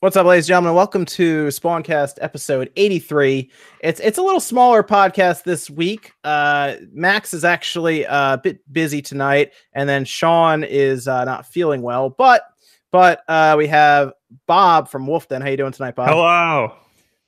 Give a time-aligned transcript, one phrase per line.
[0.00, 0.76] What's up, ladies and gentlemen?
[0.76, 3.50] Welcome to Spawncast episode 83.
[3.80, 6.12] It's it's a little smaller podcast this week.
[6.22, 11.46] Uh, Max is actually uh, a bit busy tonight, and then Sean is uh, not
[11.46, 12.10] feeling well.
[12.10, 12.44] But
[12.92, 14.12] but uh, we have
[14.46, 15.42] Bob from Wolfden.
[15.42, 16.10] How you doing tonight, Bob?
[16.10, 16.76] Hello.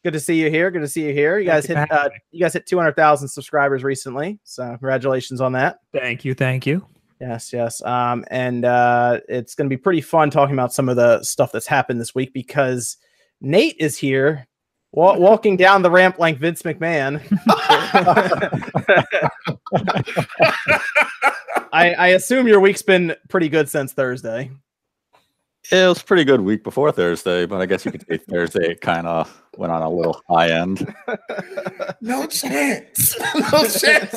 [0.05, 0.71] Good to see you here.
[0.71, 1.41] Good to see you here.
[1.41, 5.80] You guys hit uh, you guys hit 200,000 subscribers recently, so congratulations on that.
[5.93, 6.34] Thank you.
[6.34, 6.87] Thank you.
[7.21, 7.82] Yes, yes.
[7.82, 11.52] Um, and uh, it's going to be pretty fun talking about some of the stuff
[11.52, 12.96] that's happened this week because
[13.43, 14.46] Nate is here
[14.93, 17.20] wa- walking down the ramp like Vince McMahon.
[21.73, 24.51] I, I assume your week's been pretty good since Thursday.
[25.71, 28.74] It was a pretty good week before Thursday, but I guess you could say Thursday
[28.77, 30.93] kind of went on a little high end.
[32.02, 33.15] No chance.
[33.34, 34.15] No chance.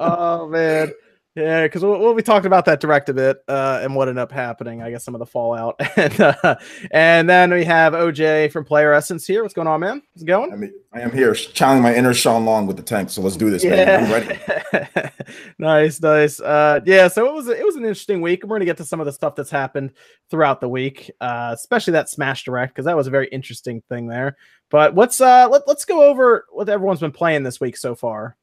[0.00, 0.92] Oh man.
[1.36, 4.20] Yeah because we'll, we'll be talking about that direct a bit uh, and what ended
[4.20, 5.80] up happening i guess some of the fallout.
[5.96, 6.56] And uh,
[6.92, 9.42] and then we have oj from player essence here.
[9.42, 10.02] What's going on man?
[10.14, 10.52] How's it going?
[10.52, 13.10] I mean, I am here channeling my inner Sean Long with the tank.
[13.10, 14.04] So let's do this, man.
[14.04, 15.10] I'm ready.
[15.58, 16.40] nice nice.
[16.40, 18.84] Uh yeah so it was it was an interesting week and we're gonna get to
[18.84, 19.92] some of the stuff that's happened
[20.30, 24.08] throughout the week uh especially that smash direct because that was a very interesting thing
[24.08, 24.36] there.
[24.70, 28.36] But let's uh let, let's go over what everyone's been playing this week so far.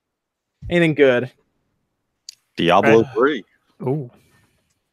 [0.70, 1.32] Anything good
[2.58, 3.14] Diablo Right.
[3.14, 3.46] 3.
[3.84, 4.12] Ooh.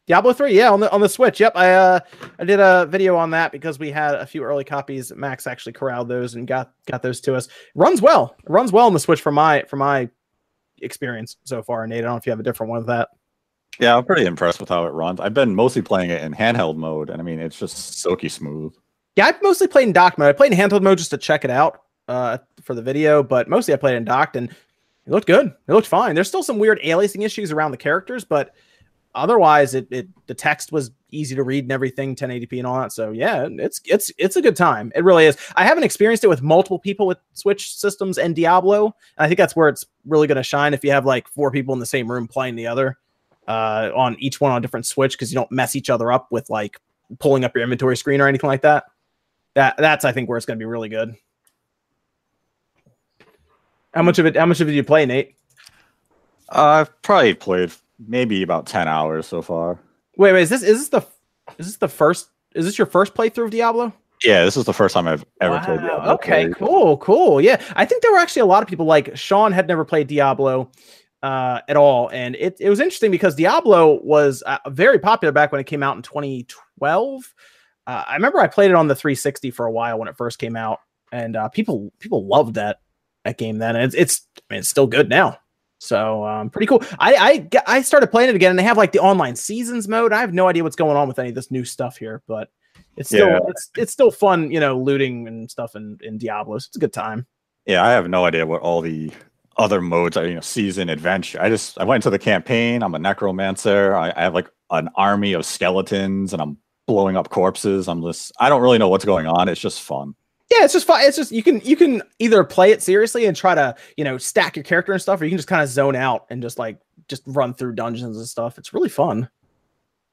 [0.06, 1.40] Diablo 3, yeah, on the on the Switch.
[1.40, 1.52] Yep.
[1.56, 2.00] I uh
[2.38, 5.10] I did a video on that because we had a few early copies.
[5.16, 7.48] Max actually corralled those and got got those to us.
[7.74, 8.36] Runs well.
[8.38, 10.10] It runs well on the Switch from my from my
[10.82, 11.86] experience so far.
[11.86, 13.08] Nate, I don't know if you have a different one with that.
[13.80, 15.20] Yeah, I'm pretty impressed with how it runs.
[15.20, 18.74] I've been mostly playing it in handheld mode, and I mean, it's just silky smooth.
[19.16, 20.28] Yeah, I've mostly played in dock mode.
[20.28, 23.48] I played in handheld mode just to check it out uh for the video, but
[23.48, 24.54] mostly I played in docked and
[25.06, 25.46] it looked good.
[25.46, 26.14] It looked fine.
[26.14, 28.54] There's still some weird aliasing issues around the characters, but
[29.14, 32.92] otherwise it, it the text was easy to read and everything 1080p and all that.
[32.92, 34.90] So yeah it's it's it's a good time.
[34.94, 35.36] It really is.
[35.56, 38.86] I haven't experienced it with multiple people with switch systems and diablo.
[39.16, 41.50] And i think that's where it's really going to shine if you have like four
[41.50, 42.98] people in the same room playing the other
[43.46, 46.26] uh on each one on a different switch because you don't mess each other up
[46.30, 46.80] with like
[47.18, 48.84] pulling up your inventory screen or anything like that.
[49.54, 51.14] That that's i think where it's going to be really good
[53.94, 55.34] how much of it how much of it did you play nate
[56.50, 57.72] I've probably played
[58.06, 59.78] maybe about 10 hours so far.
[60.16, 61.06] wait wait is this is this the
[61.58, 64.72] is this the first is this your first playthrough of diablo Yeah, this is the
[64.72, 66.14] first time I've ever played Wow, Diablo.
[66.14, 66.54] Okay, 3.
[66.54, 67.40] cool, cool.
[67.40, 70.06] Yeah, I think there were actually a lot of people like Sean had never played
[70.06, 70.70] Diablo
[71.22, 75.52] uh, at all, and it, it was interesting because Diablo was uh, very popular back
[75.52, 77.34] when it came out in 2012.
[77.86, 80.38] Uh, I remember I played it on the 360 for a while when it first
[80.38, 80.78] came out,
[81.12, 82.78] and uh, people people loved that
[83.24, 83.76] that game then.
[83.76, 85.38] And it's it's I mean, it's still good now.
[85.78, 86.82] So um, pretty cool.
[86.98, 90.12] I, I I started playing it again, and they have like the online seasons mode.
[90.12, 92.48] I have no idea what's going on with any of this new stuff here, but
[92.96, 93.40] it's still Yeah.
[93.48, 96.58] it's it's still fun, you know, looting and stuff in in Diablo.
[96.58, 97.26] So it's a good time.
[97.66, 99.10] Yeah, I have no idea what all the
[99.56, 101.40] other modes are, you know, season, adventure.
[101.40, 102.82] I just, I went into the campaign.
[102.82, 103.94] I'm a necromancer.
[103.94, 107.88] I, I have like an army of skeletons and I'm blowing up corpses.
[107.88, 109.48] I'm just, I don't really know what's going on.
[109.48, 110.14] It's just fun.
[110.50, 111.00] Yeah, it's just fun.
[111.02, 114.18] It's just you can you can either play it seriously and try to you know
[114.18, 116.58] stack your character and stuff, or you can just kind of zone out and just
[116.58, 116.78] like
[117.08, 118.58] just run through dungeons and stuff.
[118.58, 119.28] It's really fun.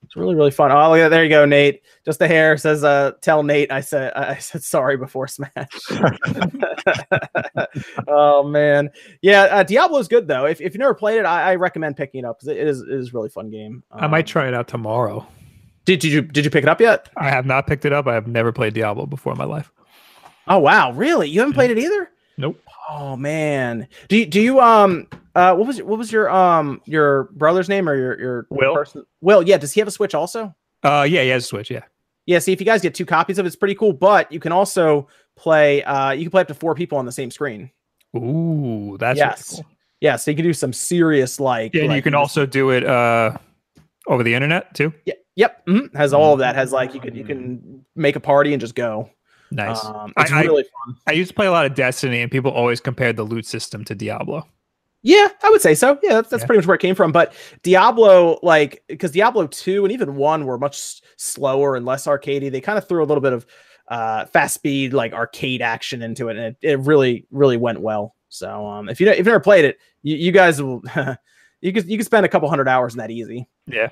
[0.04, 0.72] It's really really fun.
[0.72, 1.84] Oh, yeah, there you go, Nate.
[2.06, 5.52] Just a hair says, "Uh, tell Nate I said I said sorry before Smash."
[8.08, 8.90] oh man,
[9.22, 9.44] yeah.
[9.44, 10.46] Uh, Diablo's good though.
[10.46, 12.82] If, if you never played it, I, I recommend picking it up because it is
[12.82, 13.84] it is a really fun game.
[13.92, 15.26] I might Um, try it out tomorrow.
[15.86, 17.10] Did, did you did you pick it up yet?
[17.18, 18.08] I have not picked it up.
[18.08, 19.72] I have never played Diablo before in my life.
[20.52, 21.30] Oh wow, really?
[21.30, 22.10] You haven't played it either?
[22.38, 22.60] Nope.
[22.90, 23.88] Oh man.
[24.10, 27.88] Do you, do you um uh what was what was your um your brother's name
[27.88, 28.74] or your your Will.
[28.76, 29.06] person?
[29.22, 30.54] Will, yeah, does he have a Switch also?
[30.84, 31.72] Uh, yeah, he has a Switch.
[31.72, 31.84] Yeah.
[32.26, 34.42] Yeah, see if you guys get two copies of it, it's pretty cool, but you
[34.42, 35.08] can also
[35.38, 37.72] play uh you can play up to four people on the same screen.
[38.18, 39.56] Ooh, that's really Yes.
[39.56, 39.66] cool.
[40.02, 42.84] Yeah, so you can do some serious like Yeah, and you can also do it
[42.86, 43.38] uh
[44.08, 44.92] over the internet too.
[45.06, 46.56] yeah, yep, mhm, has all of that.
[46.56, 49.10] Has like you can you can make a party and just go.
[49.52, 49.84] Nice.
[49.86, 50.96] Um it's I- I- really fun.
[51.08, 53.84] I used to play a lot of Destiny, and people always compared the loot system
[53.86, 54.48] to Diablo.
[55.04, 55.98] Yeah, I would say so.
[56.04, 56.48] Yeah, that's, that's Yeah.
[56.48, 57.12] pretty much where it came from.
[57.12, 57.34] But
[57.64, 62.52] Diablo, like, because Diablo 2 and even 1 were much slower and less arcadey.
[62.52, 63.48] They kind of threw a little bit of
[63.88, 66.38] uh, fast speed, like arcade action into it.
[66.38, 68.16] And it, it really, really went well.
[68.30, 70.84] So um, if you if you've never played it, you, you guys will,
[71.62, 73.50] you could, you could spend a couple hundred hours in that easy.
[73.66, 73.90] Yeah.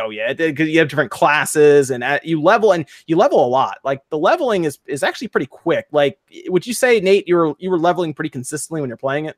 [0.00, 3.46] Oh yeah, because you have different classes and uh, you level and you level a
[3.46, 3.78] lot.
[3.84, 5.86] Like the leveling is is actually pretty quick.
[5.92, 6.18] Like,
[6.48, 9.36] would you say Nate, you were you were leveling pretty consistently when you're playing it?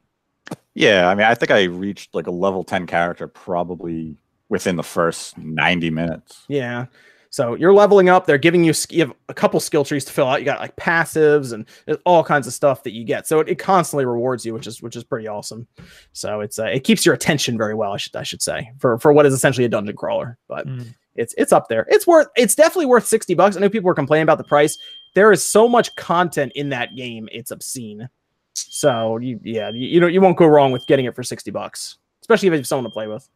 [0.74, 4.16] Yeah, I mean, I think I reached like a level 10 character probably
[4.48, 6.44] within the first 90 minutes.
[6.48, 6.86] Yeah.
[7.30, 8.24] So you're leveling up.
[8.26, 10.40] They're giving you, you have a couple skill trees to fill out.
[10.40, 11.66] You got like passives and
[12.06, 13.26] all kinds of stuff that you get.
[13.26, 15.66] So it, it constantly rewards you, which is which is pretty awesome.
[16.12, 17.92] So it's uh, it keeps your attention very well.
[17.92, 20.94] I should I should say for for what is essentially a dungeon crawler, but Mm.
[21.16, 21.86] it's it's up there.
[21.88, 23.56] It's worth it's definitely worth sixty bucks.
[23.56, 24.78] I know people were complaining about the price.
[25.14, 27.28] There is so much content in that game.
[27.30, 28.08] It's obscene.
[28.54, 31.50] So you yeah you, you know you won't go wrong with getting it for sixty
[31.50, 33.28] bucks, especially if you have someone to play with.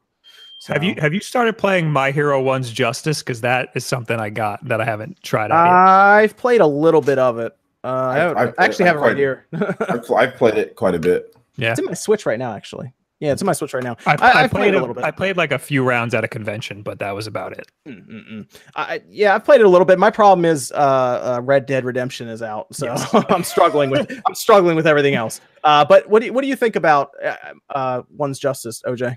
[0.69, 3.21] Have you have you started playing My Hero One's Justice?
[3.23, 5.73] Because that is something I got that I haven't tried out yet.
[5.73, 7.57] I've played a little bit of it.
[7.85, 9.47] Uh, I, I've- I've I actually have it right here.
[9.53, 11.35] I've, I've played it quite a bit.
[11.57, 12.93] Yeah, it's in my Switch right now, actually.
[13.19, 13.97] Yeah, it's in my Switch right now.
[14.07, 14.15] I, I- I,
[14.45, 15.05] I've played, played a a- little bit.
[15.05, 17.67] I played like a few rounds at a convention, but that was about it.
[17.87, 18.47] Mm-mm-mm.
[18.77, 19.99] I, yeah, I've played it a little bit.
[19.99, 20.77] My problem is uh,
[21.39, 23.09] uh, Red Dead Redemption is out, so Yes.
[23.31, 25.41] I'm struggling with I'm struggling with everything else.
[25.65, 27.35] Uh, but what do you, what do you think about uh,
[27.71, 29.17] uh, One's Justice, OJ?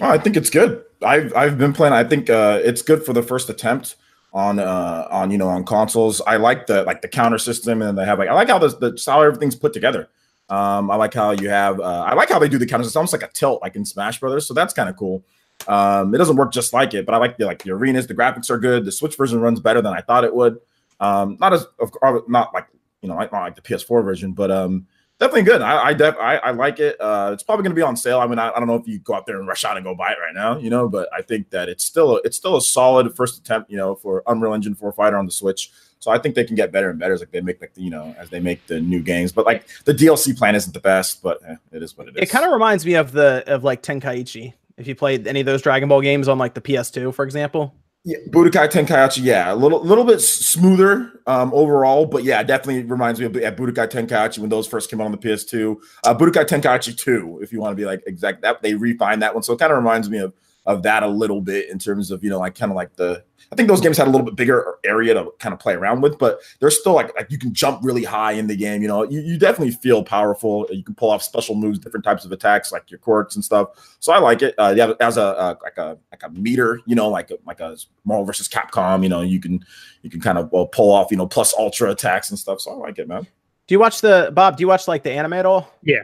[0.00, 0.82] Oh, I think it's good.
[1.02, 1.92] I've I've been playing.
[1.94, 3.96] I think uh, it's good for the first attempt
[4.32, 6.20] on uh on you know on consoles.
[6.22, 8.74] I like the like the counter system, and they have like I like how this
[8.74, 10.08] the how everything's put together.
[10.48, 11.80] Um, I like how you have.
[11.80, 12.84] Uh, I like how they do the counter.
[12.84, 14.46] It's almost like a tilt, like in Smash Brothers.
[14.46, 15.24] So that's kind of cool.
[15.68, 18.06] Um, it doesn't work just like it, but I like the like the arenas.
[18.06, 18.84] The graphics are good.
[18.84, 20.58] The Switch version runs better than I thought it would.
[20.98, 21.92] Um, not as of
[22.28, 22.66] not like
[23.02, 24.86] you know, not like the PS4 version, but um,
[25.20, 25.62] definitely good.
[25.62, 27.00] I I, def- I, I like it.
[27.00, 28.18] Uh, it's probably going to be on sale.
[28.18, 29.84] I mean, I, I don't know if you go out there and rush out and
[29.84, 32.36] go buy it right now, you know, but I think that it's still a, it's
[32.36, 35.70] still a solid first attempt, you know, for Unreal Engine 4 Fighter on the Switch.
[36.00, 37.82] So I think they can get better and better as like they make like the,
[37.82, 39.32] you know as they make the new games.
[39.32, 42.22] But like the DLC plan isn't the best, but eh, it is what it is.
[42.22, 44.54] It kind of reminds me of the of like Tenkaichi.
[44.78, 47.74] If you played any of those Dragon Ball games on like the PS2, for example.
[48.02, 53.20] Yeah, Budokai Tenkaichi, yeah, a little little bit smoother um, overall, but yeah, definitely reminds
[53.20, 55.76] me of yeah, Budokai Tenkaichi when those first came out on the PS2.
[56.04, 59.34] Uh, Budokai Tenkaichi 2, if you want to be like exact, that they refined that
[59.34, 60.32] one, so it kind of reminds me of
[60.66, 63.24] of that a little bit in terms of you know like kind of like the
[63.52, 66.02] I think those games had a little bit bigger area to kind of play around
[66.02, 68.82] with, but they're still like like you can jump really high in the game.
[68.82, 70.66] You know, you, you definitely feel powerful.
[70.70, 73.70] You can pull off special moves, different types of attacks, like your quirks and stuff.
[73.98, 74.54] So I like it.
[74.56, 77.60] Uh, yeah, as a uh, like a like a meter, you know, like a, like
[77.60, 79.02] a Marvel versus Capcom.
[79.02, 79.64] You know, you can
[80.02, 82.60] you can kind of well, pull off you know plus ultra attacks and stuff.
[82.60, 83.22] So I like it, man.
[83.22, 84.58] Do you watch the Bob?
[84.58, 85.72] Do you watch like the anime at all?
[85.82, 86.02] Yeah.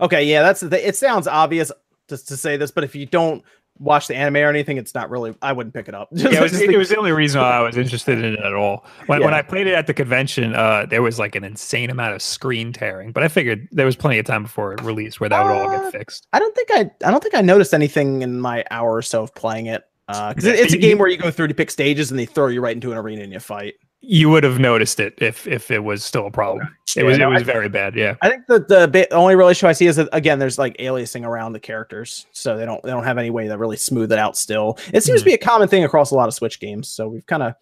[0.00, 0.86] Okay, yeah, that's the.
[0.86, 1.72] It sounds obvious
[2.08, 3.42] just to say this, but if you don't
[3.80, 5.34] watch the anime or anything, it's not really.
[5.42, 6.08] I wouldn't pick it up.
[6.12, 8.52] Yeah, it was, it was the only reason why I was interested in it at
[8.54, 8.84] all.
[9.06, 12.14] When, when I played it at the convention, uh, there was like an insane amount
[12.14, 15.28] of screen tearing, but I figured there was plenty of time before it released where
[15.28, 16.26] that would all Uh, get fixed.
[16.32, 16.90] I don't think I.
[17.06, 19.82] I don't think I noticed anything in my hour or so of playing it.
[20.06, 22.46] Because Yeah, it's a game where you go through to pick stages and they throw
[22.48, 23.74] you right into an arena and you fight.
[24.00, 26.68] You would have noticed it if if it was still a problem.
[26.96, 27.94] It Yeah, was no, it was I- very bad.
[27.96, 28.14] Yeah.
[28.22, 30.76] I think that the bit, only real issue I see is that again, there's like
[30.78, 34.12] aliasing around the characters, so they don't they don't have any way to really smooth
[34.12, 34.36] it out.
[34.36, 35.30] Still, it seems to hmm.
[35.30, 37.54] be a common thing across a lot of Switch games, so we've kind of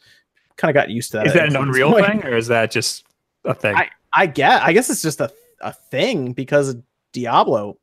[0.56, 1.27] kind of got used to that.
[1.29, 2.06] Is that an Unreal point.
[2.06, 3.05] thing or is that just
[3.44, 3.75] a thing?
[3.77, 5.31] I- I guess I guess it's just a
[5.61, 6.77] a thing because
[7.12, 7.79] Diablo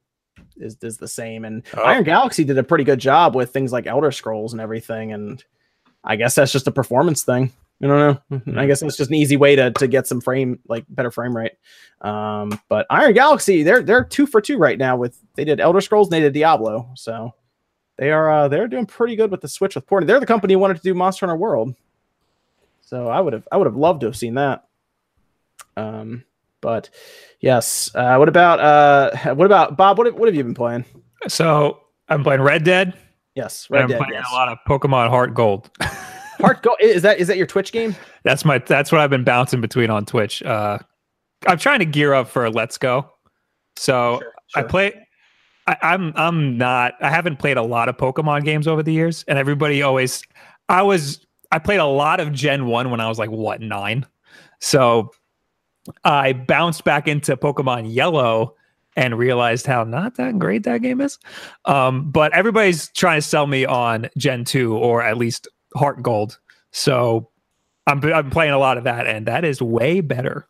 [0.58, 1.84] is is the same, and Oh.
[1.84, 5.44] Iron Galaxy did a pretty good job with things like Elder Scrolls and everything, and
[6.04, 7.52] I guess that's just a performance thing.
[7.84, 7.98] I don't
[8.32, 8.38] know.
[8.40, 8.58] Hmm.
[8.58, 11.36] I guess it's just an easy way to to get some frame like better frame
[11.36, 11.52] rate.
[12.02, 15.82] Um, but Iron Galaxy, they're they're two for two right now with they did Elder
[15.82, 17.34] Scrolls and they did Diablo, so
[17.98, 20.08] they are uh, they're doing pretty good with the Switch with porting.
[20.08, 21.76] They're the company who wanted to do Monster Hunter World,
[22.82, 24.64] so I would have I would have loved to have seen that.
[25.76, 26.24] Um,
[26.62, 26.90] but
[27.42, 29.98] yes, uh, what about uh, what about Bob?
[29.98, 30.86] What have, what have you been playing?
[31.28, 32.94] so I'm playing Red Dead.
[33.36, 33.98] Yes, Red I'm Dead.
[33.98, 34.26] playing Yes.
[34.32, 35.70] a lot of Pokemon Heart Gold.
[36.40, 37.96] Heart Go is that is that your Twitch game?
[38.24, 40.42] that's my that's what I've been bouncing between on Twitch.
[40.44, 40.80] Uh,
[41.48, 43.10] I'm trying to gear up for a Let's Go.
[43.76, 44.22] So
[44.56, 45.08] I play.
[45.68, 46.94] I, I'm I'm not.
[47.02, 50.24] I haven't played a lot of Pokemon games over the years, and everybody always.
[50.70, 51.26] I was.
[51.52, 54.06] I played a lot of Gen One when I was like what nine,
[54.60, 55.12] so
[56.04, 58.56] I bounced back into Pokemon Yellow
[58.96, 61.18] and realized how not that great that game is.
[61.66, 66.40] Um, but everybody's trying to sell me on Gen Two or at least Heart Gold,
[66.72, 67.30] so
[67.88, 70.48] I'm I'm playing a lot of that, and that is way better.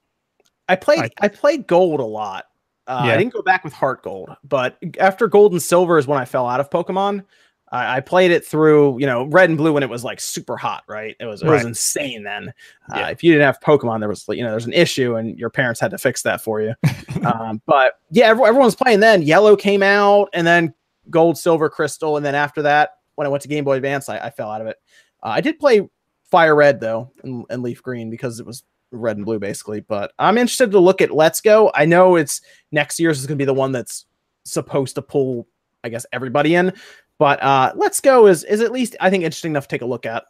[0.70, 2.46] I played I- I, played Gold a lot.
[2.88, 3.14] Uh, Yeah.
[3.14, 6.26] I didn't go back with Heart Gold, but after Gold and Silver is when I
[6.26, 7.24] fell out of Pokemon.
[7.72, 10.56] I, I played it through, you know, Red and Blue when it was like super
[10.58, 11.16] hot, right?
[11.20, 12.54] It was it was insane then.
[12.92, 15.50] Uh, If you didn't have Pokemon, there was you know there's an issue, and your
[15.50, 16.76] parents had to fix that for you.
[17.26, 19.24] um, but yeah, everyone, everyone's playing then.
[19.24, 20.72] Yellow came out, and then
[21.10, 24.20] Gold, Silver, Crystal, and then after that, when I went to Game Boy Advance, I,
[24.20, 24.78] I fell out of it.
[25.24, 25.88] Uh, I did play
[26.30, 29.80] Fire Red though, and, and Leaf Green because it was red and blue basically.
[29.80, 31.72] But I'm interested to look at Let's Go.
[31.74, 34.06] I know it's next year's is going to be the one that's
[34.44, 35.48] supposed to pull,
[35.84, 36.74] I guess, everybody in.
[37.20, 39.86] But uh, Let's Go is is at least I think interesting enough to take a
[39.86, 40.26] look at.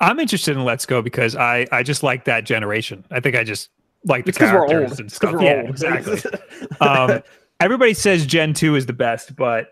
[0.00, 3.04] I'm interested in Let's Go because I I just like that generation.
[3.10, 3.70] I think I just
[4.04, 5.00] like the It's characters old.
[5.00, 5.34] and stuff.
[5.40, 5.70] Yeah, old.
[5.70, 6.20] exactly.
[6.80, 7.22] um,
[7.60, 9.68] everybody says Gen two is the best, but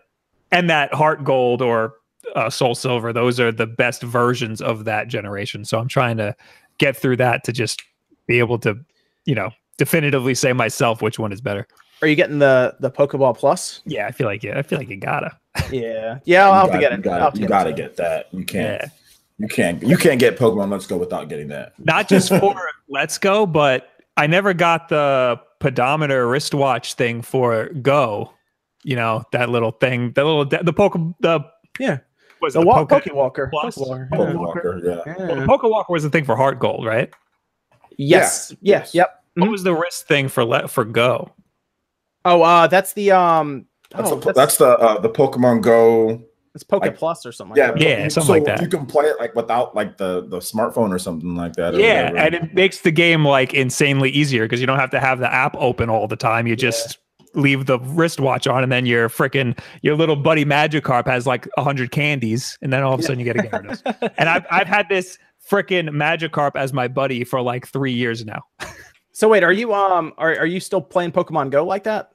[0.51, 1.93] and that Heart Gold or
[2.35, 5.65] uh, Soul Silver, those are the best versions of that generation.
[5.65, 6.35] So I'm trying to
[6.77, 7.81] get through that to just
[8.27, 8.77] be able to,
[9.25, 11.67] you know, definitively say myself which one is better.
[12.01, 13.81] Are you getting the the Pokeball Plus?
[13.85, 15.37] Yeah, I feel like yeah, I feel like you gotta.
[15.71, 16.49] Yeah, yeah.
[16.49, 17.05] I'll have to You get gotta- it.
[17.05, 17.75] You I'll have gotta, to you get gotta it.
[17.77, 18.27] get that.
[18.33, 18.81] You can't.
[18.81, 18.87] Yeah.
[19.37, 19.83] You can't.
[19.83, 21.73] You can't get Pokemon Let's Go without getting that.
[21.79, 22.55] Not just for
[22.89, 28.31] Let's Go, but I never got the pedometer wristwatch thing for Go.
[28.83, 31.39] You know that little thing, the little the Poke the
[31.79, 31.99] Yeah.
[32.45, 33.49] Was The it walk, Poke- Pokewalker.
[33.49, 33.75] Plus.
[33.77, 34.09] Pokewalker.
[34.09, 34.39] Pokemon Yeah.
[34.39, 34.95] Walker, yeah.
[35.17, 35.35] well, Yeah.
[35.41, 37.11] the Pokewalker was the thing for Heart Gold, right?
[37.97, 38.51] Yes.
[38.51, 38.57] Yeah.
[38.61, 38.79] Yeah.
[38.79, 38.95] Yes.
[38.95, 39.23] Yep.
[39.35, 39.51] What Mhm.
[39.51, 41.31] was the wrist thing for let for Go?
[42.23, 43.65] Oh, uh, that's the um.
[43.91, 46.21] That's, oh, the, that's the uh, the Pokemon Go.
[46.55, 47.55] it's Poke like- Plus or something.
[47.57, 47.81] Yeah, Like that.
[47.87, 48.61] Yeah, you- something so like that.
[48.61, 51.75] You can play it like without like the the smartphone or something like that.
[51.75, 52.17] Yeah, whatever.
[52.17, 55.31] and it makes the game like insanely easier because you don't have to have the
[55.31, 56.47] app open all the time.
[56.47, 56.97] You just
[57.35, 61.91] leave the wristwatch on, and then your freaking your little buddy Magikarp has like hundred
[61.91, 64.11] candies, and then all of a sudden you get a Gyarados.
[64.17, 65.17] and I've I've had this
[65.49, 68.43] freaking Magikarp as my buddy for like three years now.
[69.15, 72.11] So wait, are you um are are you still playing Pokemon Go like that?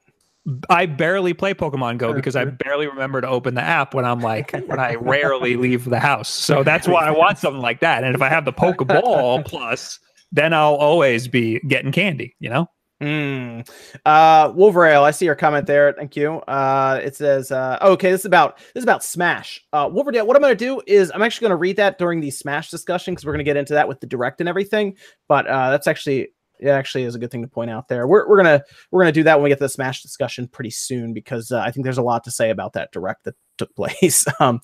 [0.68, 4.20] I barely play Pokemon Go because I barely remember to open the app when I'm
[4.20, 6.28] like when I rarely leave the house.
[6.28, 8.04] So that's why I want something like that.
[8.04, 9.98] And if I have the Pokeball plus,
[10.30, 12.36] then I'll always be getting candy.
[12.38, 12.70] You know.
[13.00, 13.66] Mm.
[14.04, 15.92] Uh, Wolverale, I see your comment there.
[15.94, 16.34] Thank you.
[16.40, 19.64] Uh, it says, uh, okay, this is about this is about Smash.
[19.72, 20.26] Uh, Wolverdale.
[20.26, 22.70] What I'm going to do is I'm actually going to read that during the Smash
[22.70, 24.96] discussion because we're going to get into that with the direct and everything.
[25.28, 26.28] But uh, that's actually
[26.58, 28.06] it actually is a good thing to point out there.
[28.06, 30.70] We're, we're gonna we're gonna do that when we get to the Smash discussion pretty
[30.70, 33.74] soon because uh, I think there's a lot to say about that direct that took
[33.76, 34.26] place.
[34.40, 34.60] um,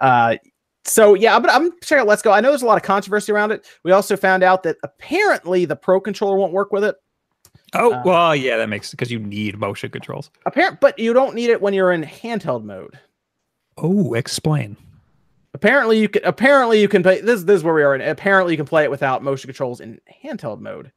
[0.00, 0.36] uh,
[0.84, 2.30] so yeah, gonna- I'm checking out Let's Go.
[2.30, 3.66] I know there's a lot of controversy around it.
[3.84, 6.94] We also found out that apparently the Pro controller won't work with it.
[7.74, 10.30] Oh Uh, well, yeah, that makes because you need motion controls.
[10.46, 12.98] Apparent, but you don't need it when you're in handheld mode.
[13.78, 14.76] Oh, explain.
[15.54, 16.24] Apparently, you can.
[16.24, 17.20] Apparently, you can play.
[17.20, 17.94] This, this is where we are.
[17.94, 20.92] In, apparently, you can play it without motion controls in handheld mode.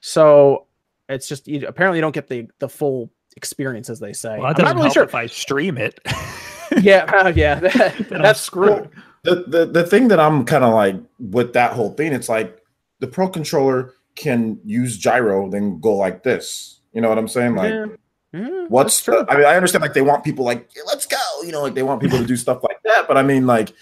[0.00, 0.66] So
[1.08, 4.38] it's just you, apparently you don't get the the full experience, as they say.
[4.38, 5.02] Well, that I'm doesn't really sure.
[5.04, 5.98] if I stream it.
[6.80, 8.90] yeah, uh, yeah, that- that's screwed.
[9.24, 12.58] the, the the thing that I'm kind of like with that whole thing, it's like
[13.00, 16.80] the pro controller can use gyro, then go like this.
[16.92, 17.54] You know what I'm saying?
[17.54, 17.86] Like, Yeah.
[18.32, 19.24] Yeah, what's that's true.
[19.24, 21.62] the, I mean, I understand like they want people like "Yeah, let's go, you know,
[21.62, 23.08] like they want people to do stuff like that.
[23.08, 23.72] But I mean, like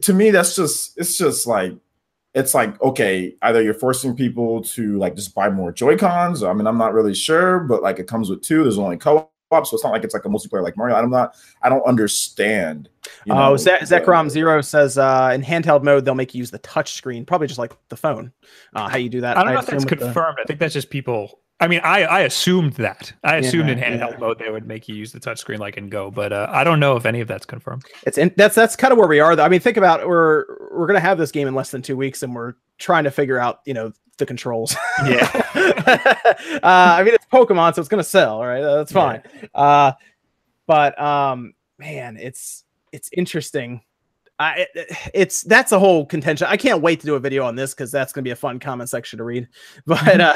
[0.00, 1.74] to me, that's just it's just like
[2.32, 6.42] it's like okay, either you're forcing people to like just buy more Joy Cons.
[6.42, 8.62] I mean, I'm not really sure, but like it comes with two.
[8.62, 8.96] There's only
[9.50, 10.96] co-op, so it's not like it's like a multiplayer like Mario.
[10.96, 11.34] I'm not.
[11.62, 12.88] I don't understand.
[13.24, 16.38] you Oh, know, Ze- the- Zekrom Zero says uh, in handheld mode they'll make you
[16.38, 18.32] use the touch screen, probably just like the phone.
[18.74, 19.36] Uh, how you do that?
[19.36, 20.38] I don't know if that's with the- confirmed.
[20.42, 21.40] I think that's just people.
[21.60, 23.12] I mean, I I assumed that.
[23.24, 24.18] I assumed in handheld yeah.
[24.18, 26.78] mode they would make you use the touchscreen like in Go, but uh, I don't
[26.78, 27.82] know if any of that's confirmed.
[28.06, 29.34] It's in, that's that's kind of where we are.
[29.34, 29.42] Though.
[29.44, 31.96] I mean, think about it, we're we're gonna have this game in less than two
[31.96, 34.76] weeks, and we're trying to figure out you know the controls.
[35.06, 35.30] Yeah.
[35.54, 38.60] uh, I mean, it's Pokemon, so it's gonna sell, right?
[38.62, 39.22] That's fine.
[39.54, 39.92] Uh,
[40.66, 43.82] but um, man, it's it's interesting.
[44.40, 46.46] I, it, it's that's a whole contention.
[46.48, 48.60] I can't wait to do a video on this because that's gonna be a fun
[48.60, 49.48] comment section to read.
[49.86, 50.34] But uh,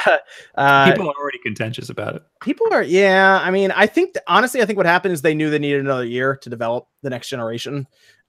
[0.56, 2.22] uh, People are already contentious about it.
[2.40, 5.50] people are yeah i mean i think honestly i think what happened is they knew
[5.50, 7.86] they needed another year to develop the next generation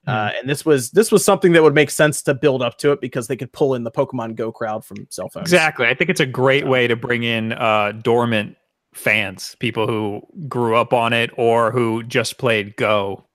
[0.07, 2.91] uh, and this was this was something that would make sense to build up to
[2.91, 5.87] it because they could pull in the pokemon go crowd from cell phones Exactly.
[5.87, 8.57] I think it's a great way to bring in uh, dormant
[8.93, 13.25] fans, people who grew up on it or who just played Go.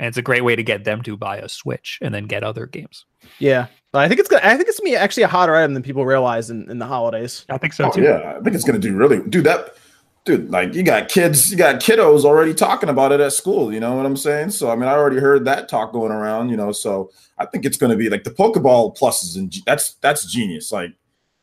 [0.00, 2.42] And it's a great way to get them to buy a Switch and then get
[2.42, 3.04] other games.
[3.38, 5.72] yeah but i think it's gonna i think it's gonna be actually a hotter item
[5.72, 8.02] than people realize in, in the holidays I think so Oh, too.
[8.02, 9.74] yeah, I think it's gonna do really do that.
[10.24, 13.72] Dude, like you got kids, you got kiddos already talking about it at school.
[13.72, 14.50] You know what I'm saying?
[14.50, 16.48] So I mean, I already heard that talk going around.
[16.48, 20.24] You know, so I think it's gonna be like the Pokeball pluses, and that's that's
[20.24, 20.72] genius.
[20.72, 20.94] Like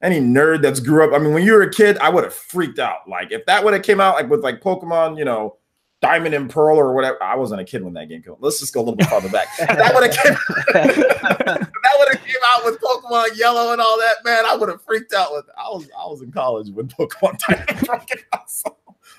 [0.02, 1.14] any nerd that's grew up.
[1.14, 3.08] I mean, when you were a kid, I would have freaked out.
[3.08, 5.58] Like if that would have came out like with like Pokemon, you know.
[6.02, 7.22] Diamond and Pearl or whatever.
[7.22, 8.32] I wasn't a kid when that game came.
[8.34, 8.42] out.
[8.42, 9.48] Let's just go a little bit farther back.
[9.60, 10.34] that would have came.
[10.74, 14.16] that would have came out with Pokemon Yellow and all that.
[14.24, 15.32] Man, I would have freaked out.
[15.32, 18.50] With I was I was in college when Pokemon Diamond Pearl came out.
[18.50, 18.76] So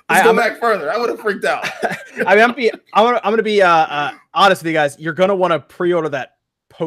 [0.09, 0.93] let's I- go I'm- back further.
[0.93, 1.65] I would have freaked out.
[2.27, 4.99] i mean i'm, be, I'm gonna i'm gonna be uh, uh honest with you guys
[4.99, 6.37] you're gonna want to pre-order that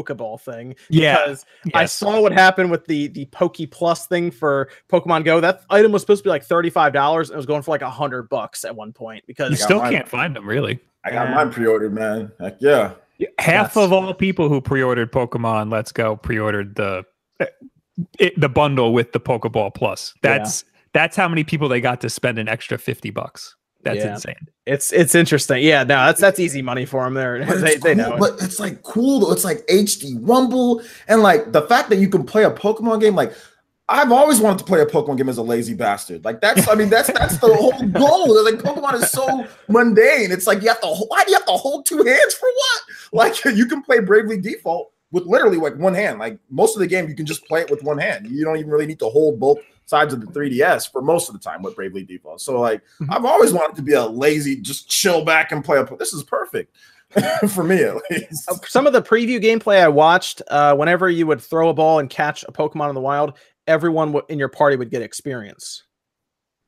[0.03, 1.17] pokeball thing Yeah.
[1.25, 5.39] because I saw what happened with the the Poke Plus thing for Pokemon Go.
[5.39, 7.29] That item was supposed to be like thirty five dollars.
[7.29, 9.79] and It was going for like a hundred bucks at one point because got still
[9.79, 9.93] mine.
[9.93, 10.79] can't find them, really.
[11.03, 11.35] I got Yeah.
[11.35, 12.31] mine pre-ordered, man.
[12.39, 12.93] Heck yeah.
[13.39, 17.05] Half of all people who pre-ordered Pokemon Let's Go pre-ordered the
[17.39, 17.45] eh,
[18.19, 20.13] it, the bundle with the Pokeball Plus.
[20.21, 20.79] That's yeah.
[20.93, 23.55] that's how many people they got to spend an extra fifty bucks.
[23.85, 24.13] That's yeah.
[24.15, 24.47] insane.
[24.65, 25.63] It's it's interesting.
[25.63, 27.45] Yeah, no, that's that's easy money for them there.
[27.45, 28.15] They, they know.
[28.15, 28.19] It.
[28.19, 29.31] But it's like cool though.
[29.31, 33.15] It's like HD Rumble and like the fact that you can play a Pokemon game.
[33.15, 33.31] Like
[33.87, 36.25] I've always wanted to play a Pokemon game as a lazy bastard.
[36.25, 38.43] Like that's, I mean, that's that's the whole goal.
[38.43, 40.31] Like Pokemon is so mundane.
[40.31, 40.87] It's like you have to.
[40.87, 42.81] Why do you have to hold two hands for what?
[43.13, 46.19] Like you can play Bravely Default with literally like one hand.
[46.19, 48.27] Like most of the game, you can just play it with one hand.
[48.27, 51.33] You don't even really need to hold both sides of the 3DS for most of
[51.33, 52.41] the time with Bravely Default.
[52.41, 53.13] So like mm-hmm.
[53.13, 56.21] I've always wanted to be a lazy, just chill back and play a this is
[56.23, 56.75] perfect.
[57.49, 58.49] for me at least.
[58.49, 61.99] Uh, some of the preview gameplay I watched, uh, whenever you would throw a ball
[61.99, 65.83] and catch a Pokemon in the wild, everyone w- in your party would get experience.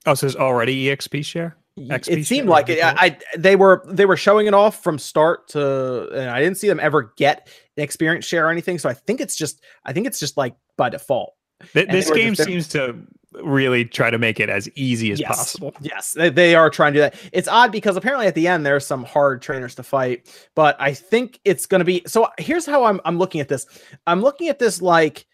[0.06, 1.58] Oh, so there's already EXP share.
[1.78, 2.84] XP it seemed like it.
[2.84, 6.58] I, I, they were they were showing it off from start to, and I didn't
[6.58, 8.80] see them ever get an experience share or anything.
[8.80, 11.34] So I think it's just I think it's just like by default.
[11.74, 12.96] Th- this game seems to
[13.44, 15.30] really try to make it as easy as yes.
[15.30, 15.74] possible.
[15.82, 17.16] Yes, they, they are trying to do that.
[17.32, 20.94] It's odd because apparently at the end there's some hard trainers to fight, but I
[20.94, 22.04] think it's going to be.
[22.08, 23.66] So here's how I'm I'm looking at this.
[24.06, 25.26] I'm looking at this like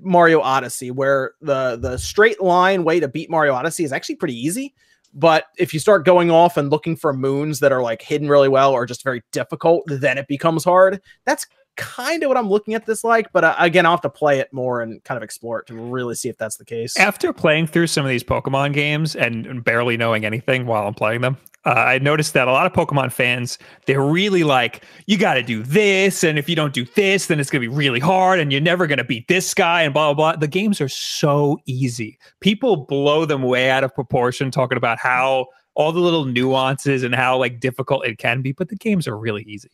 [0.00, 4.38] Mario Odyssey, where the the straight line way to beat Mario Odyssey is actually pretty
[4.38, 4.74] easy.
[5.12, 8.48] But if you start going off and looking for moons that are like hidden really
[8.48, 11.00] well or just very difficult, then it becomes hard.
[11.24, 14.10] That's kind of what I'm looking at this like, but uh, again, I'll have to
[14.10, 16.96] play it more and kind of explore it to really see if that's the case.
[16.98, 21.22] After playing through some of these Pokemon games and barely knowing anything while I'm playing
[21.22, 25.34] them, uh, I noticed that a lot of Pokemon fans, they're really like, you got
[25.34, 26.24] to do this.
[26.24, 28.62] And if you don't do this, then it's going to be really hard and you're
[28.62, 30.40] never going to beat this guy and blah, blah, blah.
[30.40, 32.18] The games are so easy.
[32.40, 37.14] People blow them way out of proportion talking about how all the little nuances and
[37.14, 39.70] how like difficult it can be, but the games are really easy.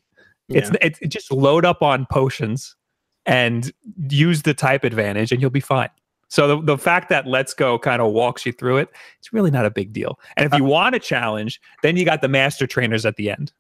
[0.49, 0.71] Yeah.
[0.81, 2.75] It's, it's just load up on potions
[3.27, 3.73] and
[4.09, 5.91] use the type advantage and you'll be fine.
[6.29, 9.51] So the, the fact that Let's Go kind of walks you through it, it's really
[9.51, 10.19] not a big deal.
[10.37, 13.31] And if you uh, want a challenge, then you got the master trainers at the
[13.31, 13.53] end.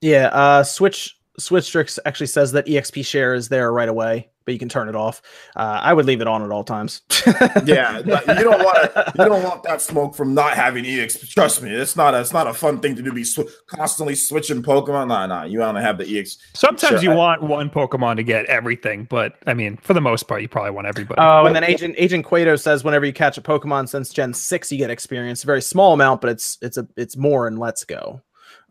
[0.00, 4.58] Yeah, uh Switch Switchtrix actually says that EXP share is there right away but you
[4.58, 5.22] can turn it off.
[5.56, 7.02] Uh, I would leave it on at all times.
[7.64, 9.12] yeah, you don't want to.
[9.18, 11.18] You don't want that smoke from not having EX.
[11.28, 12.14] Trust me, it's not.
[12.14, 13.12] A, it's not a fun thing to do.
[13.12, 15.08] Be sw- constantly switching Pokemon.
[15.08, 15.44] Nah, nah.
[15.44, 16.38] You want to have the EX.
[16.54, 17.02] Sometimes sure.
[17.02, 20.42] you I, want one Pokemon to get everything, but I mean, for the most part,
[20.42, 21.20] you probably want everybody.
[21.20, 24.72] Oh, and then Agent Agent Quato says whenever you catch a Pokemon since Gen six,
[24.72, 25.42] you get experience.
[25.44, 28.22] A very small amount, but it's it's a it's more in Let's Go.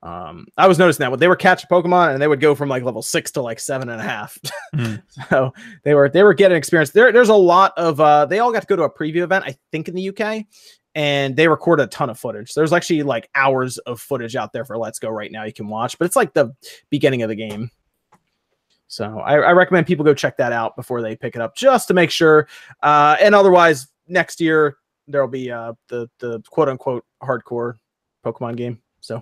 [0.04, 2.70] Um, I was noticing that when they were catching Pokemon and they would go from
[2.70, 4.38] like level six to like seven and a half.
[4.74, 5.04] Mm.
[5.30, 6.92] so they were they were getting experience.
[6.92, 9.44] There, there's a lot of uh they all got to go to a preview event,
[9.46, 10.46] I think in the UK,
[10.96, 12.54] and they recorded a ton of footage.
[12.54, 15.68] There's actually like hours of footage out there for Let's Go right now you can
[15.68, 16.56] watch, but it's like the
[16.90, 17.70] beginning of the game.
[18.88, 21.90] So I, I recommend people go check that out before they pick it up, just
[21.90, 22.48] to make sure.
[22.82, 27.74] Uh, and otherwise, next year there'll be uh the the quote unquote hardcore
[28.26, 28.82] Pokemon game.
[29.02, 29.22] So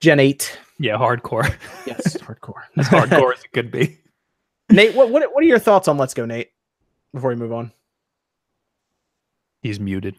[0.00, 0.58] Gen 8.
[0.78, 1.52] Yeah, hardcore.
[1.86, 2.62] Yes, hardcore.
[2.76, 3.98] as hardcore as it could be.
[4.70, 6.50] Nate, what, what what are your thoughts on Let's Go, Nate?
[7.14, 7.72] Before we move on.
[9.62, 10.16] He's muted.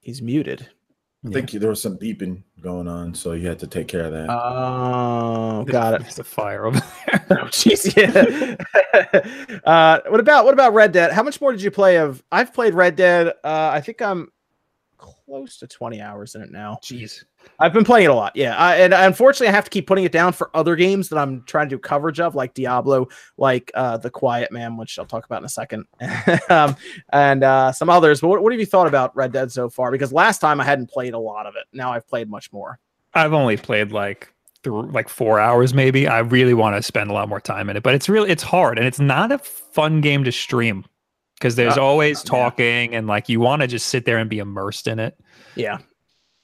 [0.00, 0.68] He's muted.
[1.26, 4.12] I think there was some beeping going on, so you had to take care of
[4.12, 4.30] that.
[4.30, 6.02] Oh, got it.
[6.02, 7.26] There's a fire over there.
[7.30, 7.96] oh, jeez.
[7.96, 9.58] Yeah.
[9.64, 11.12] uh, what about what about Red Dead?
[11.12, 12.22] How much more did you play of?
[12.30, 13.28] I've played Red Dead.
[13.42, 14.30] Uh, I think I'm
[14.96, 16.78] close to 20 hours in it now.
[16.82, 17.24] Jeez.
[17.58, 18.34] I've been playing it a lot.
[18.34, 18.56] Yeah.
[18.56, 21.42] I, and unfortunately, I have to keep putting it down for other games that I'm
[21.44, 25.24] trying to do coverage of, like Diablo, like uh, The Quiet Man, which I'll talk
[25.24, 25.86] about in a second,
[26.50, 26.76] um,
[27.12, 28.20] and uh, some others.
[28.20, 29.90] But what, what have you thought about Red Dead so far?
[29.90, 31.64] Because last time I hadn't played a lot of it.
[31.72, 32.78] Now I've played much more.
[33.14, 34.32] I've only played like
[34.62, 36.08] through like four hours maybe.
[36.08, 38.42] I really want to spend a lot more time in it, but it's really it's
[38.42, 40.84] hard and it's not a fun game to stream
[41.38, 42.98] because there's uh, always talking yeah.
[42.98, 45.18] and like you want to just sit there and be immersed in it.
[45.54, 45.78] Yeah.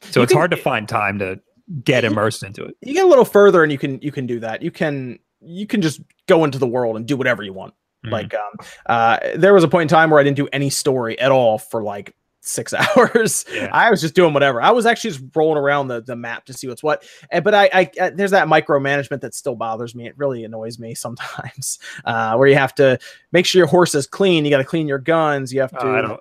[0.03, 1.41] So you it's can, hard to find time to
[1.85, 2.77] get immersed into it.
[2.83, 4.63] You get a little further and you can you can do that.
[4.63, 7.75] You can you can just go into the world and do whatever you want.
[8.05, 8.13] Mm-hmm.
[8.13, 11.19] Like um uh there was a point in time where I didn't do any story
[11.19, 13.45] at all for like six hours.
[13.51, 13.71] Yeah.
[13.73, 14.61] I was just doing whatever.
[14.61, 17.05] I was actually just rolling around the, the map to see what's what.
[17.31, 20.07] And, but I, I, I, there's that micromanagement that still bothers me.
[20.07, 21.79] It really annoys me sometimes.
[22.05, 22.99] Uh, where you have to
[23.31, 24.45] make sure your horse is clean.
[24.45, 25.53] You got to clean your guns.
[25.53, 25.79] You have to.
[25.79, 26.19] Uh,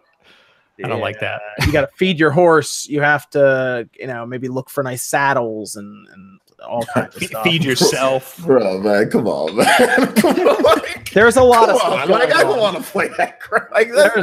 [0.84, 1.42] I don't like that.
[1.66, 2.88] you got to feed your horse.
[2.88, 7.24] You have to, you know, maybe look for nice saddles and, and all kinds of
[7.24, 7.44] stuff.
[7.44, 8.38] Feed yourself.
[8.46, 9.68] Bro, man, come on, man.
[10.16, 10.82] come on.
[11.14, 12.10] There's a lot Come of on, stuff.
[12.10, 13.72] like, I don't want to play that crap.
[13.72, 14.14] Like that.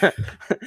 [0.00, 0.14] There's,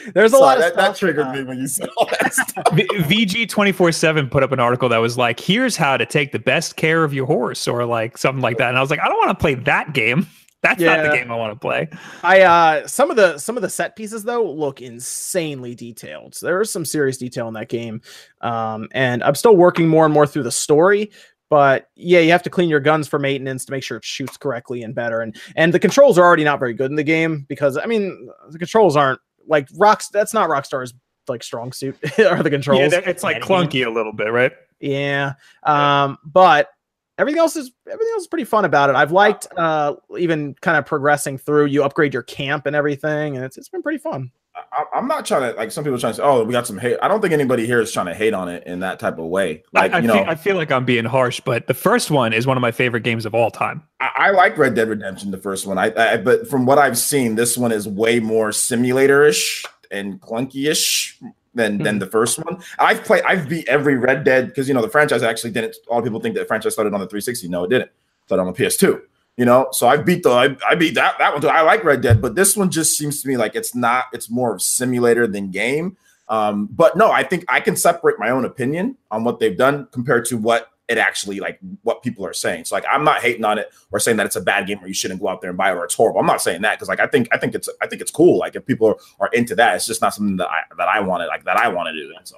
[0.13, 0.93] there's a lot of that, stuff.
[0.93, 2.65] that triggered uh, me when you said all that stuff.
[2.65, 6.31] VG twenty four seven put up an article that was like, "Here's how to take
[6.31, 8.69] the best care of your horse," or like something like that.
[8.69, 10.27] And I was like, I don't want to play that game.
[10.63, 11.89] That's not the game I want to play.
[12.23, 16.35] I uh some of the some of the set pieces though look insanely detailed.
[16.35, 18.01] So there is some serious detail in that game.
[18.41, 21.11] Um and I'm still working more and more through the story,
[21.49, 24.37] but yeah, you have to clean your guns for maintenance to make sure it shoots
[24.37, 25.19] correctly and better.
[25.19, 28.29] And and the controls are already not very good in the game because I mean
[28.49, 30.93] the controls aren't like rocks that's not Rockstar's
[31.27, 32.93] like strong suit are the controls.
[32.93, 34.53] Yeah, it's like clunky a little bit, right?
[34.79, 35.33] Yeah.
[35.63, 36.69] Um, but
[37.17, 38.95] everything else is everything else is pretty fun about it.
[38.95, 41.65] I've liked uh even kind of progressing through.
[41.65, 44.31] You upgrade your camp and everything, and it's it's been pretty fun.
[44.55, 46.67] I, I'm not trying to like some people are trying to say, oh, we got
[46.67, 46.97] some hate.
[47.01, 49.25] I don't think anybody here is trying to hate on it in that type of
[49.25, 49.63] way.
[49.73, 52.33] Like I, I, you feel, I feel like I'm being harsh, but the first one
[52.33, 53.81] is one of my favorite games of all time.
[53.99, 55.79] I, I like Red Dead Redemption, the first one.
[55.79, 61.19] I, I but from what I've seen, this one is way more simulator-ish and clunky-ish
[61.55, 62.61] than than the first one.
[62.79, 65.75] I've played, I've beat every Red Dead because you know the franchise actually didn't.
[65.87, 67.47] A lot of people think that the franchise started on the 360.
[67.47, 67.87] No, it didn't.
[67.87, 67.93] It
[68.25, 69.01] started on the PS2.
[69.35, 71.47] You know, so I beat the I, I beat that that one too.
[71.47, 74.05] I like Red Dead, but this one just seems to me like it's not.
[74.13, 75.97] It's more of simulator than game.
[76.29, 79.87] Um, but no, I think I can separate my own opinion on what they've done
[79.91, 82.65] compared to what it actually like what people are saying.
[82.65, 84.87] So like I'm not hating on it or saying that it's a bad game or
[84.87, 86.19] you shouldn't go out there and buy it or it's horrible.
[86.19, 88.39] I'm not saying that because like I think I think it's I think it's cool.
[88.39, 91.01] Like if people are, are into that, it's just not something that I that I
[91.01, 92.13] wanted like that I want to do.
[92.17, 92.37] And so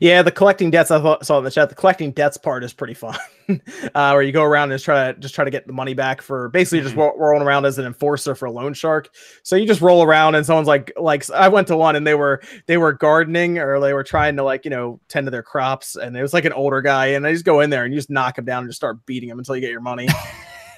[0.00, 1.68] Yeah, the collecting debts I thought, saw in the chat.
[1.68, 3.16] The collecting debts part is pretty fun,
[3.48, 5.94] uh, where you go around and just try to just try to get the money
[5.94, 9.10] back for basically just ro- rolling around as an enforcer for a loan shark.
[9.42, 12.14] So you just roll around and someone's like, like I went to one and they
[12.14, 15.42] were they were gardening or they were trying to like you know tend to their
[15.42, 17.92] crops and it was like an older guy and I just go in there and
[17.92, 20.08] you just knock him down and just start beating him until you get your money.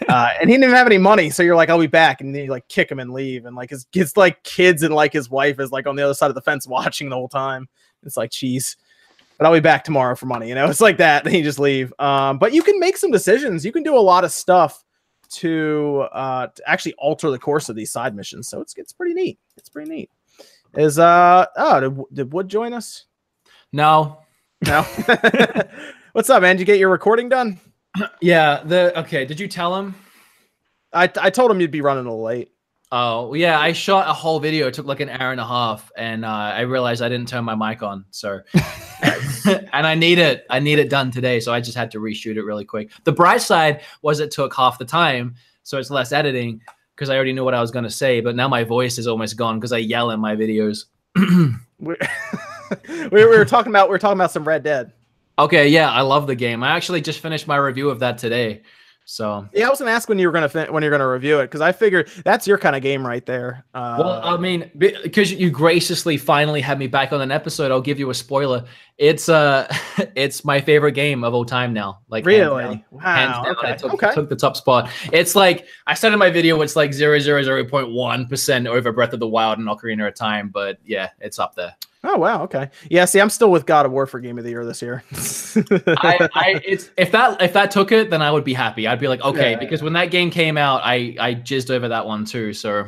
[0.09, 2.35] Uh, and he didn't even have any money, so you're like, "I'll be back," and
[2.35, 5.13] then you like kick him and leave, and like his his like kids and like
[5.13, 7.69] his wife is like on the other side of the fence watching the whole time.
[8.05, 8.77] It's like, cheese
[9.39, 10.49] but I'll be back tomorrow for money.
[10.49, 11.25] You know, it's like that.
[11.25, 11.93] Then you just leave.
[11.99, 13.65] Um, but you can make some decisions.
[13.65, 14.85] You can do a lot of stuff
[15.31, 18.49] to uh to actually alter the course of these side missions.
[18.49, 19.39] So it's it's pretty neat.
[19.57, 20.11] It's pretty neat.
[20.75, 23.07] Is uh oh did, did Wood join us?
[23.73, 24.21] No.
[24.67, 24.83] No.
[26.13, 26.57] What's up, man?
[26.57, 27.61] Did you get your recording done?
[28.21, 28.63] Yeah.
[28.65, 29.25] The okay.
[29.25, 29.95] Did you tell him?
[30.93, 32.51] I I told him you'd be running a little late.
[32.91, 34.67] Oh yeah, I shot a whole video.
[34.69, 37.45] It took like an hour and a half, and uh, I realized I didn't turn
[37.45, 38.05] my mic on.
[38.11, 38.41] So,
[39.47, 40.47] and I need it.
[40.49, 41.41] I need it done today.
[41.41, 42.91] So I just had to reshoot it really quick.
[43.05, 46.63] The bright side was it took half the time, so it's less editing
[46.95, 48.21] because I already knew what I was going to say.
[48.21, 50.87] But now my voice is almost gone because I yell in my videos.
[53.11, 54.93] We were talking about we were talking about some Red Dead.
[55.39, 56.63] Okay, yeah, I love the game.
[56.63, 58.63] I actually just finished my review of that today.
[59.11, 61.41] So Yeah, I was gonna ask when you were gonna fin- when you're gonna review
[61.41, 63.65] it because I figured that's your kind of game right there.
[63.73, 67.81] Uh, Well, I mean, because you graciously finally had me back on an episode, I'll
[67.81, 68.67] give you a spoiler.
[68.99, 69.67] It's uh,
[70.15, 72.01] it's my favorite game of all time now.
[72.11, 72.63] Like hands really?
[72.65, 72.85] down.
[72.91, 73.01] Wow.
[73.01, 73.71] Hands down, okay.
[73.71, 74.15] it took, okay.
[74.15, 74.91] took the top spot.
[75.11, 78.67] It's like I said in my video, it's like zero zero zero point one percent
[78.67, 80.51] over Breath of the Wild and Ocarina of Time.
[80.51, 81.75] But yeah, it's up there.
[82.05, 82.71] Oh wow, okay.
[82.91, 85.03] Yeah, see, I'm still with God of War for Game of the Year this year.
[85.99, 88.87] I, I it's if that if that took it, then I would be happy.
[88.87, 89.59] I'd be like, okay, Yeah.
[89.59, 92.53] because when that game came out, I I jizzed over that one too.
[92.53, 92.87] So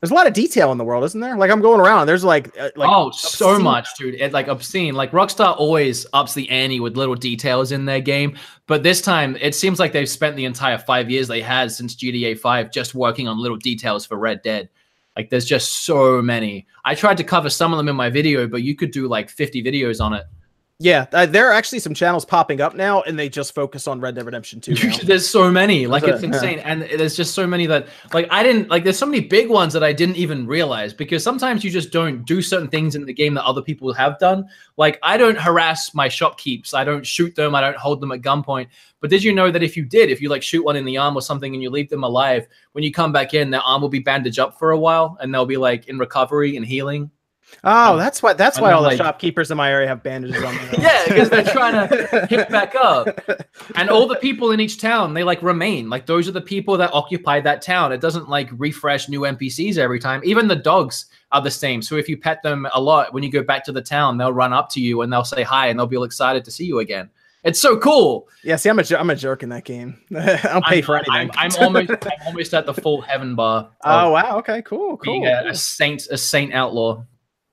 [0.00, 1.36] There's a lot of detail in the world, isn't there?
[1.36, 4.14] Like I'm going around, there's like, uh, like oh, so much, dude.
[4.14, 4.94] It, like obscene.
[4.94, 8.36] Like Rockstar always ups the ante with little details in their game,
[8.68, 11.96] but this time it seems like they've spent the entire five years they had since
[11.96, 14.68] GTA Five just working on little details for Red Dead.
[15.16, 16.66] Like there's just so many.
[16.84, 19.30] I tried to cover some of them in my video, but you could do like
[19.30, 20.24] 50 videos on it.
[20.82, 24.00] Yeah, uh, there are actually some channels popping up now, and they just focus on
[24.00, 24.74] Red Dead Redemption 2.
[25.04, 25.86] there's so many.
[25.86, 26.34] Like That's it's it, yeah.
[26.34, 26.58] insane.
[26.58, 29.72] And there's just so many that like i didn't like there's so many big ones
[29.74, 33.12] that i didn't even realize because sometimes you just don't do certain things in the
[33.12, 34.44] game that other people have done.
[34.76, 36.74] Like i don't harass my shopkeeps.
[36.74, 37.54] I don't shoot them.
[37.54, 38.66] I don't hold them at gunpoint.
[39.00, 40.98] But did you know that if you did if you like shoot one in the
[40.98, 43.82] arm or something and you leave them alive when you come back in their arm
[43.82, 47.08] will be bandaged up for a while and they'll be like in recovery and healing
[47.64, 48.32] Oh, um, that's why.
[48.32, 50.54] That's why then, all the shopkeepers in my area have bandages on.
[50.54, 50.68] them.
[50.82, 53.20] Yeah, because they're trying to hit back up.
[53.76, 55.88] And all the people in each town, they like remain.
[55.88, 57.92] Like those are the people that occupy that town.
[57.92, 60.22] It doesn't like refresh new NPCs every time.
[60.24, 61.82] Even the dogs are the same.
[61.82, 64.32] So if you pet them a lot, when you go back to the town, they'll
[64.32, 66.64] run up to you and they'll say hi and they'll be all excited to see
[66.64, 67.10] you again.
[67.44, 68.28] It's so cool.
[68.44, 70.00] Yeah, see, I'm a, jer- I'm a jerk in that game.
[70.16, 71.12] I don't pay I'm, for anything.
[71.12, 73.70] I'm, I'm almost I'm almost at the full heaven bar.
[73.84, 74.98] oh wow, okay, cool, cool.
[74.98, 77.04] being a, a saint, a saint outlaw.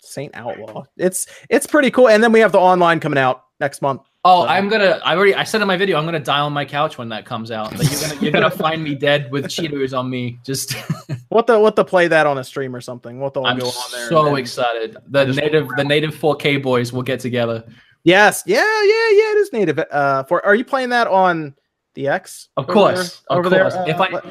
[0.02, 0.84] Saint Outlaw.
[0.98, 2.10] It's it's pretty cool.
[2.10, 4.02] And then we have the online coming out next month.
[4.26, 5.00] Oh, I'm gonna.
[5.06, 5.34] I already.
[5.34, 7.72] I said in my video, I'm gonna die on my couch when that comes out.
[7.78, 10.38] Like you're gonna, you're gonna find me dead with Cheetos on me.
[10.46, 10.74] Just
[11.30, 13.20] what the what the play that on a stream or something.
[13.20, 14.10] What the I'm go on there.
[14.10, 14.98] so excited.
[15.08, 17.64] The native the native 4K boys will get together.
[18.04, 18.44] Yes.
[18.46, 18.58] Yeah.
[18.58, 19.10] Yeah.
[19.12, 19.32] Yeah.
[19.32, 19.80] It is native.
[19.80, 21.56] Uh, for are you playing that on
[21.96, 22.50] the X?
[22.58, 23.22] Of course.
[23.30, 23.74] There, of over course.
[23.74, 23.90] there.
[23.90, 24.10] if Uh, I.
[24.12, 24.26] let,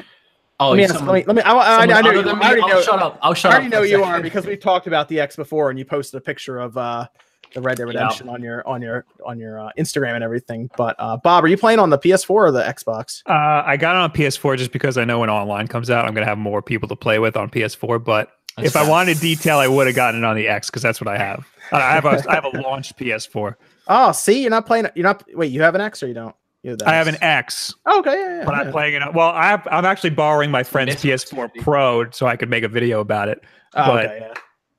[0.61, 1.33] Oh, let me, ask, someone- let me.
[1.33, 1.41] Let me.
[1.43, 2.11] I, I, I, I know.
[2.11, 2.81] You, than I already I'll know.
[2.81, 3.19] shut up.
[3.21, 3.53] I'll shut up.
[3.53, 4.11] I already for know you second.
[4.13, 7.07] are because we talked about the X before, and you posted a picture of uh
[7.53, 10.69] the Red Dead Redemption on your on your on your uh, Instagram and everything.
[10.77, 13.21] But uh, Bob, are you playing on the PS4 or the Xbox?
[13.25, 16.13] Uh, I got it on PS4 just because I know when online comes out, I'm
[16.13, 18.03] gonna have more people to play with on PS4.
[18.03, 20.81] But That's if I wanted detail, I would have gotten it on the X because
[20.81, 21.47] that's what I have.
[21.71, 23.55] I have a I have a launched PS4.
[23.91, 24.85] Oh, see, you're not playing.
[24.93, 25.23] You're not.
[25.33, 26.35] Wait, you have an X or you don't?
[26.63, 28.45] You have I have an X, Oh, okay, yeah, yeah.
[28.45, 28.61] but yeah.
[28.61, 29.13] I'm playing it.
[29.13, 32.67] Well, I have, I'm actually borrowing my friend's PS4 Pro so I could make a
[32.67, 33.41] video about it.
[33.75, 34.33] Oh, but- okay, yeah.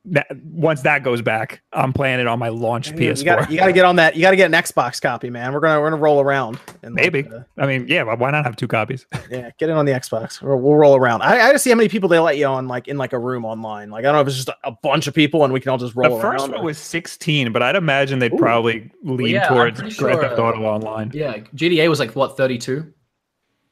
[0.07, 3.19] That, once that goes back, I'm playing it on my launched You- PS4.
[3.19, 4.17] You got you got to get on that.
[4.17, 5.53] You got to get an Xbox copy, man.
[5.53, 6.59] We're gonna we're gonna roll around.
[6.83, 7.29] And like, Maybe.
[7.29, 9.05] uh, I mean, yeah, why not have two copies?
[9.31, 10.41] yeah, get it on the Xbox.
[10.41, 11.21] We'll, we'll roll around.
[11.21, 13.19] I, I just see how many people they let you on, like in like a
[13.19, 13.91] room online.
[13.91, 15.71] Like I don't know if it's just a, a bunch of people and we can
[15.71, 16.53] all just roll the first around.
[16.57, 18.39] one was 16, but I'd imagine they'd Ooh.
[18.39, 21.11] probably lean yeah, towards Grand sure, Theft uh, Auto Online.
[21.13, 22.91] Yeah, GTA was like what 32.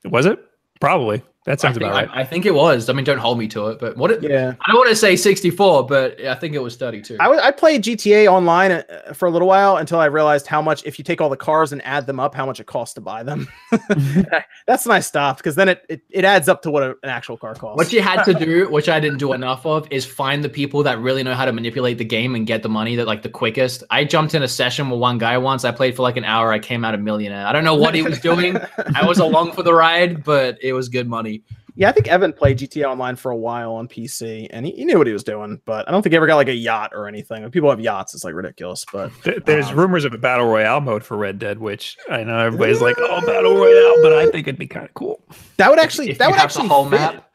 [0.04, 0.38] Was it?
[0.78, 1.22] Probably.
[1.48, 2.10] That I sounds think, about right.
[2.12, 2.90] I, I think it was.
[2.90, 4.10] I mean, don't hold me to it, but what?
[4.10, 4.52] It, yeah.
[4.60, 7.16] I don't want to say 64, but I think it was 32.
[7.18, 10.60] I, w- I played GTA online uh, for a little while until I realized how
[10.60, 12.92] much if you take all the cars and add them up, how much it costs
[12.96, 13.48] to buy them.
[14.66, 17.08] That's when I stopped because then it, it, it adds up to what a, an
[17.08, 17.78] actual car costs.
[17.78, 20.82] What you had to do, which I didn't do enough of, is find the people
[20.82, 23.30] that really know how to manipulate the game and get the money that like the
[23.30, 23.84] quickest.
[23.88, 25.64] I jumped in a session with one guy once.
[25.64, 26.52] I played for like an hour.
[26.52, 27.46] I came out a millionaire.
[27.46, 28.58] I don't know what he was doing.
[28.94, 31.37] I was along for the ride, but it was good money.
[31.80, 34.84] Yeah, I think Evan played GTA Online for a while on PC, and he, he
[34.84, 35.60] knew what he was doing.
[35.64, 37.42] But I don't think he ever got like a yacht or anything.
[37.42, 38.84] When people have yachts, it's like ridiculous.
[38.92, 42.24] But Th- There's Um, rumors of a battle royale mode for Red Dead, which I
[42.24, 45.22] know everybody's like, "Oh, battle royale," but I think it'd be kind of cool.
[45.58, 46.98] that would actually If that you would have the actually whole fit.
[46.98, 47.30] map,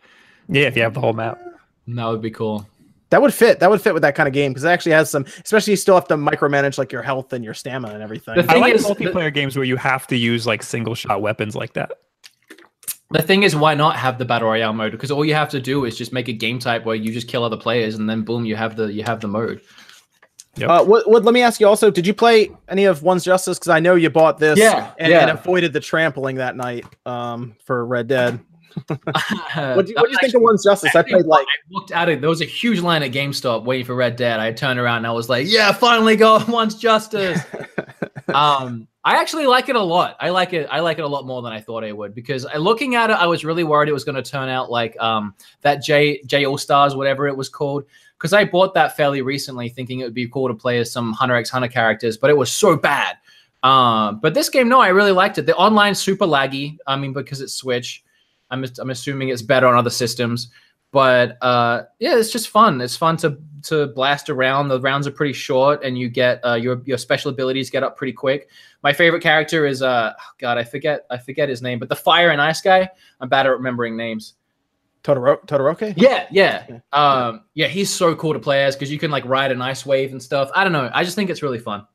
[0.50, 1.40] Yeah, if you have the whole map.
[1.88, 2.68] that would be cool.
[3.12, 3.62] That would fit.
[3.62, 5.24] That would fit with that kind of game because it actually has some.
[5.46, 8.44] Especially you still have to micromanage like your health and your stamina and everything.
[8.50, 11.74] I like is- multiplayer games where you have to use like single shot weapons like
[11.76, 11.92] that.
[13.14, 14.92] The thing is, why not have the battle royale mode?
[14.92, 17.28] Because all you have to do is just make a game type where you just
[17.28, 19.62] kill other players, and then boom, you have the you have the mode.
[20.62, 23.58] Uh, what, what, let me ask you also, did you play any of One's Justice?
[23.58, 25.22] Because I know you bought this Yeah, and, yeah.
[25.22, 28.40] and avoided the trampling that night um, for Red Dead.
[29.76, 30.96] What do you, what do you think of One's Justice?
[30.96, 32.22] I played like, I looked at it.
[32.22, 34.40] There was a huge line at GameStop waiting for Red Dead.
[34.40, 37.40] I turned around and I was like, "Yeah, finally got One's Justice."
[38.34, 40.16] um, I actually like it a lot.
[40.20, 40.68] I like it.
[40.72, 43.10] I like it a lot more than I thought I would because I, looking at
[43.10, 46.22] it, I was really worried it was going to turn out like um, that J
[46.26, 47.84] J All Stars, whatever it was called.
[48.18, 51.12] Because I bought that fairly recently, thinking it would be cool to play as some
[51.12, 53.18] Hunter x Hunter characters, but it was so bad.
[53.64, 55.46] Um, but this game, no, I really liked it.
[55.46, 56.78] The online super laggy.
[56.88, 58.04] I mean, because it's Switch.
[58.54, 60.50] I'm I'm assuming it's better on other systems.
[60.92, 62.80] But uh, yeah, it's just fun.
[62.80, 64.68] It's fun to to blast around.
[64.68, 67.98] The rounds are pretty short, and you get uh, your your special abilities get up
[67.98, 68.48] pretty quick.
[68.84, 71.96] My favorite character is uh, oh God, I forget I forget his name, but the
[71.96, 72.88] fire and ice guy.
[73.20, 74.36] I'm bad at remembering names.
[75.04, 75.96] Todoro- Todoroki?
[75.98, 77.68] Yeah, yeah, um, yeah.
[77.68, 80.22] He's so cool to play as because you can like ride an ice wave and
[80.22, 80.52] stuff.
[80.56, 80.90] I don't know.
[80.94, 81.88] I just think it's really fun.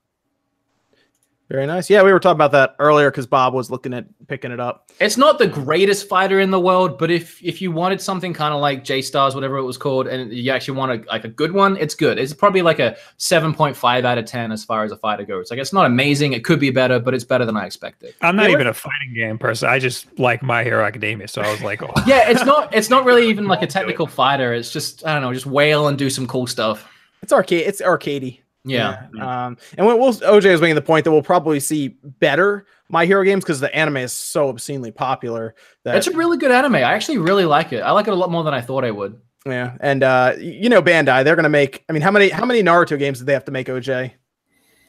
[1.51, 1.89] Very nice.
[1.89, 4.91] Yeah, we were talking about that earlier because Bob was looking at picking it up.
[5.01, 8.53] It's not the greatest fighter in the world, but if if you wanted something kind
[8.53, 11.29] of like J Stars, whatever it was called, and you actually want a like a
[11.29, 12.19] good one, it's good.
[12.19, 15.25] It's probably like a seven point five out of ten as far as a fighter
[15.25, 15.51] goes.
[15.51, 16.35] Like it's not amazing.
[16.35, 18.15] It could be better, but it's better than I expected.
[18.21, 19.71] I'm not Yeah, even a fighting game person.
[19.71, 21.91] I just like My Hero Academia, so I was like, oh.
[22.07, 24.53] Yeah, it's not it's not really even like a technical fighter.
[24.53, 26.87] It's just I don't know, just wail and do some cool stuff.
[27.23, 27.67] It's arcade.
[27.67, 28.41] It's arcadey.
[28.64, 29.07] Yeah.
[29.21, 33.07] Um, and we'll, we'll OJ is making the point that we'll probably see better My
[33.07, 35.55] Hero games because the anime is so obscenely popular.
[35.85, 36.77] That It's a really good anime.
[36.77, 37.81] I actually really like it.
[37.81, 39.21] I like it a lot more than I thought I would.
[39.47, 41.85] yeah, and uh, you know Bandai, they're gonna make.
[41.88, 43.68] I mean, how many how many Naruto games did they have to make?
[43.68, 44.12] OJ.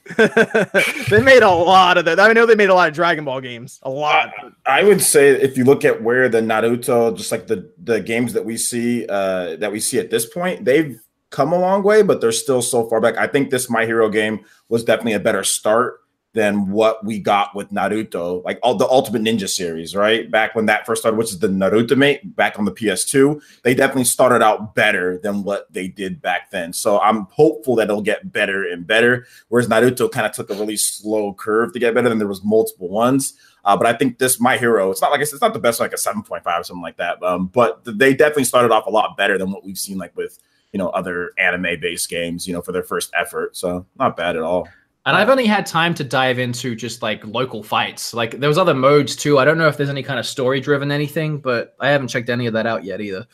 [1.10, 2.20] they made a lot of that.
[2.20, 3.80] I know they made a lot of Dragon Ball games.
[3.84, 4.32] A lot.
[4.66, 8.34] I would say if you look at where the Naruto, just like the the games
[8.34, 12.02] that we see uh that we see at this point, they've come a long way,
[12.02, 13.18] but they're still so far back.
[13.18, 16.02] I think this My Hero game was definitely a better start
[16.34, 20.30] than what we got with Naruto, like all the Ultimate Ninja series, right?
[20.30, 23.74] Back when that first started, which is the Naruto mate back on the PS2, they
[23.74, 26.72] definitely started out better than what they did back then.
[26.72, 29.26] So I'm hopeful that it'll get better and better.
[29.48, 32.44] Whereas Naruto kind of took a really slow curve to get better, and there was
[32.44, 33.34] multiple ones.
[33.66, 35.94] Uh, but I think this My Hero, it's not like it's, not the best like
[35.94, 37.22] a 7.5 or something like that.
[37.24, 40.40] Um, but they definitely started off a lot better than what we've seen like with
[40.74, 44.36] you know other anime based games you know for their first effort so not bad
[44.36, 44.68] at all
[45.06, 48.14] and I've only had time to dive into just like local fights.
[48.14, 49.40] Like there was other modes too.
[49.40, 52.30] I don't know if there's any kind of story driven anything, but I haven't checked
[52.30, 53.26] any of that out yet either.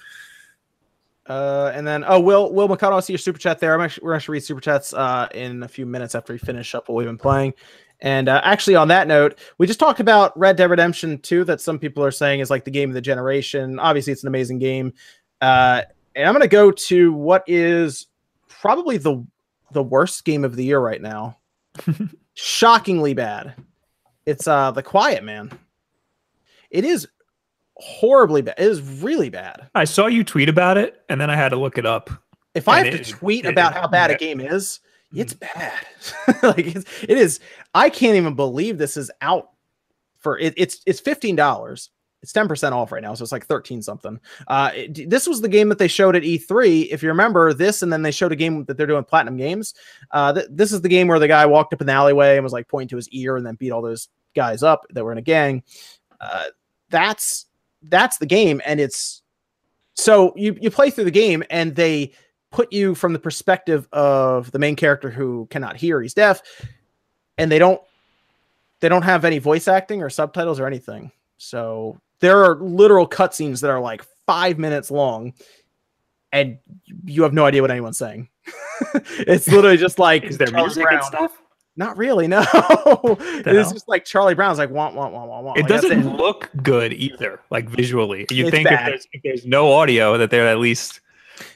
[1.28, 3.74] Uh, and then oh, Will Will McConnell, I see your super chat there.
[3.74, 6.76] I'm actually we're actually read super chats uh in a few minutes after we finish
[6.76, 7.54] up what we've been playing.
[8.00, 11.62] And uh, actually, on that note, we just talked about Red Dead Redemption 2, that
[11.62, 13.80] some people are saying is like the game of the generation.
[13.80, 14.94] Obviously, it's an amazing game.
[15.42, 15.82] Uh,
[16.16, 18.08] and I'm going to go to what is
[18.48, 19.26] probably the
[19.72, 21.38] the worst game of the year right now.
[22.34, 23.56] Shockingly bad.
[24.26, 25.52] It's uh The Quiet Man.
[26.72, 27.08] It is
[27.76, 28.56] horribly bad.
[28.58, 29.70] It is really bad.
[29.76, 32.10] I saw you tweet about it, and then I had to look it up.
[32.54, 34.80] If I have it, to tweet it, about how bad a game is,
[35.14, 35.86] it's bad.
[36.44, 37.40] like it's, it is.
[37.74, 39.50] I can't even believe this is out
[40.20, 41.90] for it, it's it's fifteen dollars.
[42.22, 44.20] It's ten percent off right now, so it's like thirteen something.
[44.48, 46.88] Uh, it, this was the game that they showed at E3.
[46.90, 49.76] If you remember this, and then they showed a game that they're doing Platinum Games.
[50.12, 52.44] Uh, th- this is the game where the guy walked up in the alleyway and
[52.44, 55.12] was like pointing to his ear, and then beat all those guys up that were
[55.12, 55.62] in a gang.
[56.20, 56.46] Uh,
[56.90, 57.46] that's
[57.84, 59.22] that's the game, and it's
[59.94, 62.12] so you you play through the game, and they
[62.52, 66.42] put you from the perspective of the main character who cannot hear; he's deaf,
[67.38, 67.82] and they don't
[68.80, 71.12] they don't have any voice acting or subtitles or anything.
[71.38, 75.34] So there are literal cutscenes that are like five minutes long,
[76.32, 76.58] and
[77.06, 78.30] you have no idea what anyone's saying.
[78.94, 80.96] it's literally just like is there Charlie music Brown.
[80.96, 81.42] and stuff?
[81.78, 82.46] Not really, no.
[82.50, 85.58] it's just like Charlie Brown's like want want want want want.
[85.58, 86.06] It like, doesn't it.
[86.06, 88.26] look good either, like visually.
[88.30, 91.02] You think if there's, if there's, no audio that they're at least,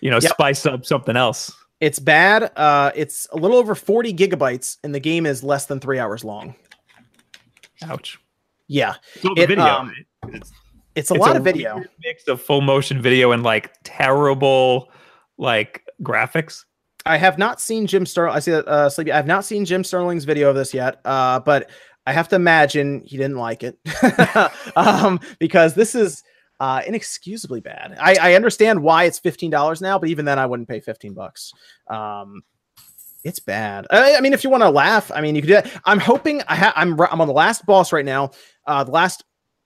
[0.02, 0.32] you know, yep.
[0.34, 1.54] spice up something else.
[1.80, 2.52] It's bad.
[2.58, 6.26] Uh, it's a little over 40 gigabytes, and the game is less than three hours
[6.26, 6.54] long.
[7.84, 8.20] Ouch.
[8.68, 8.96] Yeah.
[9.22, 9.66] So it, video.
[9.66, 9.94] Um,
[10.28, 10.52] it's,
[10.96, 11.84] it's a it's lot a of video.
[12.04, 14.90] Mix of full motion video and like terrible
[15.38, 16.66] like graphics.
[17.06, 18.36] I have not seen Jim Sterling.
[18.36, 19.12] I see that uh, Sleepy.
[19.12, 21.00] I have not seen Jim Sterling's video of this yet.
[21.06, 21.70] Uh, but
[22.06, 23.78] I have to imagine he didn't like it
[24.76, 26.24] um, because this is
[26.60, 27.96] uh, inexcusably bad.
[28.00, 31.14] I, I understand why it's fifteen dollars now, but even then, I wouldn't pay fifteen
[31.14, 31.54] bucks.
[31.88, 32.42] Um,
[33.24, 33.86] it's bad.
[33.90, 35.82] I, I mean, if you want to laugh, I mean, you could do that.
[35.86, 38.32] I'm hoping I ha- I'm I'm on the last boss right now.
[38.66, 39.24] Uh, the last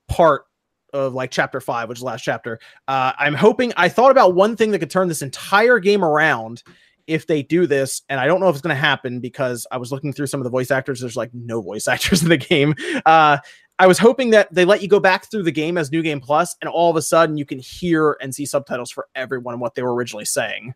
[0.08, 0.44] part
[0.92, 2.58] of like chapter five, which is the last chapter.
[2.86, 3.72] Uh, I'm hoping.
[3.76, 6.62] I thought about one thing that could turn this entire game around
[7.06, 9.76] if they do this, and I don't know if it's going to happen because I
[9.76, 11.00] was looking through some of the voice actors.
[11.00, 12.74] There's like no voice actors in the game.
[13.04, 13.38] Uh,
[13.78, 16.20] I was hoping that they let you go back through the game as New Game
[16.20, 19.60] Plus, and all of a sudden you can hear and see subtitles for everyone and
[19.60, 20.74] what they were originally saying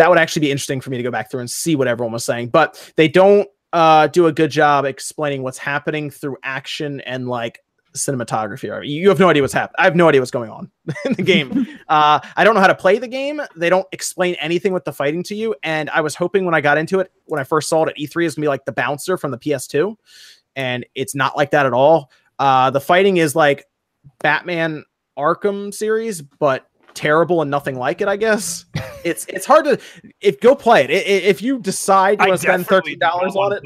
[0.00, 2.12] that would actually be interesting for me to go back through and see what everyone
[2.12, 2.48] was saying.
[2.48, 7.60] But they don't uh, do a good job explaining what's happening through action and like
[7.94, 8.88] cinematography.
[8.88, 9.76] You have no idea what's happening.
[9.78, 10.70] I have no idea what's going on
[11.04, 11.66] in the game.
[11.88, 13.40] uh, I don't know how to play the game.
[13.56, 15.54] They don't explain anything with the fighting to you.
[15.62, 17.96] And I was hoping when I got into it, when I first saw it at
[17.96, 19.96] E3, is gonna be like the bouncer from the PS2,
[20.56, 22.10] and it's not like that at all.
[22.38, 23.66] Uh, the fighting is like
[24.20, 24.84] Batman
[25.18, 28.08] Arkham series, but terrible and nothing like it.
[28.08, 28.64] I guess
[29.04, 29.78] it's it's hard to
[30.20, 30.90] if go play it.
[30.90, 33.62] If you decide you want to spend thirteen dollars on it,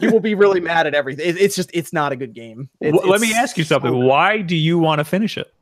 [0.00, 1.34] you will be really mad at everything.
[1.38, 2.68] It's just it's not a good game.
[2.80, 4.04] Let me ask you something.
[4.04, 5.52] Why do you want to finish it?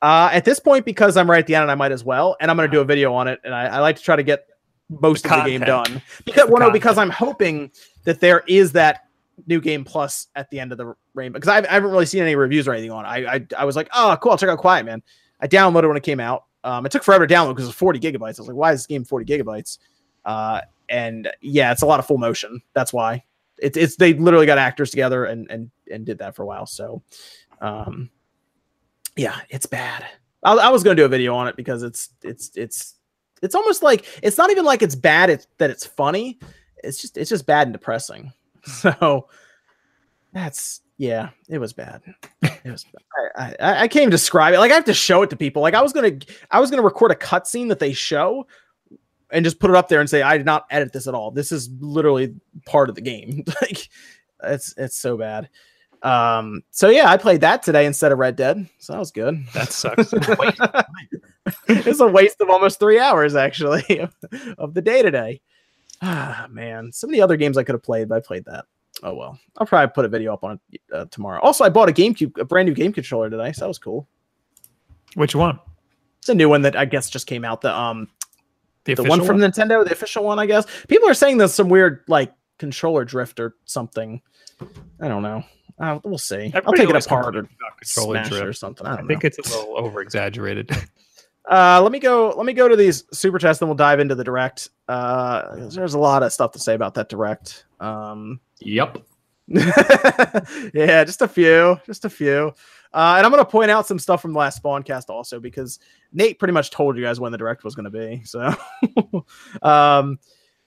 [0.00, 2.36] Uh, at this point, because I'm right at the end and I might as well,
[2.40, 4.14] and I'm going to do a video on it, and I, I like to try
[4.14, 4.46] to get
[4.88, 7.70] most the of the game done because well, no, because I'm hoping
[8.04, 9.04] that there is that
[9.46, 12.22] new game plus at the end of the rainbow because I, I haven't really seen
[12.22, 13.08] any reviews or anything on it.
[13.08, 15.02] I, I I was like, oh, cool, I'll check out Quiet Man.
[15.40, 16.44] I downloaded when it came out.
[16.64, 18.38] Um, it took forever to download because it's 40 gigabytes.
[18.38, 19.78] I was like, why is this game 40 gigabytes?
[20.24, 22.60] Uh, and yeah, it's a lot of full motion.
[22.74, 23.24] That's why
[23.60, 26.66] it's it's they literally got actors together and and and did that for a while.
[26.66, 27.02] So,
[27.60, 28.10] um,
[29.16, 30.06] yeah, it's bad.
[30.42, 32.94] I, I was gonna do a video on it because it's it's it's
[33.42, 35.30] it's almost like it's not even like it's bad.
[35.30, 36.38] It's that it's funny.
[36.84, 38.32] It's just it's just bad and depressing.
[38.64, 39.28] So
[40.32, 42.02] that's yeah, it was bad.
[42.42, 42.84] It was.
[43.36, 44.58] I, I, I can't even describe it.
[44.58, 45.62] Like I have to show it to people.
[45.62, 46.18] Like I was gonna
[46.50, 48.46] I was gonna record a cutscene that they show,
[49.30, 51.30] and just put it up there and say I did not edit this at all.
[51.30, 52.34] This is literally
[52.66, 53.44] part of the game.
[53.62, 53.88] like
[54.44, 55.48] it's it's so bad.
[56.02, 56.62] Um.
[56.70, 58.68] So yeah, I played that today instead of Red Dead.
[58.78, 59.44] So that was good.
[59.52, 60.12] That sucks.
[61.68, 64.14] it's a waste of almost three hours actually of,
[64.56, 65.40] of the day today.
[66.00, 68.64] Ah man, so many other games I could have played, but I played that.
[69.02, 71.40] Oh well, I'll probably put a video up on it uh, tomorrow.
[71.40, 74.08] Also, I bought a GameCube, a brand new game controller today, so that was cool.
[75.14, 75.58] Which one?
[76.20, 77.60] It's a new one that I guess just came out.
[77.60, 78.08] The um,
[78.96, 79.50] the, the one from one?
[79.50, 80.66] Nintendo, the official one, I guess.
[80.88, 84.20] People are saying there's some weird like controller drift or something.
[85.00, 85.44] I don't know.
[85.78, 86.34] Uh, we'll see.
[86.36, 87.48] Everybody I'll take it apart or
[87.80, 88.86] controller drift or something.
[88.86, 90.70] I, I think it's a little over exaggerated.
[91.50, 92.34] Uh, let me go.
[92.36, 94.68] Let me go to these super chats, then we'll dive into the direct.
[94.86, 97.64] Uh, there's a lot of stuff to say about that direct.
[97.80, 98.98] Um, Yep.
[99.46, 102.52] yeah, just a few, just a few.
[102.92, 105.78] Uh, and I'm going to point out some stuff from the last Spawncast also because
[106.12, 108.22] Nate pretty much told you guys when the direct was going to be.
[108.26, 108.54] So,
[109.62, 110.18] um,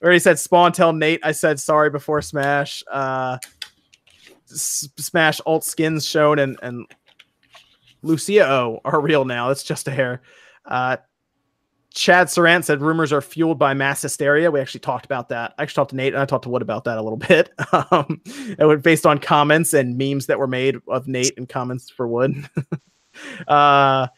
[0.02, 0.72] already said Spawn.
[0.72, 2.82] Tell Nate I said sorry before Smash.
[2.90, 3.38] Uh,
[4.50, 6.86] S- Smash alt skins shown and and
[8.02, 9.48] Lucia O are real now.
[9.48, 10.22] That's just a hair.
[10.64, 10.96] Uh,
[11.92, 14.50] Chad Sarant said rumors are fueled by mass hysteria.
[14.50, 15.54] We actually talked about that.
[15.58, 17.50] I actually talked to Nate and I talked to Wood about that a little bit.
[17.90, 21.90] Um, it was based on comments and memes that were made of Nate and comments
[21.90, 22.48] for Wood.
[23.48, 24.08] uh,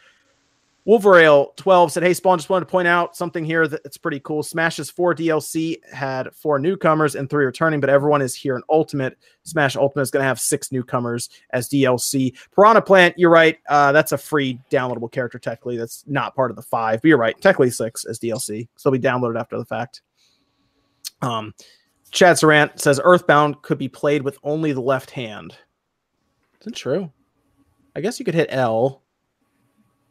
[0.87, 4.43] Wolverale 12 said, Hey, Spawn, just wanted to point out something here that's pretty cool.
[4.43, 9.17] Smash's four DLC had four newcomers and three returning, but everyone is here in Ultimate.
[9.45, 12.37] Smash Ultimate is going to have six newcomers as DLC.
[12.55, 13.59] Piranha Plant, you're right.
[13.69, 15.79] Uh, that's a free downloadable character, technically.
[15.79, 17.41] That's not part of the five, but you're right.
[17.41, 18.69] Technically six as DLC.
[18.77, 20.03] So it'll be downloaded after the fact.
[21.23, 21.55] Um,
[22.11, 25.57] Chad Sarant says Earthbound could be played with only the left hand.
[26.61, 27.11] Is it true?
[27.97, 29.04] I guess you could hit L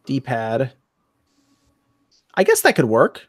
[0.05, 0.73] D-pad.
[2.35, 3.27] I guess that could work.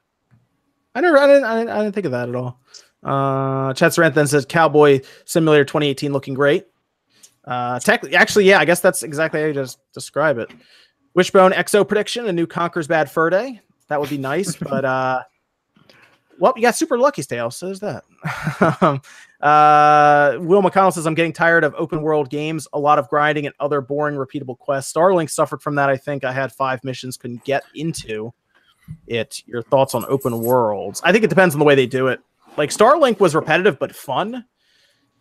[0.95, 2.61] I never, I didn't, I didn't, I didn't think of that at all.
[3.03, 6.67] Uh, Chad Sarant then says Cowboy Simulator 2018 looking great.
[7.45, 10.51] Uh, tech, actually, yeah, I guess that's exactly how you just describe it.
[11.15, 13.61] Wishbone XO prediction: a new Conker's Bad Fur Day.
[13.89, 15.23] That would be nice, but uh,
[16.39, 18.05] well, you got Super lucky, Tale, so there's that.
[19.45, 23.45] uh, Will McConnell says, I'm getting tired of open world games, a lot of grinding
[23.45, 24.91] and other boring, repeatable quests.
[24.91, 25.91] Starlink suffered from that.
[25.91, 28.33] I think I had five missions, couldn't get into
[29.07, 29.43] it.
[29.47, 31.03] Your thoughts on open worlds?
[31.05, 32.21] I think it depends on the way they do it.
[32.57, 34.47] Like Starlink was repetitive but fun.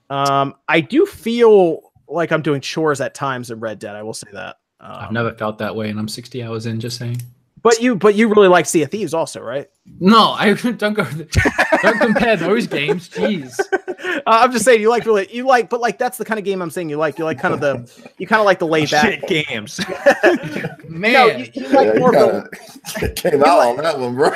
[0.10, 3.94] Um, I do feel like I'm doing chores at times in Red Dead.
[3.94, 4.56] I will say that.
[4.80, 6.80] Um, I've never felt that way, and I'm 60 hours in.
[6.80, 7.18] Just saying.
[7.64, 9.70] But you, but you really like Sea of Thieves, also, right?
[10.00, 11.06] No, I don't go.
[11.82, 13.08] Don't compare those games.
[13.10, 13.58] Jeez.
[14.06, 16.44] Uh, I'm just saying you like really you like, but like that's the kind of
[16.46, 17.18] game I'm saying you like.
[17.18, 19.80] You like kind of the you kind of like the laid back Shit games.
[20.90, 22.52] Man, No, you, you like Yeah, more you of
[22.86, 24.30] kinda came out on that one, bro.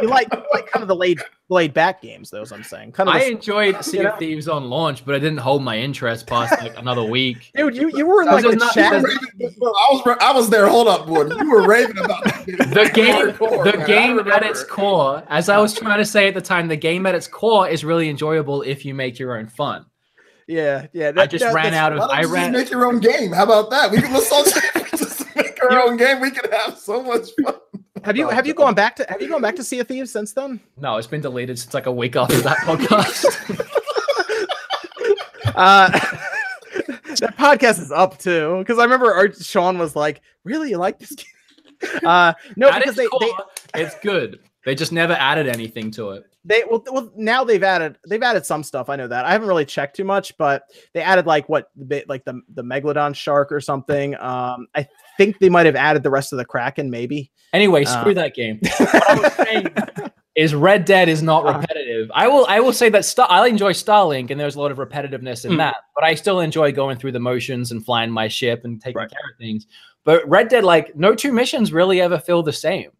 [0.00, 2.30] you like you like kind of the laid laid back games.
[2.30, 3.14] Those I'm saying kind of.
[3.16, 4.12] I The, enjoyed Sea You know?
[4.12, 7.50] of Thieves on launch, but I didn't hold my interest past like another week.
[7.54, 8.92] dude, you you were in I like was the not- chat.
[8.94, 9.02] I I
[9.92, 10.66] was I was there.
[10.68, 11.26] Hold up, boy.
[11.26, 12.11] You were raving about that game.
[12.46, 13.86] The game, Hardcore, the man.
[13.86, 17.06] Game at its core, as I was trying to say at the time, the game
[17.06, 19.86] at its core is really enjoyable if you make your own fun.
[20.48, 21.08] Yeah, yeah.
[21.08, 21.98] I that- just that- ran out of.
[22.00, 23.32] Why don't I you just make your own game.
[23.32, 23.90] How about that?
[23.90, 24.44] We can let's all
[24.96, 26.20] just make our own game.
[26.20, 27.54] We can have so much fun.
[28.04, 30.10] Have you have you gone back to have you gone back to Sea of Thieves
[30.10, 30.60] since then?
[30.76, 33.68] No, it's been deleted since like a week after that podcast.
[35.54, 40.78] Uh, that podcast is up too because I remember Art, Sean was like, "Really, you
[40.78, 41.26] like this game?"
[42.04, 43.26] Uh, no, at because its they,
[43.74, 44.40] they it's good.
[44.64, 46.24] They just never added anything to it.
[46.44, 48.88] they well, well now they've added they've added some stuff.
[48.88, 50.64] I know that I haven't really checked too much, but
[50.94, 54.14] they added like what the bit like the the megalodon shark or something.
[54.16, 57.30] Um, I think they might have added the rest of the kraken, maybe.
[57.52, 58.00] Anyway, Uh.
[58.00, 58.60] screw that game.
[58.78, 59.68] What I was saying
[60.34, 62.10] is Red Dead is not repetitive.
[62.14, 64.78] I will I will say that Star- I enjoy Starlink and there's a lot of
[64.78, 65.56] repetitiveness in Mm.
[65.58, 68.96] that, but I still enjoy going through the motions and flying my ship and taking
[68.98, 69.10] Right.
[69.10, 69.66] care of things.
[70.04, 72.90] But Red Dead, like no two missions really ever feel the same.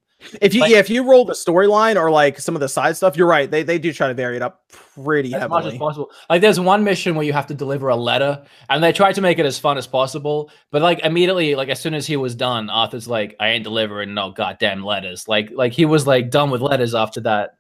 [0.41, 2.97] If you Like- yeah, if you roll the storyline or like some of the side
[2.97, 3.51] stuff, you're right.
[3.51, 5.79] They they do try to vary it up pretty as much as heavily.
[5.81, 6.11] possible.
[6.31, 8.41] Like there's one mission where you have to deliver a letter,
[8.71, 10.49] and they try to make it as fun as possible.
[10.71, 14.15] But like immediately, like as soon as he was done, Arthur's like, "I ain't delivering
[14.15, 17.57] no goddamn letters." Like like he was like done with letters after that.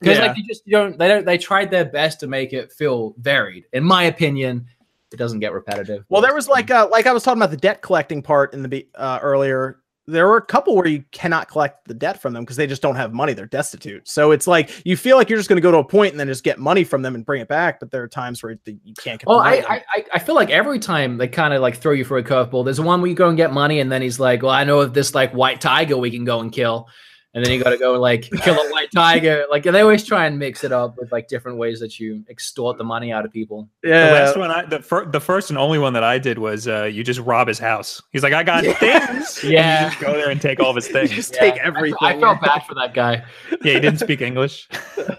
[0.00, 0.26] Because Yeah.
[0.28, 3.16] like you just you don't they don't they tried their best to make it feel
[3.18, 3.64] varied.
[3.72, 4.66] In my opinion,
[5.14, 6.04] it doesn't get repetitive.
[6.10, 8.62] Well, there was like uh like I was talking about the debt collecting part in
[8.62, 9.80] the uh, earlier.
[10.06, 12.82] There were a couple where you cannot collect the debt from them because they just
[12.82, 13.32] don't have money.
[13.32, 14.06] They're destitute.
[14.06, 16.20] So it's like you feel like you're just going to go to a point and
[16.20, 17.80] then just get money from them and bring it back.
[17.80, 19.26] But there are times where you can't get.
[19.26, 19.62] the money.
[19.66, 22.18] I, I I- I feel like every time they kind of like throw you for
[22.18, 22.66] a curveball.
[22.66, 24.80] There's one where you go and get money, and then he's like, "Well, I know
[24.80, 26.86] of this like white tiger we can go and kill,"
[27.34, 29.44] and then you got to go like kill a white tiger.
[29.50, 32.78] Like they always try and mix it up with like different ways that you extort
[32.78, 33.68] the money out of people.
[33.82, 34.12] The yeah.
[34.12, 36.84] last one, I, the, fir- the first and only one that I did was uh,
[36.84, 38.00] you just rob his house.
[38.12, 39.38] He's like, I got things.
[39.42, 39.84] and Yeah.
[39.86, 41.10] you just go there and take all of his You things.
[41.10, 41.98] just Yeah, take everything.
[42.00, 43.24] I, felt bad for that guy.
[43.62, 44.68] yeah, he didn't speak English.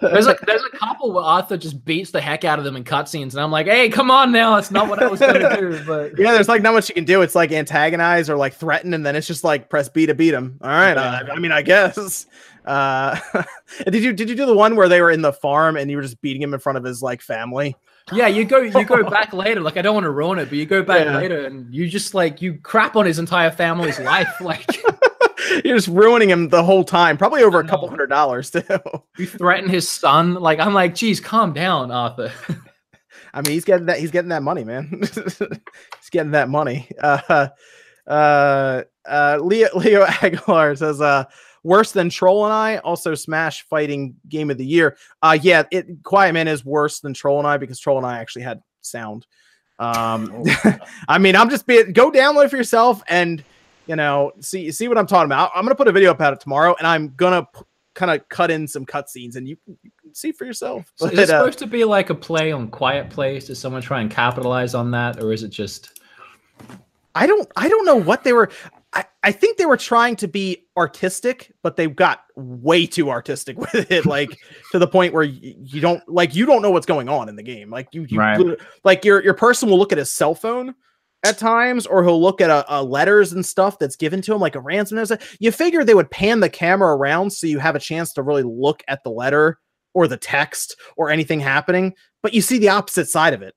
[0.02, 2.84] There's like there's a couple where Arthur just beats the heck out of them in
[2.84, 4.56] cutscenes, and I'm like, "Hey, come on now!
[4.56, 7.06] that's not what I was gonna do." But Yeah, there's like not much you can
[7.06, 7.22] do.
[7.22, 10.34] It's like antagonize or like threaten, and then it's just like press B to beat
[10.34, 10.58] him.
[10.62, 11.98] All right, uh, I mean, I guess.
[12.66, 13.20] Uh,
[13.86, 15.98] did you did you do the one where they were in the farm and you
[15.98, 17.76] were just beating him in front of his like family?
[18.12, 19.62] Yeah, you go you go back later.
[19.62, 21.18] Like I don't want to ruin it, but you go back Yeah.
[21.18, 24.30] later and you just like you crap on his entire family's life.
[24.42, 24.66] Like
[25.64, 28.64] You're just ruining him the whole time, probably over a couple hundred dollars too.
[29.18, 30.34] You threaten his son.
[30.36, 32.32] Like I'm like, geez, calm down, Arthur.
[33.34, 34.00] I mean, he's getting that.
[34.00, 34.90] He's getting that money, man.
[35.02, 36.90] he's getting that money.
[37.00, 37.48] Uh,
[38.08, 41.26] uh, uh, Leo Leo Aguilar says, uh,
[41.66, 42.78] worse than Troll and I.
[42.78, 44.98] Also, Smash fighting game of the year.
[45.22, 48.20] Uh, yeah, it Quiet Man is worse than Troll and I because Troll and I
[48.20, 49.26] actually had sound.
[49.80, 50.78] Um, oh,
[51.10, 53.44] I mean, I'm just being go download it for yourself and
[53.88, 55.52] you know see see what I'm talking about.
[55.54, 57.62] I'm gonna put a video up about it tomorrow, and I'm gonna p-
[57.96, 60.94] kind of cut in some cutscenes, and you, you, can see for yourself.
[61.00, 63.48] But, is it uh, supposed to be like a play on Quiet Place?
[63.48, 66.00] Does someone try and capitalize on that, or is it just?
[67.16, 68.52] I don't I don't know what they were.
[68.96, 73.58] I, I think they were trying to be artistic, but they got way too artistic
[73.74, 74.40] with it, like
[74.72, 77.36] to the point where you, you, don't like you don't know what's going on in
[77.36, 77.70] the game.
[77.70, 78.58] Like you, you right.
[78.84, 80.74] like your your person will look at his cell phone
[81.24, 84.40] at times, or he'll look at a, a, letters and stuff that's given to him,
[84.40, 85.04] like a ransom.
[85.40, 88.44] You figure they would pan the camera around so you have a chance to really
[88.44, 89.60] look at the letter
[89.94, 93.56] or the text or anything happening, but you see the opposite side of it.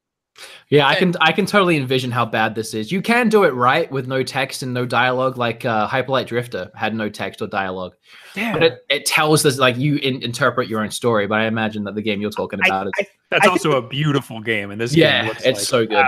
[0.68, 2.92] Yeah, I can I can totally envision how bad this is.
[2.92, 6.26] You can do it right with no text and no dialogue, like uh, Hyper Light
[6.26, 7.94] Drifter had no text or dialogue.
[8.34, 8.52] Yeah.
[8.52, 11.26] But it, it tells us like you in, interpret your own story.
[11.26, 13.72] But I imagine that the game you're talking about I, is I, that's I also
[13.72, 16.06] a beautiful game, and this yeah, it's like, so good.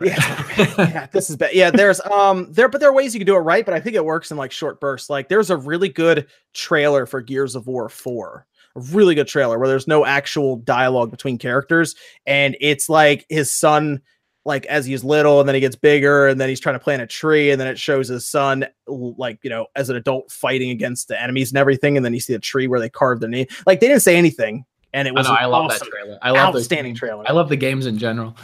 [0.00, 0.46] yeah,
[0.78, 1.52] yeah, this is bad.
[1.52, 3.66] Yeah, there's um there, but there are ways you can do it right.
[3.66, 5.10] But I think it works in like short bursts.
[5.10, 8.46] Like there's a really good trailer for Gears of War four
[8.76, 11.94] a really good trailer where there's no actual dialogue between characters,
[12.26, 14.00] and it's like his son
[14.44, 17.02] like as he's little and then he gets bigger and then he's trying to plant
[17.02, 20.70] a tree and then it shows his son like you know as an adult fighting
[20.70, 23.28] against the enemies and everything and then you see a tree where they carved their
[23.28, 23.46] name.
[23.66, 26.18] Like they didn't say anything and it was I, know, I love that trailer.
[26.22, 27.24] I love outstanding trailer.
[27.28, 28.36] I love the games in general.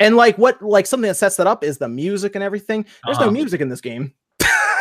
[0.00, 2.84] And like what like something that sets that up is the music and everything.
[3.04, 3.26] There's uh-huh.
[3.26, 4.14] no music in this game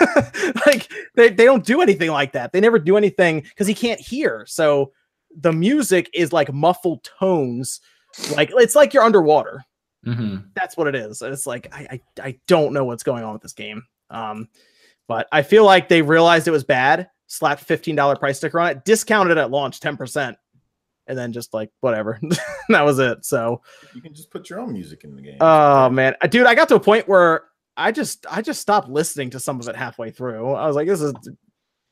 [0.65, 2.51] like they, they don't do anything like that.
[2.51, 4.45] They never do anything because he can't hear.
[4.47, 4.91] So
[5.35, 7.81] the music is like muffled tones.
[8.35, 9.63] Like it's like you're underwater.
[10.05, 10.47] Mm-hmm.
[10.53, 11.21] That's what it is.
[11.21, 13.83] It's like I, I I don't know what's going on with this game.
[14.09, 14.47] Um,
[15.07, 18.71] but I feel like they realized it was bad, slapped fifteen dollar price sticker on
[18.71, 20.37] it, discounted at launch ten percent,
[21.07, 22.19] and then just like whatever.
[22.69, 23.25] that was it.
[23.25, 23.61] So
[23.93, 25.37] you can just put your own music in the game.
[25.41, 27.43] Oh man, dude, I got to a point where
[27.77, 30.51] I just I just stopped listening to some of it halfway through.
[30.53, 31.13] I was like, this is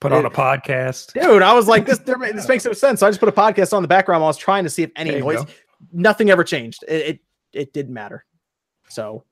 [0.01, 1.43] put it, on a podcast, dude.
[1.43, 2.99] I was like, this this makes no sense.
[2.99, 4.23] So I just put a podcast on the background.
[4.23, 5.43] I was trying to see if any noise.
[5.43, 5.51] Go.
[5.93, 6.83] Nothing ever changed.
[6.87, 7.19] It, it
[7.53, 8.25] it didn't matter.
[8.89, 9.23] So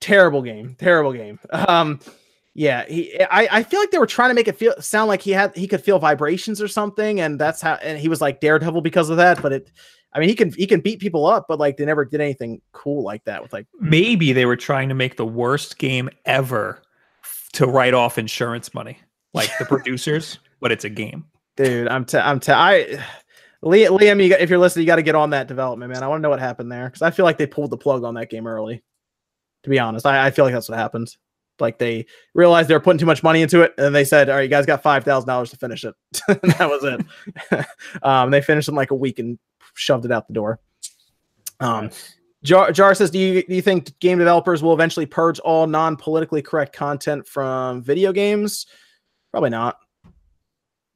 [0.00, 1.38] terrible game, terrible game.
[1.52, 2.00] Um,
[2.54, 3.18] yeah, he.
[3.20, 5.56] I I feel like they were trying to make it feel sound like he had
[5.56, 7.74] he could feel vibrations or something, and that's how.
[7.74, 9.70] And he was like Daredevil because of that, but it
[10.14, 12.60] I mean, he can he can beat people up, but like they never did anything
[12.72, 16.82] cool like that with like maybe they were trying to make the worst game ever
[17.54, 18.98] to write off insurance money,
[19.32, 21.24] like the producers, but it's a game.
[21.56, 23.02] Dude, I'm t- I'm t- I
[23.64, 26.02] Liam, you got, if you're listening, you got to get on that development, man.
[26.02, 28.04] I want to know what happened there because I feel like they pulled the plug
[28.04, 28.82] on that game early.
[29.62, 31.08] To be honest, I, I feel like that's what happened.
[31.58, 34.36] Like they realized they were putting too much money into it, and they said, "All
[34.36, 35.94] right, you guys got five thousand dollars to finish it."
[36.26, 37.64] that was it.
[38.02, 39.38] um, they finished in like a week and
[39.74, 40.60] shoved it out the door.
[41.60, 41.90] Um,
[42.42, 45.96] Jar, Jar says, do you, do you think game developers will eventually purge all non
[45.96, 48.66] politically correct content from video games?
[49.30, 49.78] Probably not.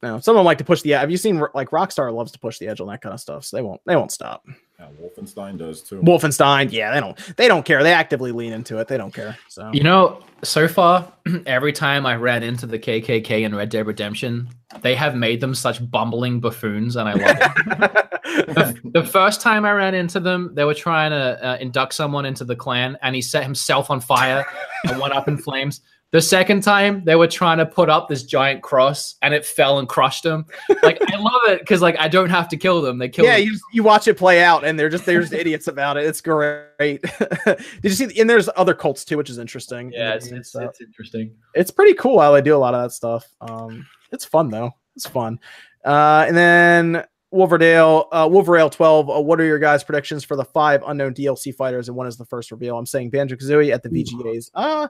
[0.02, 0.90] No, someone like to push the.
[0.90, 3.44] Have you seen like Rockstar loves to push the edge on that kind of stuff,
[3.44, 3.80] so they won't.
[3.84, 4.44] They won't stop.
[4.78, 6.00] Yeah, Wolfenstein does too.
[6.02, 7.36] Wolfenstein, yeah, they don't.
[7.36, 7.82] They don't care.
[7.82, 8.86] They actively lean into it.
[8.86, 9.36] They don't care.
[9.48, 11.12] So you know, so far,
[11.46, 14.48] every time I ran into the KKK in Red Dead Redemption,
[14.82, 18.08] they have made them such bumbling buffoons, and I love it.
[18.46, 22.24] the, the, first time I ran into them, they were trying to uh, induct someone
[22.24, 24.46] into the clan, and he set himself on fire
[24.84, 25.80] and went up in flames.
[26.10, 29.78] The second time they were trying to put up this giant cross and it fell
[29.78, 30.46] and crushed them.
[30.82, 32.96] Like I love it because like I don't have to kill them.
[32.96, 33.26] They kill.
[33.26, 33.46] Yeah, them.
[33.46, 36.06] you you watch it play out and they're just they're just idiots about it.
[36.06, 36.68] It's great.
[36.78, 38.20] Did you see?
[38.20, 39.92] And there's other cults too, which is interesting.
[39.92, 41.34] Yeah, it's, it's, it's, interesting.
[41.54, 43.26] It's pretty cool how they do a lot of that stuff.
[43.42, 44.72] Um, it's fun though.
[44.96, 45.38] It's fun.
[45.84, 49.10] Uh, and then Wolverdale, uh, Wolverale 12.
[49.10, 52.16] Uh, what are your guys' predictions for the five unknown DLC fighters and when is
[52.16, 52.78] the first reveal?
[52.78, 54.50] I'm saying Banjo Kazooie at the VGAs.
[54.54, 54.88] Uh,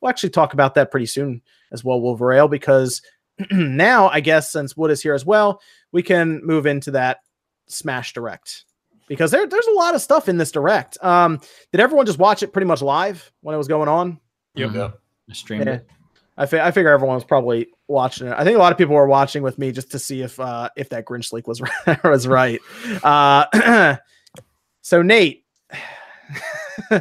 [0.00, 1.42] we'll actually talk about that pretty soon
[1.72, 3.02] as well, Wolverale, because
[3.50, 5.60] now I guess since Wood is here as well,
[5.92, 7.18] we can move into that
[7.66, 8.64] Smash Direct
[9.08, 11.02] because there, there's a lot of stuff in this Direct.
[11.02, 11.40] Um,
[11.72, 14.20] did everyone just watch it pretty much live when it was going on?
[14.54, 14.70] Yep.
[14.70, 15.32] Mm-hmm.
[15.32, 15.74] Streamed yeah.
[15.74, 15.88] it.
[16.36, 18.34] I, fi- I figure everyone was probably watching it.
[18.36, 20.70] I think a lot of people were watching with me just to see if uh,
[20.76, 21.60] if that Grinch leak was
[22.04, 22.60] was right.
[23.02, 23.96] Uh,
[24.82, 25.44] so Nate,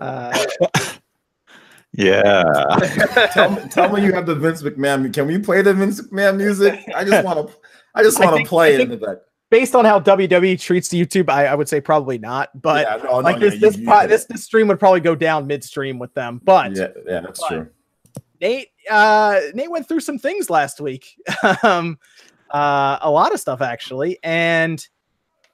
[0.00, 0.44] uh,
[1.94, 2.42] Yeah.
[3.32, 5.12] tell, me, tell me you have the Vince McMahon.
[5.12, 6.80] Can we play the Vince McMahon music?
[6.94, 7.54] I just want to.
[7.94, 9.18] I just want to play it in the back.
[9.50, 12.48] Based on how WWE treats YouTube, I, I would say probably not.
[12.60, 15.00] But yeah, no, like no, this, yeah, this, you, you this, this stream would probably
[15.00, 16.40] go down midstream with them.
[16.42, 17.68] But yeah, yeah, that's but true.
[18.40, 21.14] Nate, uh, Nate went through some things last week.
[21.62, 21.98] um,
[22.50, 24.86] uh, a lot of stuff actually, and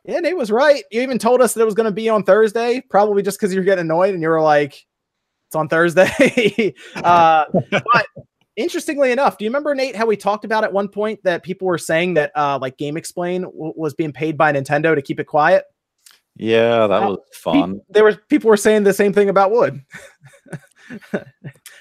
[0.05, 0.85] yeah, Nate was right.
[0.93, 3.53] You even told us that it was going to be on Thursday, probably just because
[3.53, 4.87] you're getting annoyed and you were like,
[5.49, 8.07] "It's on Thursday." uh, but
[8.57, 11.67] interestingly enough, do you remember Nate how we talked about at one point that people
[11.67, 15.25] were saying that uh, like GameXplain w- was being paid by Nintendo to keep it
[15.25, 15.65] quiet?
[16.37, 17.77] Yeah, that was fun.
[17.77, 19.83] Pe- there was people were saying the same thing about Wood.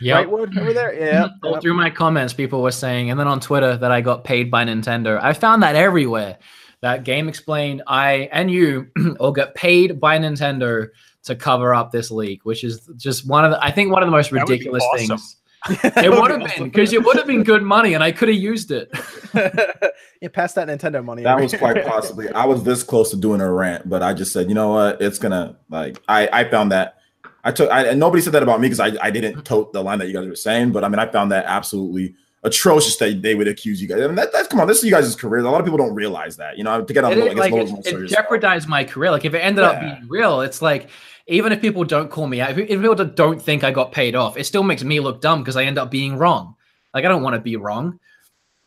[0.02, 0.94] yeah, right, Wood over there.
[0.94, 4.24] Yeah, all through my comments, people were saying, and then on Twitter that I got
[4.24, 5.20] paid by Nintendo.
[5.22, 6.38] I found that everywhere
[6.82, 8.88] that GameXplain, I and you
[9.20, 10.88] all get paid by Nintendo
[11.28, 14.08] to cover up this leak, which is just one of the I think one of
[14.08, 15.08] the most ridiculous awesome.
[15.08, 15.36] things.
[15.70, 18.38] it would have been because it would have been good money and I could have
[18.38, 18.90] used it.
[20.22, 21.24] you passed that Nintendo money.
[21.24, 22.30] That was quite possibly.
[22.30, 25.02] I was this close to doing a rant, but I just said, you know what?
[25.02, 26.98] It's gonna like I I found that
[27.44, 29.84] I took I and nobody said that about me because I I didn't tote the
[29.84, 33.22] line that you guys were saying, but I mean I found that absolutely atrocious that
[33.22, 34.02] they would accuse you guys.
[34.02, 35.44] I mean, that, that's come on, this is you guys' career.
[35.44, 36.58] A lot of people don't realize that.
[36.58, 39.12] You know, to get on, it, like, it, it jeopardized my career.
[39.12, 39.70] Like if it ended yeah.
[39.70, 40.90] up being real, it's like
[41.28, 44.16] even if people don't call me out, if, if people don't think I got paid
[44.16, 46.56] off, it still makes me look dumb because I end up being wrong.
[46.94, 48.00] Like I don't want to be wrong.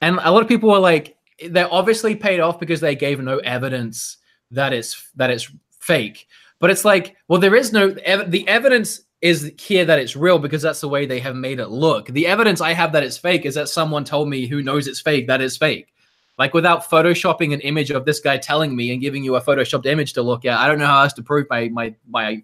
[0.00, 1.16] And a lot of people are like,
[1.48, 4.18] they're obviously paid off because they gave no evidence
[4.50, 5.50] that it's that it's
[5.80, 6.26] fake.
[6.58, 10.38] But it's like, well, there is no ev- the evidence is here that it's real
[10.38, 12.06] because that's the way they have made it look.
[12.06, 15.00] The evidence I have that it's fake is that someone told me who knows it's
[15.00, 15.92] fake that it's fake.
[16.41, 19.84] Like without photoshopping an image of this guy telling me and giving you a photoshopped
[19.84, 22.43] image to look at, I don't know how else to prove my my my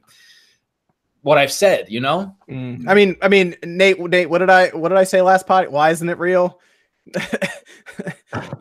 [1.23, 1.87] what I've said.
[1.89, 2.37] You know.
[2.47, 2.87] Mm.
[2.87, 5.69] I mean, I mean, Nate, Nate, what did I what did I say last pod?
[5.69, 6.61] Why isn't it real?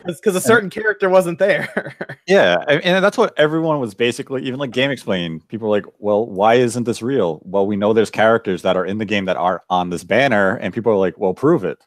[0.05, 1.93] because a certain character wasn't there.
[2.27, 4.41] yeah, and that's what everyone was basically.
[4.43, 5.45] Even like GameXplain.
[5.49, 8.85] people were like, "Well, why isn't this real?" Well, we know there's characters that are
[8.85, 11.83] in the game that are on this banner, and people are like, "Well, prove it."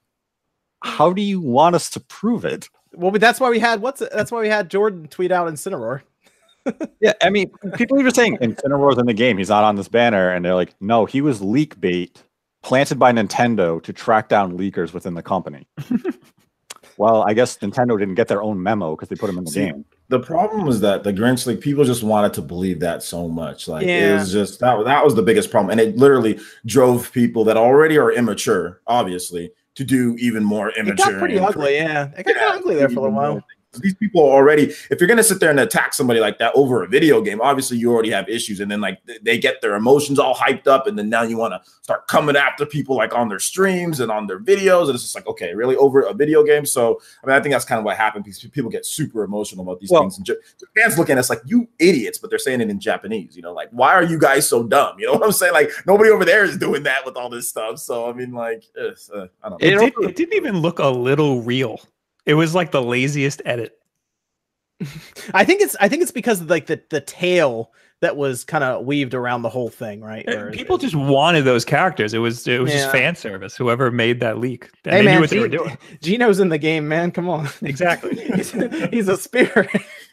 [0.82, 2.68] How do you want us to prove it?
[2.98, 6.02] Well, that's why we had what's that's why we had Jordan tweet out Incineroar.
[7.00, 9.38] yeah, I mean, people even saying Incineroar's in the game.
[9.38, 12.22] He's not on this banner, and they're like, "No, he was leak bait."
[12.60, 15.66] planted by Nintendo to track down leakers within the company.
[16.98, 19.50] Well, I guess Nintendo didn't get their own memo because they put him in the
[19.52, 19.84] See, game.
[20.08, 23.68] The problem was that the Grinch leak people just wanted to believe that so much.
[23.68, 24.10] Like yeah.
[24.10, 27.56] it was just that that was the biggest problem, and it literally drove people that
[27.56, 31.08] already are immature, obviously, to do even more immature.
[31.08, 32.10] It got pretty ugly, yeah.
[32.18, 33.44] It got yeah, ugly there for a while
[33.80, 36.52] these people are already if you're going to sit there and attack somebody like that
[36.54, 38.60] over a video game obviously you already have issues.
[38.60, 41.52] And then like they get their emotions all hyped up and then now you want
[41.52, 44.86] to start coming after people like on their streams and on their videos.
[44.86, 46.64] And it's just like okay really over a video game?
[46.64, 49.62] So i mean i think that's kind of what happened because people get super emotional
[49.62, 50.18] about these well, things.
[50.18, 50.30] And
[50.76, 53.52] fans looking at us like you idiots but they're saying it in japanese you know
[53.52, 54.98] like why are you guys so dumb?
[54.98, 55.52] You know what i'm saying?
[55.52, 57.78] Like nobody over there is doing that with all this stuff.
[57.78, 59.56] So i mean like uh, i don't know.
[59.60, 61.80] It, it, did, it didn't even look a little real
[62.26, 63.78] it was like the laziest edit.
[65.34, 68.62] I think it's I think it's because of like the the tail that was kind
[68.62, 70.24] of weaved around the whole thing, right?
[70.28, 72.14] Eh, Where People just wanted those characters.
[72.14, 72.78] It was it was yeah.
[72.78, 73.56] just fan service.
[73.56, 75.78] Whoever made that leak, and hey, they man, knew what G- they were doing.
[76.00, 77.10] Geno's in the game, man.
[77.10, 78.14] Come on, exactly.
[78.34, 78.52] he's,
[78.90, 79.70] he's, a spirit.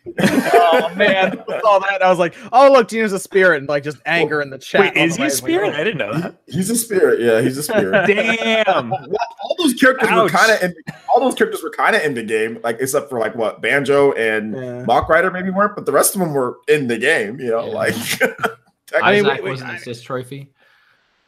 [0.08, 2.02] Oh man, I saw that.
[2.02, 4.96] I was like, oh look, Geno's a spirit, and like just anger in the chat.
[4.96, 5.70] Wait, is he a spirit?
[5.70, 5.82] Like, oh.
[5.82, 6.42] I didn't know that.
[6.48, 7.22] He's a spirit.
[7.22, 8.08] Yeah, he's a spirit.
[8.08, 8.94] Damn.
[8.94, 10.32] all those characters Ouch.
[10.32, 10.74] were kind of
[11.14, 14.12] all those characters were kind of in the game, like except for like what Banjo
[14.14, 14.86] and yeah.
[14.86, 17.40] Mach Rider maybe weren't, but the rest of them were in the game.
[17.40, 17.74] You know, yeah.
[17.74, 17.96] like.
[19.02, 20.54] I mean, was an assist trophy.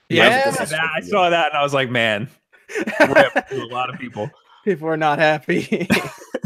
[0.09, 2.30] Yeah, yeah I saw that and I was like, man,
[2.99, 4.30] a lot of people.
[4.63, 5.88] People are not happy.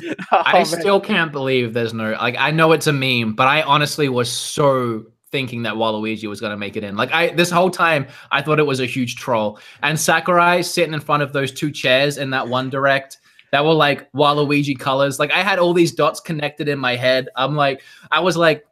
[0.31, 0.65] oh, I man.
[0.65, 2.35] still can't believe there's no like.
[2.37, 6.51] I know it's a meme, but I honestly was so thinking that Waluigi was going
[6.51, 6.95] to make it in.
[6.95, 9.59] Like I this whole time I thought it was a huge troll.
[9.81, 13.17] And Sakurai sitting in front of those two chairs in that one direct
[13.51, 15.19] that were like Waluigi colors.
[15.19, 17.29] Like I had all these dots connected in my head.
[17.35, 17.81] I'm like
[18.11, 18.65] I was like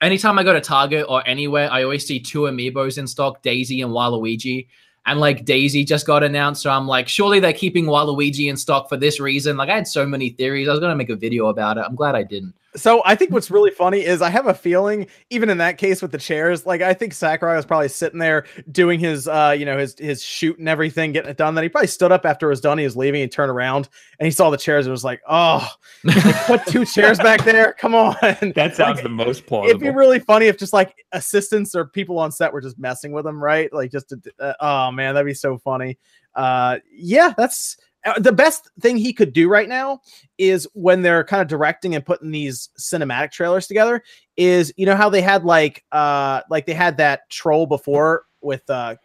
[0.00, 3.82] anytime I go to Target or anywhere, I always see two amiibos in stock, Daisy
[3.82, 4.68] and Waluigi.
[5.06, 8.88] And like Daisy just got announced, so I'm like, surely they're keeping Waluigi in stock
[8.88, 9.56] for this reason.
[9.56, 10.68] Like I had so many theories.
[10.68, 11.84] I was gonna make a video about it.
[11.86, 12.54] I'm glad I didn't.
[12.76, 16.00] So I think what's really funny is I have a feeling, even in that case
[16.00, 19.64] with the chairs, like I think Sakurai was probably sitting there doing his, uh, you
[19.64, 21.56] know, his his shoot and everything, getting it done.
[21.56, 22.78] Then he probably stood up after it was done.
[22.78, 23.22] He was leaving.
[23.22, 24.86] He turned around and he saw the chairs.
[24.86, 25.68] and was like, oh,
[26.04, 27.74] like, put two chairs back there.
[27.74, 28.14] Come on.
[28.20, 29.70] That sounds Like, the most plausible.
[29.70, 33.10] It'd be really funny if just like assistants or people on set were just messing
[33.10, 33.72] with him, right?
[33.72, 35.98] Like just, to, uh, oh man, that'd be so funny.
[36.36, 37.76] Uh, yeah, that's
[38.18, 40.00] the best thing he could do right now
[40.38, 44.02] is when they're kind of directing and putting these cinematic trailers together.
[44.36, 48.68] Is you know how they had like uh like they had that troll before with
[48.70, 48.96] uh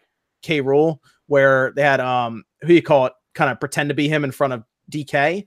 [0.42, 4.08] K Rool where they had um who you call it kind of pretend to be
[4.08, 5.44] him in front of DK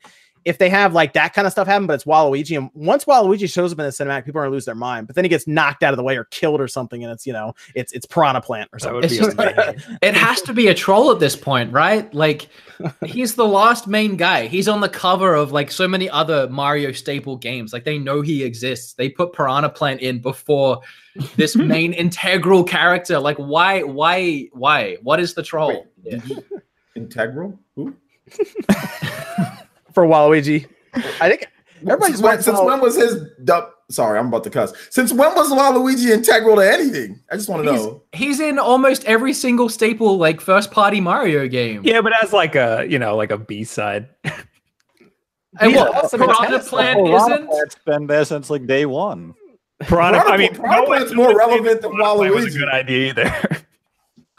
[0.49, 3.49] if they have like that kind of stuff happen, but it's Waluigi, and once Waluigi
[3.51, 5.07] shows up in the cinematic, people are gonna lose their mind.
[5.07, 7.25] But then he gets knocked out of the way or killed or something, and it's
[7.25, 8.95] you know, it's it's Piranha Plant or something.
[9.01, 9.97] would be It's just- amazing.
[10.01, 12.13] It has to be a troll at this point, right?
[12.13, 12.49] Like
[13.05, 14.47] he's the last main guy.
[14.47, 17.71] He's on the cover of like so many other Mario staple games.
[17.71, 18.93] Like they know he exists.
[18.93, 20.81] They put Piranha Plant in before
[21.35, 23.19] this main integral character.
[23.19, 24.97] Like why why why?
[25.03, 25.85] What is the troll?
[26.03, 26.21] Wait,
[26.95, 27.57] Integral?
[27.75, 27.95] Who?
[29.99, 30.65] For Waluigi.
[31.19, 31.47] I think
[31.81, 33.69] everybody's Since when, since when was his dub?
[33.91, 34.71] Sorry, I'm about to cuss.
[34.91, 37.19] Since when was Waluigi integral to anything?
[37.31, 38.03] I just want to know.
[38.13, 41.81] he's in almost every single staple like first party Mario game.
[41.83, 44.07] yeah, but as like a you know like a B side.
[45.59, 47.49] And Yeah, what that's some Piranha intense Plant Piranha isn't?
[47.49, 49.33] Plant's been there since like day one.
[49.81, 52.17] Piranha, I mean, Piranha no Plant's more relevant than Waluigi.
[52.29, 53.65] Plant was a good idea either.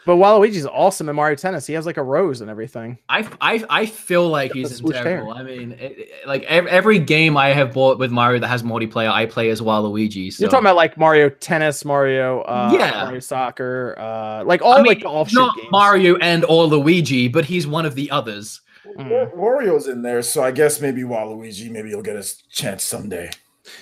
[0.07, 1.66] But Waluigi's awesome in Mario Tennis.
[1.66, 2.98] He has like a rose and everything.
[3.09, 5.32] I, I, I feel like Yeah, he's the swoosh integral.
[5.32, 8.62] I mean, it, it- like ev- every game I have bought with Mario that has
[8.62, 10.32] multiplayer, I play as Waluigi.
[10.32, 10.40] So.
[10.42, 13.05] You're talking about like Mario Tennis, Mario, uh, Yeah.
[13.05, 15.68] Mario Soccer, uh, like all I mean, like the offshoot not games.
[15.70, 18.61] Mario and or Luigi, but he's one of the others.
[18.98, 19.34] Mm.
[19.36, 23.30] Wario's in there, so I guess maybe Waluigi, maybe he'll get his chance someday.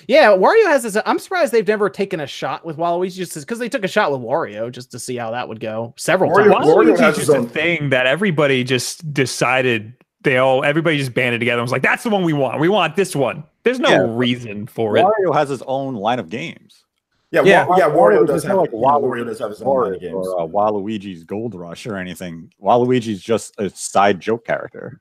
[0.07, 0.97] Yeah, Wario has this.
[1.05, 4.11] I'm surprised they've never taken a shot with Waluigi just because they took a shot
[4.11, 6.65] with Wario just to see how that would go several Wario- times.
[6.65, 11.39] Wario Waluigi's has just a thing that everybody just decided they all everybody just banded
[11.39, 12.59] together and was like, that's the one we want.
[12.59, 13.43] We want this one.
[13.63, 14.05] There's no Yeah.
[14.09, 15.05] reason for it.
[15.05, 16.83] Wario has his own line of games.
[17.31, 17.67] Yeah, Yeah.
[17.69, 17.89] yeah, yeah.
[17.95, 20.13] Wario does have no, like Wario does have his own line of games.
[20.27, 22.51] or uh, Waluigi's Gold Rush or anything.
[22.61, 24.99] Waluigi's just a side joke character.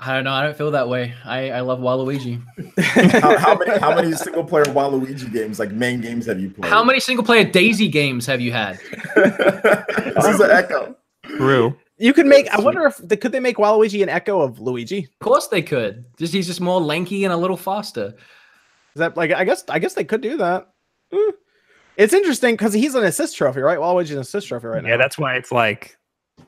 [0.00, 0.32] I don't know.
[0.32, 1.12] I don't feel that way.
[1.24, 2.40] I, I love Waluigi.
[3.20, 6.70] how, how many how many single player Waluigi games, like main games, have you played?
[6.70, 8.78] How many single player Daisy games have you had?
[9.16, 10.94] this is an echo.
[11.24, 11.76] True.
[11.96, 12.48] You could make.
[12.50, 15.04] I wonder if they, could they make Waluigi an echo of Luigi?
[15.04, 16.04] Of course they could.
[16.16, 18.14] Just he's just more lanky and a little faster.
[18.94, 19.32] Is that like?
[19.32, 19.64] I guess.
[19.68, 20.68] I guess they could do that.
[21.12, 21.32] Eh.
[21.96, 23.78] It's interesting because he's an assist trophy, right?
[23.78, 24.90] Waluigi's an assist trophy right now.
[24.90, 25.98] Yeah, that's why it's like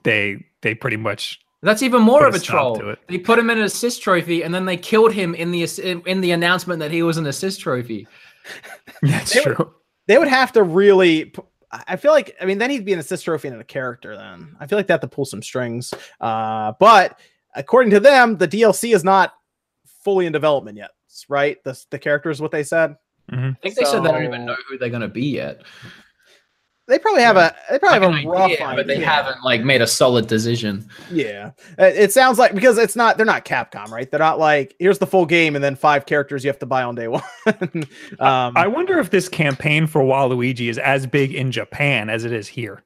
[0.05, 2.94] they they pretty much That's even more Put of a a troll.
[3.08, 6.02] They put him in an assist trophy, and then they killed him in the in,
[6.06, 8.06] in the announcement that he was an assist trophy.
[9.02, 9.74] that's They would- true.
[10.06, 11.32] they would have to really.
[11.70, 12.34] I feel like.
[12.40, 14.16] I mean, then he'd be an assist trophy and a character.
[14.16, 15.92] Then I feel like they have to pull some strings.
[16.20, 17.20] Uh, but
[17.54, 19.34] according to them, the DLC is not
[20.02, 20.90] fully in development yet.
[21.28, 21.62] Right?
[21.62, 22.96] The the character is what they said.
[23.32, 25.62] I think they said they don't even know who they're gonna be yet.
[26.91, 27.55] They probably have a.
[27.70, 29.86] They probably Like have an a rough idea, idea, but they haven't like made a
[29.86, 30.86] solid decision.
[31.11, 33.16] Yeah, Uh, it sounds like because it's not.
[33.16, 34.11] They're not Capcom, right?
[34.11, 36.82] They're not like here's the full game and then five characters you have to buy
[36.82, 37.22] on day one.
[38.18, 42.32] um, I wonder if this campaign for Waluigi is as big in Japan as it
[42.32, 42.82] is here.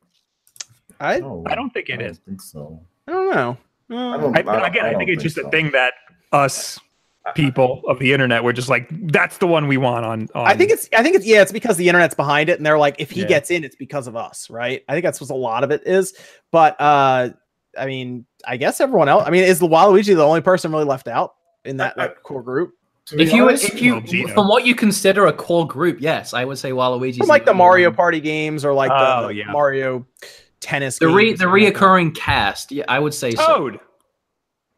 [1.01, 2.19] I, I don't think it is.
[2.19, 2.81] think so.
[3.09, 3.59] I don't know.
[3.91, 5.71] I Uh, don't- I, I- again, I I, don't think it's think just a thing
[5.73, 5.95] that
[6.33, 6.79] us
[7.35, 10.29] people of the internet were just like, that's the one we want on.
[10.35, 10.89] on I think it's.
[10.97, 11.25] I think it's.
[11.27, 13.29] Yeah, it's because the internet's behind it, and they're like, if he Yeah.
[13.29, 14.83] gets in, it's because of us, right?
[14.89, 16.15] I think that's what a lot of it is.
[16.53, 17.31] But uh,
[17.79, 19.25] I mean, I guess everyone else.
[19.27, 22.07] I mean, is the Waluigi the only person really left out in that I- I-
[22.07, 22.75] like, core group?
[23.09, 24.33] To be If you honest, if you Well, Geno.
[24.33, 27.51] from what you consider a core group, yes, I would say Waluigi's From like the
[27.51, 27.97] only Mario one.
[27.97, 29.53] Party games or like the, Oh, the yeah.
[29.53, 30.07] Mario
[30.61, 30.99] tennis.
[30.99, 31.81] the re games the or like that.
[31.81, 32.73] reoccurring cast.
[32.73, 33.79] Yeah, I would say so.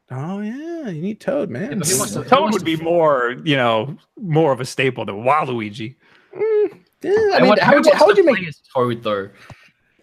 [0.09, 0.19] Toad.
[0.19, 1.79] Oh yeah, you need Toad, man.
[1.79, 5.17] but who wants to- Toad would be more, you know, more of a staple than
[5.25, 5.97] Waluigi.
[6.37, 9.03] Mm, yeah, I mean, what- how would you how would you make play as Toad
[9.03, 9.29] though?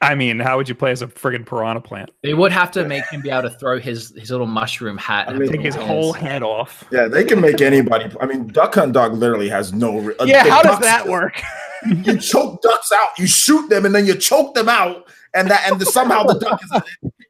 [0.01, 2.12] I mean, how would you play as a friggin' piranha plant?
[2.24, 5.30] They would have to make him be able to throw his his little mushroom hat.
[5.30, 5.88] I and mean- Take his hands.
[5.88, 6.84] whole head off.
[6.91, 8.14] Yeah, they can make anybody.
[8.20, 10.12] I mean, Duck Hunt Dog literally has no.
[10.20, 11.41] uh, Yeah, the how does that work?
[11.86, 13.10] You choke ducks out.
[13.18, 16.34] You shoot them, and then you choke them out, and that and the, somehow the
[16.39, 16.81] duck is,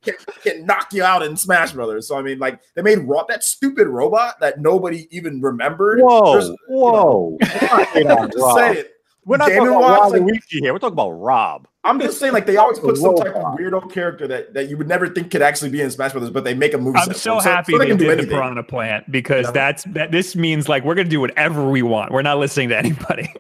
[0.04, 2.08] can, can knock you out in Smash Brothers.
[2.08, 6.00] So I mean, like they made ro- that stupid robot that nobody even remembered.
[6.00, 7.38] There's- Whoa, whoa!
[7.42, 8.86] I'm just saying.
[9.26, 10.74] We're not Game talking and about Watch, like, here.
[10.74, 11.66] We're talking about Rob.
[11.86, 14.76] I'm just saying, like they always put some type of weirdo character that, that you
[14.78, 16.98] would never think could actually be in Smash Brothers, but they make a movie.
[17.00, 17.56] I'm set so for 'em.
[17.56, 18.32] happy so they, can do did the anything.
[18.38, 19.52] Piranha Plant because Yeah.
[19.52, 20.12] that's that.
[20.12, 22.12] This means like we're gonna do whatever we want.
[22.12, 23.34] We're not listening to anybody.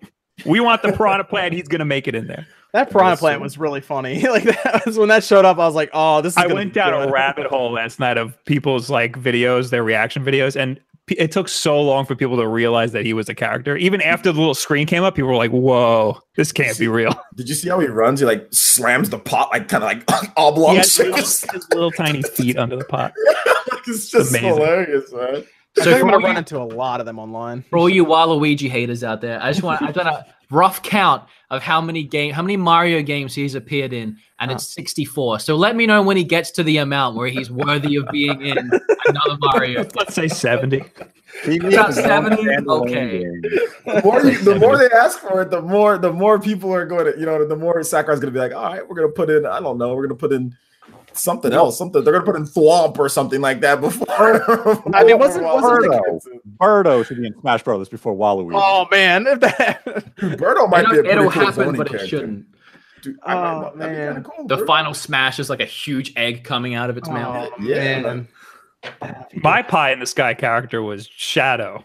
[0.45, 1.53] we want the Piranha Plant.
[1.53, 2.47] He's gonna make it in there.
[2.73, 4.21] That piranha plant was really funny.
[4.27, 5.57] like that was when that showed up.
[5.59, 6.37] I was like, oh, this is.
[6.37, 7.09] I went be down good.
[7.09, 11.31] a rabbit hole last night of people's like videos, their reaction videos, and p- it
[11.31, 13.77] took so long for people to realize that he was a character.
[13.77, 17.13] Even after the little screen came up, people were like, "Whoa, this can't be real."
[17.35, 18.19] Did you see how he runs?
[18.21, 21.13] He like slams the pot, like kind of like He oblong has shape.
[21.15, 23.13] his, his little tiny feet under the pot.
[23.87, 24.47] it's just Amazing.
[24.55, 25.43] hilarious, man.
[25.77, 27.63] I So think I'm gonna run you, into a lot of them online.
[27.69, 31.23] for all you Waluigi haters out there, I just want I've done a rough count
[31.49, 35.39] of how many game how many Mario games he's appeared in, and it's 64.
[35.39, 38.41] So let me know when he gets to the amount where he's worthy of being
[38.41, 39.85] in another Mario.
[39.95, 40.83] Let's say seventy.
[41.45, 42.47] About 70?
[42.67, 43.23] Okay.
[43.85, 46.85] The more, you, the more they ask for it, the more the more people are
[46.85, 49.07] going to, you know, the more Sakurai's going to be like, all right, we're going
[49.07, 50.55] to put in, I don't know, we're going to put in
[51.21, 52.03] something else, something.
[52.03, 54.07] They're going to put in Thwomp or something like that before.
[54.95, 56.39] I mean, wasn't- before wasn't Waluigi.
[56.59, 58.51] Birdo should be in Smash Brothers before Waluigi.
[58.55, 59.83] Oh man, if that.
[60.17, 62.07] Dude, Birdo might be a It'll, cool happen, zoning but it character.
[62.07, 62.45] shouldn't.
[63.01, 64.13] Dude, I Oh, might, that'd be man.
[64.15, 64.67] kinda cool, The Birdo.
[64.67, 67.49] final smash is like a huge egg coming out of its oh, mouth.
[67.51, 68.01] Oh, Yeah.
[68.01, 68.27] man.
[69.35, 71.83] My pie in the sky character was Shadow,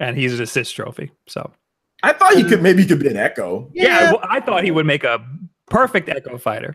[0.00, 1.12] and he's an assist trophy.
[1.28, 1.50] So
[2.02, 3.70] I thought he could maybe he could be an Echo.
[3.72, 5.24] yeah, well, I thought he would make a
[5.70, 6.74] perfect Echo fighter.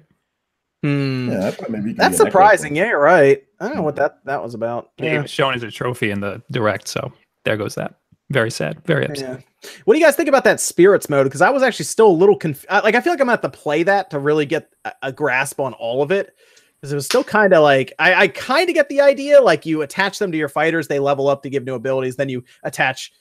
[0.84, 1.30] Hmm.
[1.32, 2.32] Yeah, I thought maybe That's be an Echo.
[2.32, 2.76] surprising.
[2.76, 3.44] Yeah, you're right.
[3.60, 4.92] I don't know what that that was about.
[4.98, 5.22] It Yeah.
[5.22, 6.88] was shown as a trophy in the direct.
[6.88, 7.12] So
[7.44, 7.96] there goes that.
[8.32, 8.82] Very sad.
[8.86, 9.40] Very upset.
[9.62, 9.70] Yeah.
[9.84, 11.26] What do you guys think about that spirits mode?
[11.26, 13.34] Because I was actually still a little conf- I- like I feel like I'm gonna
[13.34, 16.34] have to play that to really get a, a grasp on all of it.
[16.80, 19.42] Because it was still kind of like I, I kind of get the idea.
[19.42, 22.16] Like you attach them to your fighters, they level up to give new abilities.
[22.16, 23.12] Then you attach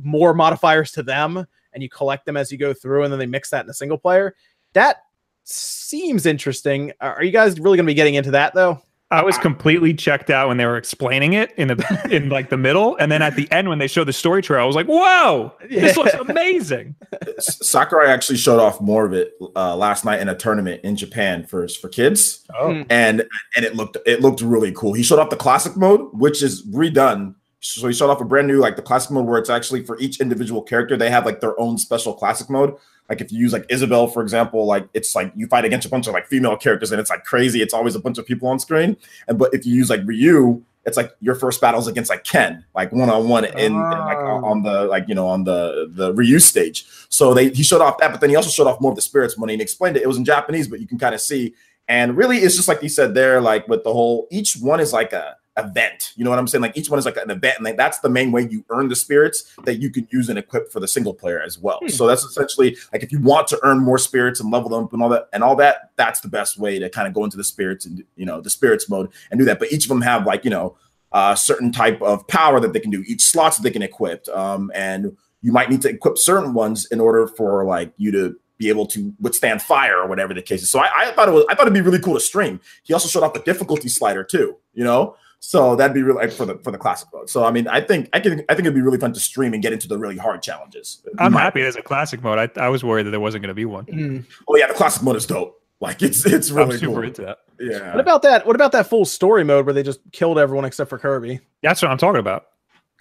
[0.00, 3.26] more modifiers to them, and you collect them as you go through, and then they
[3.26, 4.36] mix that in a single player.
[4.74, 4.98] That
[5.44, 6.92] seems interesting.
[7.00, 8.80] Are are you guys really gonna be getting into that though?
[9.10, 12.56] I was completely checked out when they were explaining it in the in like the
[12.56, 14.86] middle, and then at the end when they showed the story trail, I was like,
[14.86, 16.02] "Whoa, this Yeah.
[16.02, 16.96] looks amazing!"
[17.38, 21.44] Sakurai actually showed off more of it uh, last night in a tournament in Japan
[21.46, 22.82] for for kids, Oh.
[22.90, 23.24] and
[23.56, 24.94] and it looked it looked really cool.
[24.94, 27.34] He showed off the classic mode, which is redone.
[27.60, 29.98] So he showed off a brand new like the classic mode where it's actually for
[29.98, 32.74] each individual character they have like their own special classic mode.
[33.08, 35.90] Like if you use like Isabelle for example, like it's like you fight against a
[35.90, 37.60] bunch of like female characters and it's like crazy.
[37.60, 38.96] It's always a bunch of people on screen.
[39.28, 42.64] And but if you use like Ryu, it's like your first battles against like Ken,
[42.74, 46.38] like one on one in, like on the like you know on the the Ryu
[46.38, 46.86] stage.
[47.08, 49.02] So they he showed off that, but then he also showed off more of the
[49.02, 50.02] spirits money and explained it.
[50.02, 51.54] It was in Japanese, but you can kind of see.
[51.88, 54.92] And really, it's just like he said there, like with the whole each one is
[54.92, 56.12] like a event.
[56.16, 56.62] You know what I'm saying?
[56.62, 58.88] Like each one is like an event, and like that's the main way you earn
[58.88, 61.78] the spirits that you can use and equip for the single player as well.
[61.80, 61.88] Hmm.
[61.88, 64.92] So that's essentially like if you want to earn more spirits and level them up
[64.92, 67.36] and all that and all that, that's the best way to kind of go into
[67.36, 69.58] the spirits and you know the spirits mode and do that.
[69.58, 70.76] But each of them have like you know
[71.12, 74.26] a certain type of power that they can do, each slots that they can equip,
[74.28, 78.36] um, and you might need to equip certain ones in order for like you to
[78.58, 80.70] be able to withstand fire or whatever the case is.
[80.70, 82.60] So I, I thought it was I thought it'd be really cool to stream.
[82.82, 85.16] He also showed off the difficulty slider too, you know.
[85.40, 87.28] So that'd be really like for the for the classic mode.
[87.28, 89.52] So I mean, I think I can I think it'd be really fun to stream
[89.52, 91.02] and get into the really hard challenges.
[91.18, 92.38] I'm My- happy there's a classic mode.
[92.38, 93.84] I, I was worried that there wasn't going to be one.
[93.84, 94.20] Hmm.
[94.48, 95.60] Oh yeah, the classic mode is dope.
[95.80, 97.02] Like it's it's I'm really super cool.
[97.02, 97.38] into that.
[97.60, 97.90] Yeah.
[97.92, 98.46] What about that?
[98.46, 101.40] What about that full story mode where they just killed everyone except for Kirby?
[101.62, 102.46] That's what I'm talking about.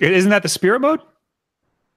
[0.02, 1.00] Isn't that the spirit mode?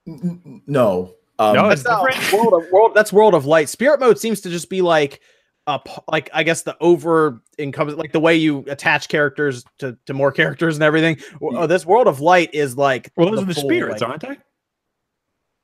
[0.06, 1.14] N- n- no.
[1.38, 2.32] Um, No, That's not different.
[2.32, 2.92] world of world.
[2.94, 3.68] That's world of light.
[3.68, 5.20] Spirit mode seems to just be like
[5.66, 9.96] a p- like I guess the over encompass like the way you attach characters to,
[10.06, 11.18] to more characters and everything.
[11.40, 14.10] W- uh, this world of light is like Well, those are the full, spirits, like-
[14.10, 14.36] aren't they?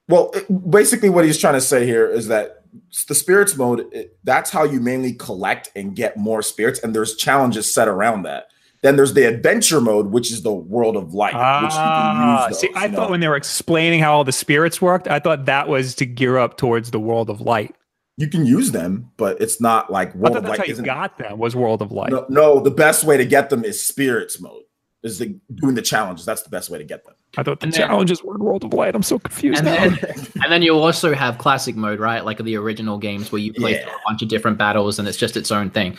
[0.09, 2.64] Well, it- basically, what he's trying to say here is that
[3.09, 7.16] the spirits mode, it- that's how you mainly collect and get more spirits, and there's
[7.16, 8.48] challenges set around that.
[8.82, 12.50] Then there's the adventure mode, which is the world of light, which you Ah, can
[12.50, 12.59] use.
[12.59, 13.11] see, I thought know.
[13.12, 16.36] when they were explaining how all the spirits worked, I thought that was to gear
[16.36, 17.76] up towards the world of light.
[18.17, 20.71] You can use them, but it's not like world thought of that's light.
[20.71, 22.11] how you got them was world of light.
[22.13, 24.63] no, no, the best way to get them is spirits mode.
[25.03, 26.25] Is the doing the challenges.
[26.25, 27.15] That's the best way to get them.
[27.37, 28.95] I thought the And then- challenges were world of light.
[28.95, 29.89] I'm so confused And now.
[30.01, 32.25] then, and then you also have classic mode, right?
[32.25, 33.89] Like the original games where you play Yeah.
[33.89, 35.99] a bunch of different battles and it's just its own thing.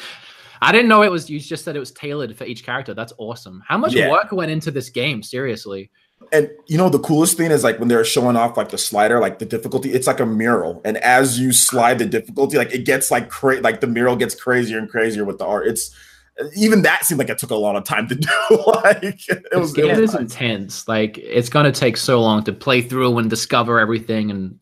[0.61, 1.29] I didn't know it was.
[1.29, 2.93] You just said it was tailored for each character.
[2.93, 3.61] That's awesome.
[3.67, 4.09] How much Yeah.
[4.09, 5.21] work went into this game?
[5.21, 5.91] Seriously.
[6.33, 9.19] And you know the coolest thing is like when they're showing off like the slider,
[9.19, 10.81] like the difficulty, it's like a mural.
[10.83, 14.33] And as you slide the difficulty, like it gets like cra- like the mural gets
[14.33, 15.67] crazier and crazier with the art.
[15.67, 15.95] It's
[16.57, 18.15] even that seemed like it took a lot of time to
[18.49, 18.63] do.
[18.83, 20.87] like it was, game it was is intense.
[20.87, 24.57] Like it's gonna take so long to play through and discover everything, and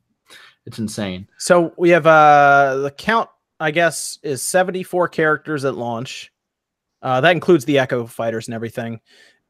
[0.66, 1.28] It's insane.
[1.38, 3.30] So we have uh the count,
[3.62, 6.32] I guess, is 74 characters at launch.
[7.02, 9.00] Uh, that includes the Echo fighters and everything.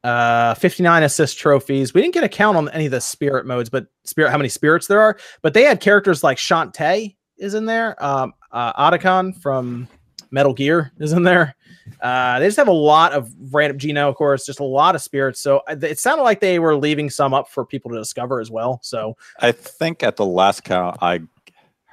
[0.04, 1.94] Uh, 59 assist trophies.
[1.94, 4.50] We didn't get a count on any of the spirit modes, but spirit how many
[4.50, 5.18] spirits there are.
[5.42, 8.04] But they had characters like Shantae is in there.
[8.04, 9.88] Um, uh, Otacon from
[10.32, 11.56] Metal Gear is in there.
[12.02, 15.02] Uh, they just have a lot of random Geno, of course, just a lot of
[15.02, 15.40] spirits.
[15.40, 18.50] So uh, it sounded like they were leaving some up for people to discover as
[18.50, 18.80] well.
[18.82, 21.22] So I think at the last count I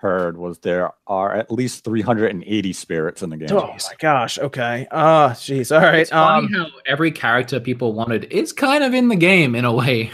[0.01, 3.49] heard was there are at least 380 spirits in the game.
[3.53, 4.39] Oh my gosh.
[4.39, 4.87] Okay.
[4.91, 5.75] Uh jeez.
[5.75, 6.01] All right.
[6.01, 9.65] It's funny Um, how every character people wanted is kind of in the game in
[9.65, 10.13] a way.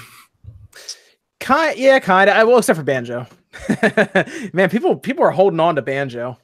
[1.40, 2.48] kind yeah, kind of.
[2.48, 3.26] Well, except for Banjo.
[4.52, 6.38] Man, people people are holding on to Banjo.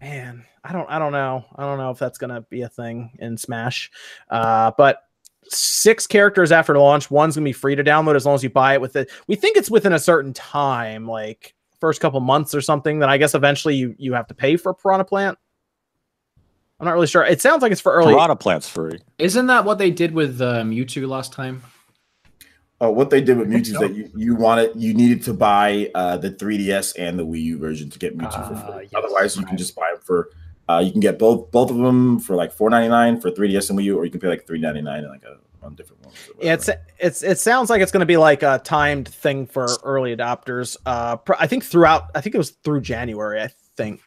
[0.00, 1.44] Man, I don't I don't know.
[1.56, 3.90] I don't know if that's gonna be a thing in Smash.
[4.28, 4.98] Uh, but
[5.48, 7.10] six characters after launch.
[7.10, 9.10] One's gonna be free to download as long as you buy it with it.
[9.28, 13.00] We think it's within a certain time, like first couple months or something.
[13.00, 15.36] Then I guess eventually you you have to pay for a Piranha Plant.
[16.78, 17.24] I'm not really sure.
[17.24, 18.14] It sounds like it's for early.
[18.14, 18.98] Piranha Plant's free.
[19.18, 21.62] Isn't that what they did with uh, Mewtwo last time?
[22.80, 25.90] Uh, what they did with Mewtwo is that you, you wanted you needed to buy
[25.94, 28.88] uh, the 3DS and the Wii U version to get Mewtwo for Ah, free.
[28.90, 30.30] yes, Otherwise, you can just buy it for
[30.68, 33.84] uh, you can get both both of them for like 4.99 for 3DS and Wii
[33.84, 36.16] U, or you can pay like 3.99 and like a on different ones.
[36.40, 39.68] Yeah, it's it's it sounds like it's going to be like a timed thing for
[39.84, 40.76] early adopters.
[40.86, 42.10] Uh, I think throughout.
[42.14, 43.40] I think it was through January.
[43.40, 44.00] I think.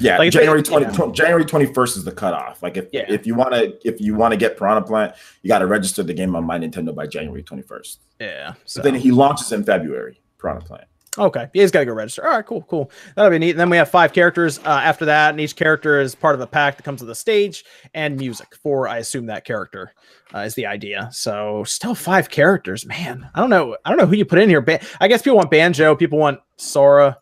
[0.00, 0.18] yeah.
[0.18, 1.12] like, January 20, yeah.
[1.12, 2.62] January 21st is the cutoff.
[2.62, 3.06] Like if Yeah.
[3.08, 6.02] if you want to if you want to get Piranha Plant, you got to register
[6.02, 7.98] the game on My Nintendo by January 21st.
[8.20, 8.54] Yeah.
[8.64, 8.82] So.
[8.82, 10.20] But then he launches in February.
[10.38, 10.84] Piranha Plant.
[11.16, 11.48] Okay.
[11.52, 12.24] Yeah, he's got to go register.
[12.24, 12.92] All right, cool, cool.
[13.16, 13.50] That'll be neat.
[13.50, 16.40] And then we have five characters uh, after that, and each character is part of
[16.40, 19.94] a pack that comes with the stage and music for, I assume, that character
[20.34, 21.08] uh, is the idea.
[21.12, 23.28] So still five characters, man.
[23.34, 23.76] I don't know.
[23.84, 24.60] I don't know who you put in here.
[24.60, 25.94] Ba- I guess people want Banjo.
[25.94, 27.18] People want Sora,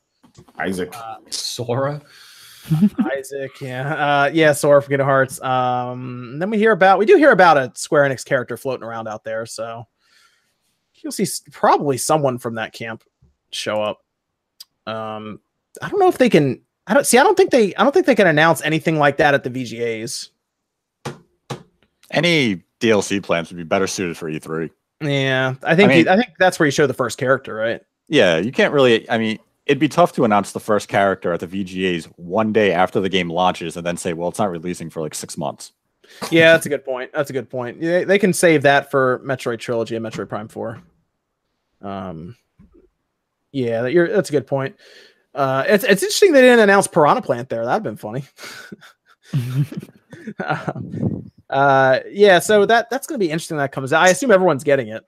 [0.59, 0.94] Isaac.
[1.30, 2.00] Sora.
[3.16, 3.61] Isaac.
[3.61, 3.94] Yeah.
[3.94, 5.40] Uh, yeah, Sora from Kingdom Hearts.
[5.40, 9.07] Um, then we hear about, we do hear about a Square Enix character floating around
[9.07, 9.46] out there.
[9.46, 9.86] So
[10.94, 13.04] you'll see probably someone from that camp
[13.50, 14.02] show up.
[14.86, 15.40] Um,
[15.80, 16.62] I don't know if they can.
[16.86, 17.18] I don't see.
[17.18, 17.74] I don't think they.
[17.74, 20.30] I don't think they can announce anything like that at the VGAs.
[22.11, 24.70] Any DLC plans would be better suited for E3.
[25.03, 25.91] Yeah, I think.
[25.91, 27.82] I mean- I think that's where you show the first character, right?
[28.09, 29.09] Yeah, you can't really.
[29.11, 32.72] I mean, it'd be tough to announce the first character at the VGAs one day
[32.72, 35.72] after the game launches and then say, well, it's not releasing for like six months.
[36.30, 37.11] Yeah, that's a good point.
[37.12, 37.82] That's a good point.
[37.82, 40.80] Yeah, they can save that for Metroid Trilogy and Metroid Prime Four.
[41.82, 42.37] Um,
[43.53, 44.76] yeah, that- you're, that's a good point.
[45.34, 47.64] Uh, it's it's interesting they didn't announce Piranha Plant there.
[47.66, 48.24] That'd been funny.
[50.45, 53.57] Um, uh, yeah, so that that's gonna be interesting.
[53.57, 54.03] When that comes out.
[54.03, 55.05] I assume everyone's getting it.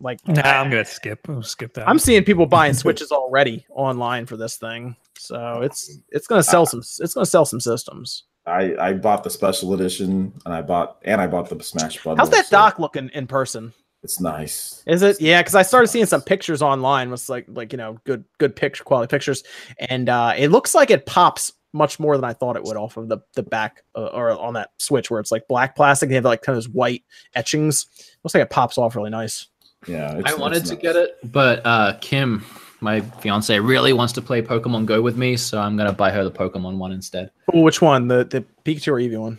[0.00, 1.20] Like, Nah, I'm gonna skip.
[1.28, 1.88] I'll skip that.
[1.88, 4.96] I'm seeing people buying Switches already online for this thing.
[5.18, 8.24] So it's it's gonna sell some it's gonna sell some systems.
[8.46, 12.24] I I bought the special edition and I bought and I bought the Smash bundle.
[12.24, 13.72] How's that so dock looking in person?
[14.02, 14.82] It's nice.
[14.86, 15.18] Is it?
[15.18, 18.54] Yeah, because I started seeing some pictures online with like like you know good good
[18.54, 19.42] picture quality pictures,
[19.78, 22.96] and uh, it looks like it pops much more than I thought it would off
[22.96, 26.08] of the the back uh, or on that switch where it's like black plastic.
[26.08, 27.02] They have like kind of those white
[27.34, 27.86] etchings.
[28.22, 29.48] Looks like it pops off really nice.
[29.86, 30.82] Yeah, I wanted it's to nice.
[30.82, 32.42] get it, but uh, Kim,
[32.80, 36.24] my fiance, really wants to play Pokemon Go with me, so I'm gonna buy her
[36.24, 37.30] the Pokemon one instead.
[37.52, 38.08] Oh, which one?
[38.08, 39.38] The the Pikachu or Eevee one?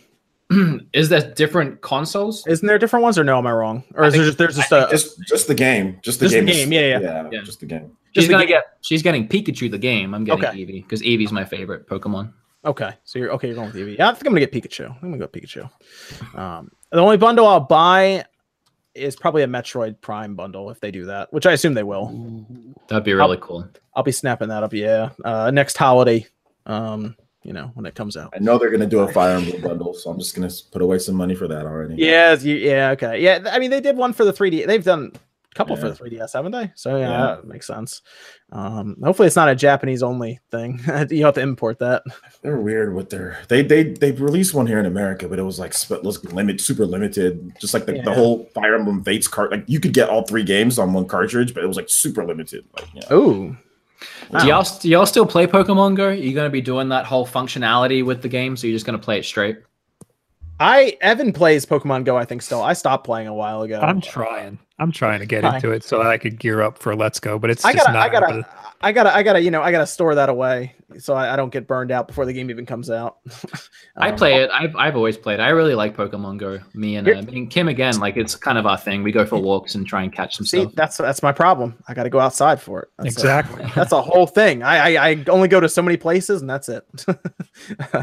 [0.93, 2.45] Is there different consoles?
[2.45, 3.39] Isn't there different ones or no?
[3.39, 3.83] Am I wrong?
[3.95, 5.97] Or is I there just there's just I a Just just the game.
[6.03, 6.49] Just the Just the game.
[6.51, 6.99] is- yeah, yeah.
[6.99, 7.41] yeah, Yeah.
[7.43, 7.97] Just the game.
[8.16, 8.78] She's Just the gonna get.
[8.80, 10.13] She's getting Pikachu the game.
[10.16, 10.57] I'm getting Okay.
[10.57, 12.32] Eevee because Eevee's my favorite Pokemon.
[12.63, 13.47] Okay, so you're okay.
[13.47, 13.97] You're going with Eevee.
[13.97, 14.89] Yeah, I think I'm gonna get Pikachu.
[14.89, 15.70] I'm gonna go Pikachu.
[16.38, 18.24] Um, the only bundle I'll buy
[18.93, 22.45] is probably a Metroid Prime bundle if they do that, which I assume they will.
[22.88, 23.68] That'd be really cool.
[23.93, 24.72] I'll be snapping that up.
[24.72, 26.26] Yeah, uh, next holiday.
[26.66, 28.34] Um, you know when it comes out.
[28.34, 30.99] I know they're gonna do a Fire Emblem bundle, so I'm just gonna put away
[30.99, 31.95] some money for that already.
[31.97, 33.43] Yeah, you, yeah, okay, yeah.
[33.51, 34.66] I mean, they did one for the 3D.
[34.66, 35.11] They've done
[35.55, 36.71] a couple for the 3DS, haven't they?
[36.75, 37.25] So yeah, Yeah.
[37.35, 38.01] that makes sense.
[38.51, 40.79] Um, hopefully, it's not a Japanese only thing.
[41.09, 42.03] you have to import that.
[42.41, 45.57] They're weird with their they they they released one here in America, but it was
[45.59, 48.03] like sp- was limit super limited, just like the, Yeah.
[48.03, 49.51] the whole Fire Emblem Fates card.
[49.51, 52.25] Like you could get all three games on one cartridge, but it was like super
[52.25, 52.65] limited.
[52.75, 53.13] Like yeah.
[53.13, 53.57] Ooh,
[54.39, 56.07] Do y'all do y'all still play Pokemon Go?
[56.07, 58.99] Are you gonna be doing that whole functionality with the game, so you're just gonna
[58.99, 59.59] play it straight?
[60.59, 62.17] I Evan plays Pokemon Go.
[62.17, 62.61] I think still.
[62.61, 63.79] I stopped playing a while ago.
[63.79, 64.59] I'm trying.
[64.79, 65.55] I'm trying to get Hi.
[65.55, 67.97] into it so I could gear up for Let's Go, but it's I just gotta,
[67.97, 68.09] not.
[68.09, 68.45] I gotta, happening.
[68.86, 71.49] I gotta, I gotta, you know, I gotta store that away so I, I don't
[71.49, 73.17] get burned out before the game even comes out.
[73.97, 74.49] I Um, play it.
[74.53, 75.39] I've, I've always played.
[75.39, 75.43] it.
[75.43, 76.59] I really like Pokemon Go.
[76.75, 77.99] Me and, uh, me and Kim again.
[77.99, 79.01] Like it's kind of our thing.
[79.01, 80.73] We go for walks and try and catch some See, stuff.
[80.75, 81.75] that's that's my problem.
[81.88, 82.89] I got to go outside for it.
[82.97, 83.65] That's a- exactly.
[83.75, 84.61] that's a whole thing.
[84.61, 86.86] I, I I only go to so many places, and that's it.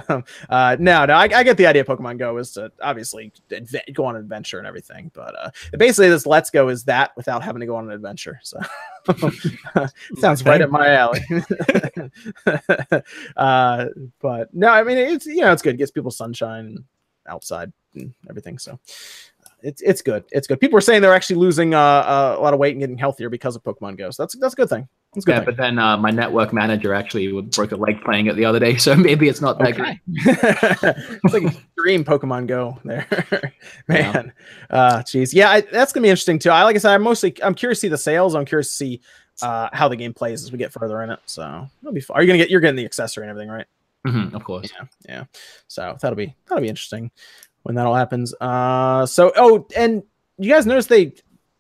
[0.50, 1.82] uh, no, no, I, I get the idea.
[1.82, 5.50] of Pokemon Go is to obviously adve- go on an adventure and everything, but uh,
[5.78, 8.40] basically this Let's Go is that without having to go on an adventure.
[8.42, 8.58] So
[10.16, 11.20] sounds right up my alley.
[13.36, 13.86] uh,
[14.20, 15.74] but no, I mean it's you know it's good.
[15.74, 16.84] It gets people sunshine
[17.26, 18.58] outside and everything.
[18.58, 18.78] So
[19.62, 20.24] it's it's good.
[20.30, 20.60] It's good.
[20.60, 23.28] People are saying they're actually losing uh, uh, a lot of weight and getting healthier
[23.28, 24.10] because of Pokemon Go.
[24.10, 24.88] So that's that's a good thing.
[25.14, 25.44] Yeah, thing.
[25.44, 28.76] but then uh, my network manager actually broke a leg playing it the other day,
[28.78, 30.00] so maybe it's not that Okay.
[30.24, 31.20] good.
[31.24, 33.06] it's like extreme Pokemon Go there,
[33.88, 34.32] man.
[34.70, 36.50] Uh, jeez, yeah, I, that's gonna be interesting too.
[36.50, 38.34] I like I said, I'm mostly I'm curious to see the sales.
[38.34, 39.00] I'm curious to see
[39.42, 41.18] uh, how the game plays as we get further in it.
[41.26, 41.42] So
[41.82, 42.16] that'll be fun.
[42.16, 43.66] Are you gonna get you're getting the accessory and everything, right?
[44.06, 44.72] Mhm, of course.
[44.74, 45.24] Yeah, yeah.
[45.68, 47.10] So that'll be that'll be interesting
[47.64, 48.34] when that all happens.
[48.40, 50.02] Uh, so oh, and
[50.38, 51.12] you guys notice they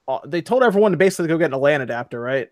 [0.08, 2.48] uh, they told everyone to basically go get an LAN adapter, right?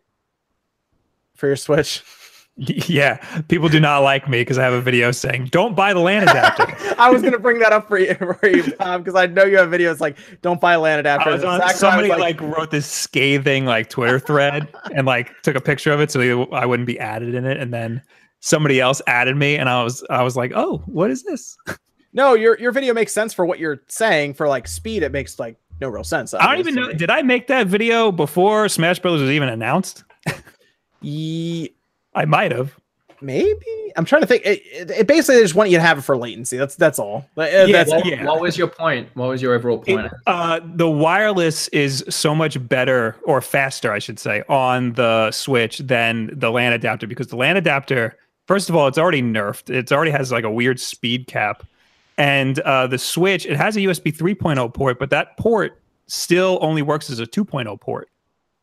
[1.40, 2.02] For your Switch.
[2.56, 3.16] Yeah,
[3.48, 6.24] people do not like me because I have a video saying, "Don't buy the LAN
[6.24, 6.66] adapter."
[6.98, 9.56] I was gonna bring that up for you, for you, Tom, because I know you
[9.56, 13.64] have videos like "Don't buy a LAN adapter." Exactly, somebody like, like, wrote this scathing
[13.64, 16.20] like Twitter thread and like took a picture of it so
[16.52, 18.02] I wouldn't be added in it, and then
[18.40, 21.56] somebody else added me, and I was I was like, "Oh, what is this?"
[22.12, 24.34] no, your your video makes sense for what you're saying.
[24.34, 26.34] For like speed, it makes like no real sense.
[26.34, 26.92] I don't even know.
[26.92, 30.04] Did I make that video before Smash Brothers was even announced?
[31.00, 31.74] Ye-
[32.14, 32.74] I might have.
[33.20, 34.44] maybe I'm trying to think.
[34.46, 36.56] It, it, it basically they just want you to have it for latency.
[36.56, 37.26] That's that's all.
[37.34, 38.24] But, uh, Yeah, that's What, yeah.
[38.24, 39.08] what was your point?
[39.14, 40.12] What was your overall It- point?
[40.26, 45.78] uh, the wireless is so much better or faster, I should say, on the Switch
[45.78, 49.70] than the LAN adapter because the LAN adapter, first of all, it's already nerfed.
[49.70, 51.64] It already has like a weird speed cap,
[52.16, 56.82] and uh, the Switch it has a USB 3.0 port, but that port still only
[56.82, 58.08] works as a 2.0 port.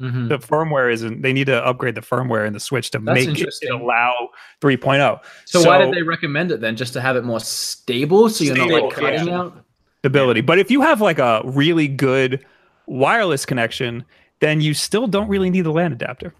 [0.01, 0.29] Mhm.
[0.29, 1.23] The firmware isn't.
[1.23, 4.29] They need to upgrade the firmware in the Switch to That's make it allow
[4.61, 6.75] 3.0 So, why did they recommend it then?
[6.75, 9.63] Just to have it more stable, so you're not like Stable cutting out.
[10.03, 10.41] ability.
[10.41, 12.45] But if you have like a really good
[12.85, 14.05] wireless connection,
[14.39, 16.31] then you still don't really need the LAN adapter.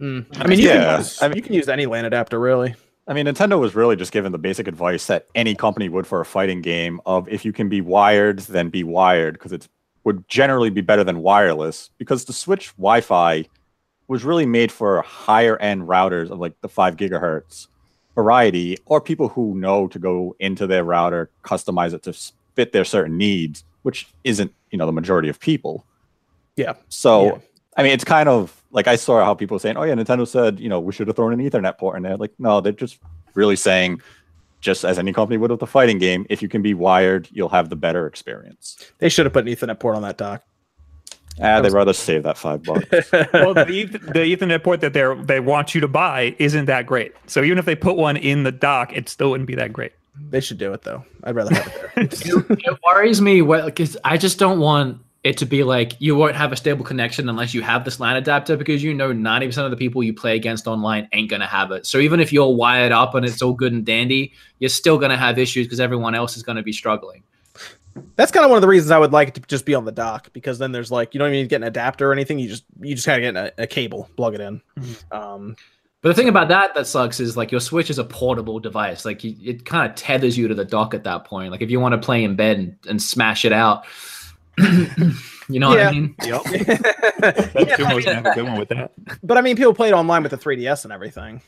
[0.00, 0.26] Mm.
[0.40, 2.74] I mean, you, Yeah, can use, I mean- you can use any LAN adapter really.
[3.06, 6.20] I mean, Nintendo was really just given the basic advice that any company would for
[6.20, 9.66] a fighting game of if you can be wired, then be wired because it
[10.08, 13.44] would generally be better than wireless because the Switch Wi-Fi
[14.06, 17.66] was really made for higher end routers of like the five gigahertz
[18.14, 22.14] variety or people who know to go into their router, customize it to
[22.54, 25.84] fit their certain needs, which isn't, you know, the majority of people.
[26.56, 26.72] Yeah.
[26.88, 27.38] So, Yeah.
[27.76, 30.26] I mean, it's kind of like I saw how people were saying, "Oh yeah, Nintendo
[30.26, 32.72] said you know we should have thrown an Ethernet port in there." Like, no, they're
[32.72, 32.98] just
[33.34, 34.00] really saying,
[34.60, 37.48] just as any company would with a fighting game, if you can be wired, you'll
[37.48, 38.76] have the better experience.
[38.98, 40.42] They should have put an Ethernet port on that dock.
[41.40, 42.86] Ah, they'd rather save that five bucks.
[43.12, 46.86] well, the, the Ethernet port that they are they want you to buy isn't that
[46.86, 47.14] great.
[47.26, 49.92] So even if they put one in the dock, it still wouldn't be that great.
[50.30, 51.04] they should do it though.
[51.22, 52.04] I'd rather have it there.
[52.04, 52.20] it,
[52.66, 56.52] it worries me because I just don't want it to be like you won't have
[56.52, 59.76] a stable connection unless you have this LAN adapter because you know 90% of the
[59.76, 61.86] people you play against online ain't going to have it.
[61.86, 65.10] So even if you're wired up and it's all good and dandy, you're still going
[65.10, 67.24] to have issues because everyone else is going to be struggling.
[68.14, 69.84] That's kind of one of the reasons I would like it to just be on
[69.84, 72.12] the dock because then there's like you don't even need to get an adapter or
[72.12, 72.38] anything.
[72.38, 74.62] You just you just kind of get a, a cable, plug it in.
[75.10, 75.56] Um,
[76.00, 79.04] But the thing about that that sucks is like your Switch is a portable device.
[79.04, 81.50] Like you, it kind of tethers you to the dock at that point.
[81.50, 83.84] Like if you want to play in bed and, and smash it out,
[85.48, 86.14] you know what I mean?
[86.24, 86.42] Yep.
[86.48, 88.92] Yeah, I almost mean, have a good one with that.
[89.22, 91.40] but I mean, people played online with the 3DS and everything.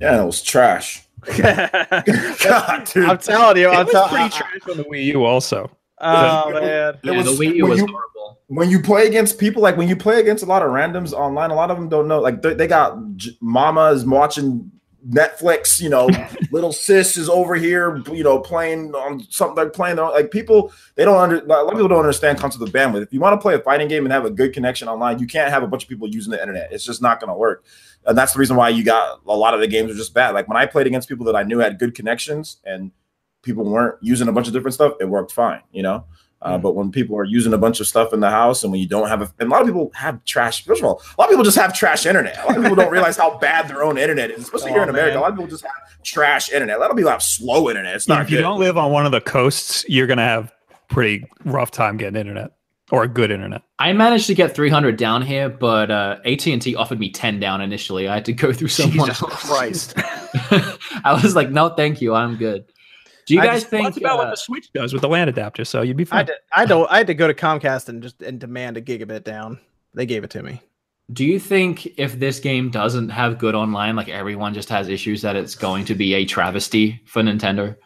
[0.00, 1.02] Yeah, it was trash.
[1.24, 3.04] God, dude.
[3.04, 5.70] I'm telling you, It I'm was tell- pretty I- trash on the Wii U also.
[6.00, 8.40] Oh It- man, Yeah, was- the Wii U was you- horrible.
[8.48, 11.50] when you play against people like when you play against a lot of randoms online
[11.50, 14.70] a lot of them don't know like they, they got j- mama is watching
[15.08, 16.08] netflix you know
[16.52, 20.30] little sis is over here you know playing on something they're playing their own, like
[20.30, 23.02] people they don't under a lot of people don't understand concept of bandwidth.
[23.02, 25.26] If you want to play a fighting game and have a good connection online you
[25.26, 26.72] can't have a bunch of people using the internet.
[26.72, 27.64] It's just not going to work.
[28.06, 30.30] And that's the reason why you got a lot of the games are just bad.
[30.30, 32.92] Like when i played against people that i knew had good connections and
[33.42, 36.04] people weren't using a bunch of different stuff it worked fine you know
[36.44, 38.80] uh, but when people are using a bunch of stuff in the house, and when
[38.80, 40.64] you don't have, a, and a lot of people have trash.
[40.64, 42.36] First of all, a lot of people just have trash internet.
[42.38, 44.84] A lot of people don't realize how bad their own internet is, especially here Oh,
[44.84, 45.14] in America.
[45.14, 45.18] man.
[45.18, 46.76] A lot of people just have trash internet.
[46.76, 47.94] A lot of people have slow internet.
[47.96, 48.42] It's not if you good.
[48.42, 50.52] don't live on one of the coasts, you're gonna have
[50.88, 52.52] pretty rough time getting internet.
[52.90, 53.62] or a good internet.
[53.78, 58.06] I managed to get 300 down here, but uh, AT&T offered me 10 down initially.
[58.06, 59.48] I had to go through someone Jesus else.
[59.48, 59.94] Christ.
[61.04, 62.64] I was like, no, thank you, I'm good.
[63.26, 63.84] Do you I guys just- think?
[63.86, 66.18] That's about what uh, the Switch does with the LAN adapter, so you'd be fine.
[66.18, 68.76] had, to, I, had to, I had to go to Comcast and just and demand
[68.76, 69.60] a gigabit down.
[69.94, 70.60] They gave it to me.
[71.12, 75.22] do you think if this game doesn't have good online, like everyone just has issues,
[75.22, 77.76] that it's going to be a travesty for Nintendo?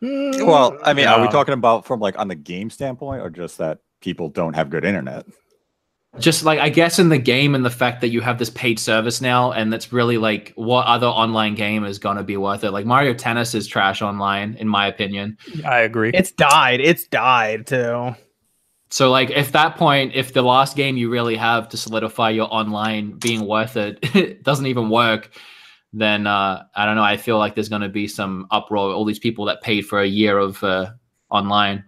[0.00, 3.58] Well, I mean, are we talking about from like on the game standpoint, or just
[3.58, 5.26] that people don't have good internet?
[6.18, 8.78] Just like I guess in the game and the fact that you have this paid
[8.78, 12.70] service now, and that's really like what other online game is gonna be worth it.
[12.70, 15.38] Like Mario Tennis is trash online, in my opinion.
[15.64, 16.10] I agree.
[16.12, 16.80] it's died.
[16.80, 18.14] It's died too.
[18.90, 22.52] So like if that point, if the last game you really have to solidify your
[22.52, 25.30] online being worth it, it doesn't even work,
[25.94, 27.02] then uh, I don't know.
[27.02, 28.92] I feel like there's gonna be some uproar.
[28.92, 30.90] All these people that paid for a year of uh,
[31.30, 31.84] online.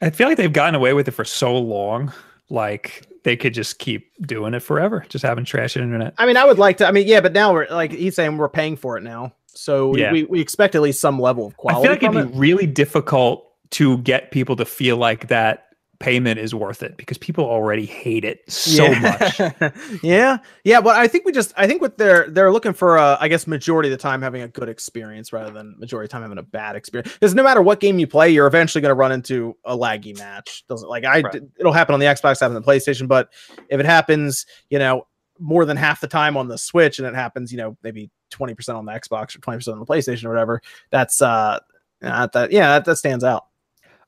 [0.00, 2.12] I feel like they've gotten away with it for so long.
[2.50, 6.14] Like they could just keep doing it forever, just having trash internet.
[6.18, 6.86] I mean, I would like to.
[6.86, 9.94] I mean, yeah, but now we're like he's saying we're paying for it now, so
[9.96, 10.12] Yeah.
[10.12, 11.80] we, we expect at least some level of quality.
[11.80, 15.67] I feel like it'd be really difficult to get people to feel like that
[16.00, 19.40] payment is worth it because people already hate it so much.
[19.40, 19.72] much.
[20.02, 23.16] yeah, yeah, but I think we just I think what they're they're looking for, uh,
[23.20, 26.12] I guess, majority of the time having a good experience rather than majority of the
[26.12, 27.12] time having a bad experience.
[27.12, 30.16] Because no matter what game you play, you're eventually going to run into a laggy
[30.18, 30.64] match.
[30.68, 31.42] Doesn't like I Right.
[31.58, 33.30] it'll happen on the Xbox, happen on the PlayStation, but
[33.68, 35.06] if it happens, you know,
[35.40, 38.54] more than half the time on the Switch, and it happens, you know, maybe twenty
[38.54, 40.62] percent on the Xbox or twenty percent on the PlayStation or whatever.
[40.90, 41.58] That's uh,
[42.02, 43.46] uh that yeah, that, that stands out.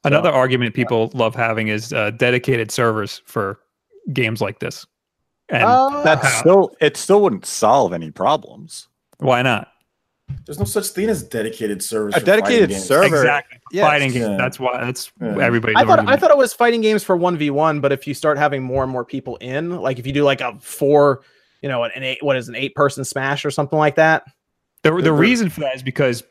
[0.04, 3.60] Another argument people love having is uh, dedicated servers for
[4.12, 4.86] games like this.
[5.50, 6.96] And Uh, That's still it.
[6.96, 8.88] Still wouldn't solve any problems.
[9.18, 9.68] why not?
[10.46, 12.14] There's no such thing as dedicated servers.
[12.14, 12.84] A for fighting dedicated games.
[12.84, 13.58] server- exactly.
[13.72, 13.84] yes.
[13.86, 14.28] Fighting games.
[14.28, 14.36] Yeah.
[14.36, 14.84] That's why.
[14.84, 15.36] That's Yeah.
[15.38, 18.06] everybody's I thought I thought it was fighting games for one v one, but if
[18.06, 21.22] you start having more and more people in, like if you do like a four,
[21.62, 24.22] you know, an eight, what is an eight person smash or something like that.
[24.84, 26.22] The, the The- reason for that is because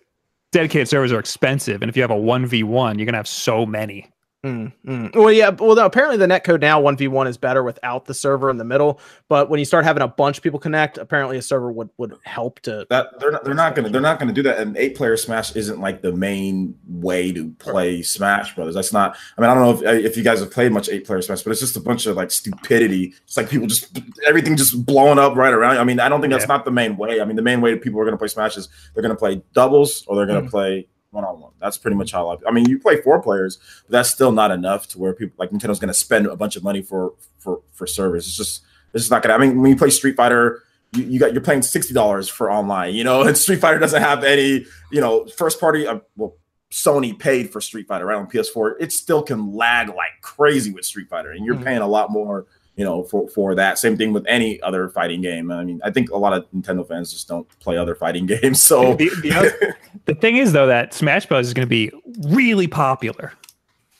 [0.51, 3.27] dedicated servers are expensive, and if you have a one v one, you're gonna have
[3.27, 4.09] so many.
[4.45, 5.15] Mm, mm.
[5.15, 5.49] Well, yeah.
[5.49, 8.55] Well, no, apparently the netcode now one v one is better without the server in
[8.55, 9.01] the middle.
[9.27, 12.15] But when you start having a bunch of people connect, apparently a server would would
[12.23, 12.87] help to.
[12.89, 14.59] That they're not, they're not gonna they're not gonna do that.
[14.59, 18.75] And eight player Smash isn't like the main way to play Smash Brothers.
[18.75, 19.17] That's not.
[19.37, 21.41] I mean, I don't know if if you guys have played much eight player Smash,
[21.41, 23.13] but it's just a bunch of like stupidity.
[23.25, 25.79] It's like people just everything just blowing up right around.
[25.79, 27.19] I mean, I don't think that's not the main way.
[27.19, 30.05] I mean, the main way people are gonna play Smash is they're gonna play doubles
[30.07, 30.49] or they're gonna Mm.
[30.49, 31.51] play one on one.
[31.59, 32.35] That's pretty much how I.
[32.47, 33.57] I mean, you play four players,
[33.87, 36.63] but that's still not enough to where people like Nintendo's gonna spend a bunch of
[36.63, 38.27] money for for for servers.
[38.27, 38.61] It's just
[38.93, 39.35] it's just not gonna.
[39.35, 40.63] I mean, when you play Street Fighter
[40.95, 44.01] you, you got you're paying sixty dollars for online, you know, and Street Fighter doesn't
[44.01, 45.87] have any, you know, first party.
[45.87, 46.35] Uh, well,
[46.71, 48.73] Sony paid for Street Fighter right on PS4.
[48.79, 51.63] It still can lag like crazy with Street Fighter, and you're Mhm.
[51.63, 52.45] paying a lot more,
[52.79, 53.77] you know, for for that.
[53.77, 55.51] Same thing with any other fighting game.
[55.51, 58.63] I mean, I think a lot of Nintendo fans just don't play other fighting games.
[58.63, 59.75] So The, the,
[60.05, 61.91] the thing is, though, that Smash Bros is going to be
[62.21, 63.33] really popular.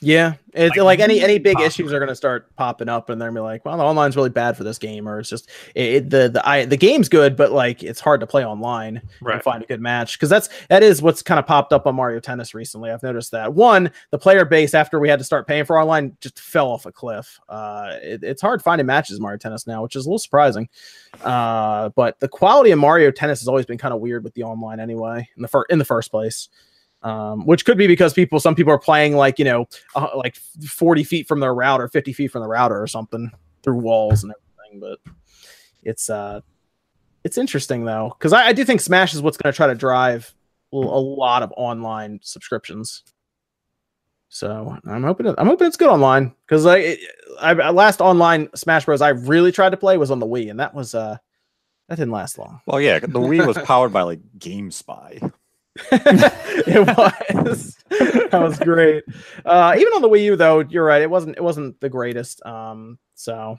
[0.01, 3.19] Yeah, it's Like, like, any any big issues are going to start popping up, and
[3.19, 5.49] they're gonna be like, "Well, the online's really bad for this game," or it's just
[5.75, 9.01] it, it- the the I, the game's good, but like it's hard to play online
[9.33, 11.95] and find a good match because that's that is what's kind of popped up on
[11.95, 12.91] Mario Tennis recently.
[12.91, 16.15] I've noticed that one, the player base after we had to start paying for online
[16.21, 17.37] just fell off a cliff.
[17.49, 20.69] Uh, it- it's hard finding matches in Mario Tennis now, which is a little surprising.
[21.25, 24.43] Uh, but the quality of Mario Tennis has always been kind of weird with the
[24.43, 26.47] online anyway in the first in the first place
[27.01, 30.35] um, which could be because people, some people are playing like you know, uh, like
[30.35, 33.31] forty feet from their router, fifty feet from the router, or something
[33.63, 34.79] through walls and everything.
[34.79, 35.13] But
[35.83, 36.41] it's uh,
[37.23, 39.75] it's interesting though because I, I do think Smash is what's going to try to
[39.75, 40.33] drive
[40.71, 43.03] a lot of online subscriptions.
[44.31, 46.99] So I'm hoping it, I'm hoping it's good online because I, it-
[47.41, 50.51] I I last online Smash Bros I really tried to play was on the Wii
[50.51, 51.17] and that was uh
[51.87, 52.61] that didn't last long.
[52.67, 55.31] Well, yeah, the Wii was powered by like GameSpy.
[55.91, 59.03] It was that was great
[59.45, 62.45] uh even on the wii u though you're right it wasn't it wasn't the greatest
[62.45, 63.57] um so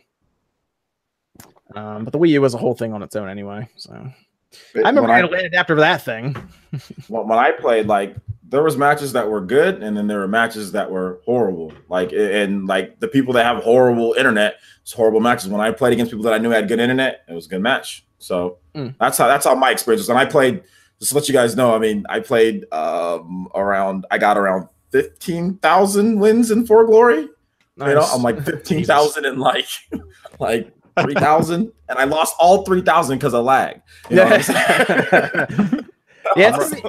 [1.75, 4.79] um but the wii u was a whole thing on its own anyway so i
[4.79, 6.35] remember when I had a LAN adapter for that thing
[7.09, 8.17] when, when I played, like
[8.49, 11.73] there was matches that were good, and then there were matches that were horrible.
[11.89, 15.49] Like and like the people that have horrible internet, it's horrible matches.
[15.49, 17.63] When I played against people that I knew had good internet, it was a good
[17.63, 18.05] match.
[18.19, 18.97] So Mm.
[18.99, 20.09] that's how that's how my experience was.
[20.09, 20.65] And I played.
[21.01, 24.07] Just to let you guys know, I mean, I played um around.
[24.11, 27.23] I got around fifteen thousand wins in For Glory.
[27.23, 27.31] You
[27.77, 28.15] know, Nice.
[28.15, 29.67] I'm like fifteen thousand and like
[30.39, 33.81] like three thousand, and I lost all three thousand because of lag.
[34.11, 35.87] You know what I'm saying?
[36.37, 36.81] yeah it's,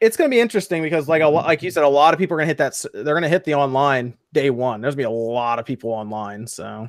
[0.00, 2.34] it's going to be interesting because, like a like you said, a lot of people
[2.34, 2.84] are going to hit that.
[2.94, 4.80] They're going to hit the online day one.
[4.80, 6.46] There's going to be a lot of people online.
[6.46, 6.88] So,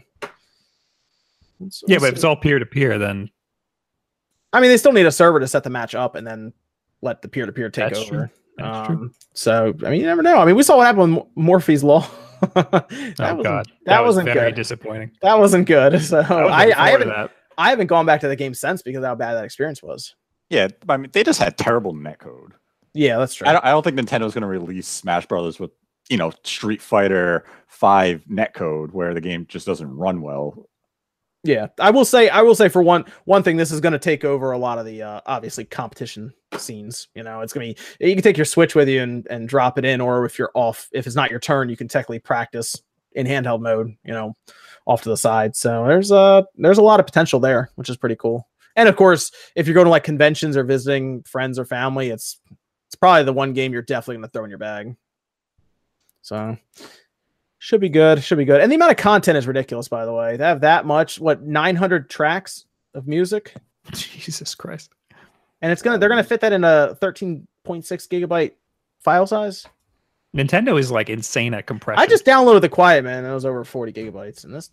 [1.60, 3.30] Let's- Yeah, we'll but if it's all peer to peer, then
[4.54, 6.54] I mean, they still need a server to set the match up and then
[7.02, 8.18] let the peer to peer take That's true.
[8.18, 8.32] over.
[8.58, 8.96] That's true.
[8.96, 10.38] Um, so, I mean, you never know.
[10.38, 12.08] I mean, we saw what happened with Mo- Morphies Law.
[12.54, 14.56] that oh wasn't, god, that, was wasn't very good.
[14.56, 15.12] disappointing.
[15.22, 16.02] That wasn't good.
[16.02, 17.32] So, I, I, looking I forward to haven't that.
[17.58, 20.16] I haven't gone back to the game since because of how bad that experience was.
[20.50, 22.52] Yeah, I mean, they just had terrible netcode.
[22.94, 23.48] Yeah, that's true.
[23.48, 25.72] I don't, I don't think Nintendo's going to release Smash Brothers with,
[26.10, 30.69] you know, Street Fighter 5 netcode where the game just doesn't run well.
[31.44, 34.00] Yeah, I will say, I will say for one, one thing, this is going to
[34.00, 37.08] take over a lot of the uh, obviously competition scenes.
[37.16, 39.48] You know, it's going to be you can take your Switch with you and and
[39.48, 42.20] drop it in, or if you're off, if it's not your turn, you can technically
[42.20, 42.82] practice
[43.14, 43.96] in handheld mode.
[44.04, 44.36] You know,
[44.86, 45.56] off to the side.
[45.56, 48.48] So there's a there's a lot of potential there, which is pretty cool.
[48.76, 52.40] And of course, if you're going to like conventions or visiting friends or family, it's
[52.88, 54.96] it's probably the one game you're definitely going to throw in your bag.
[56.22, 56.58] So
[57.60, 58.24] should be good.
[58.24, 58.62] Should be good.
[58.62, 60.38] And the amount of content is ridiculous, by the way.
[60.38, 63.54] They have that much, what, 900 tracks of music?
[63.92, 64.92] Jesus Christ.
[65.62, 68.54] And it's gonna they're gonna fit that in a 13.6 gigabyte
[69.02, 69.66] file size.
[70.36, 72.00] Nintendo is like insane at compression.
[72.00, 74.44] I just downloaded the Quiet Man and it was over 40 gigabytes.
[74.46, 74.72] And this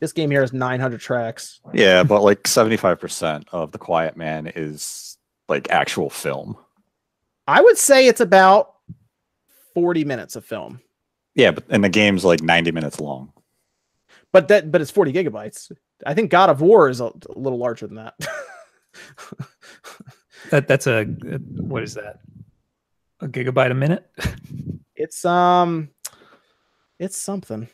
[0.00, 1.60] this game here is 900 tracks.
[1.72, 5.16] Yeah, but like 75% of The Quiet Man is
[5.48, 6.56] like actual film.
[7.46, 8.74] I would say it's about
[9.74, 10.80] 40 minutes of film,
[11.34, 13.32] Yeah, but and the game's like 90 minutes long.
[14.32, 15.72] but that but it's 40 gigabytes.
[16.06, 18.14] I think God of War is a, a little larger than that.
[20.50, 22.18] that that's a what is that?
[23.20, 24.08] A gigabyte a minute?
[24.96, 25.90] it's um,
[26.98, 27.68] it's something.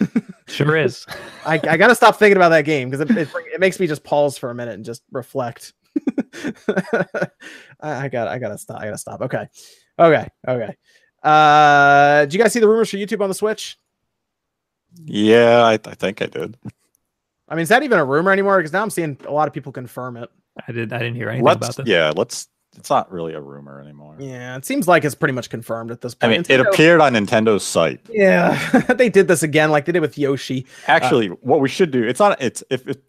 [0.48, 1.04] Sure is.
[1.44, 3.88] I, I got to stop thinking about that game because it, it, it makes me
[3.88, 5.72] just pause for a minute and just reflect.
[6.68, 7.26] I,
[7.80, 8.80] I got I gotta stop.
[8.80, 9.22] I gotta stop.
[9.22, 9.48] Okay,
[9.98, 10.76] okay, okay.
[11.26, 13.78] Uh, did you guys see the rumors for YouTube on the Switch?
[15.04, 16.56] Yeah, I, I think I did.
[17.48, 18.58] I mean, is that even a rumor anymore?
[18.58, 20.30] Because now I'm seeing a lot of people confirm it.
[20.66, 20.92] I did.
[20.92, 21.86] I didn't hear anything Let's about this.
[21.86, 22.48] yeah, let's.
[22.76, 24.16] It's not really a rumor anymore.
[24.18, 26.32] Yeah, it seems like it's pretty much confirmed at this point.
[26.32, 26.48] I point.
[26.48, 28.00] mean, it appeared on Nintendo's site.
[28.10, 28.56] Yeah,
[28.96, 30.66] they did this again, like they did with Yoshi.
[30.86, 33.02] Actually, what we should do, it's not it's if it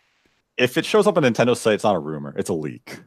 [0.57, 2.99] if it shows up on Nintendo's site, it's not a rumor, it's a leak.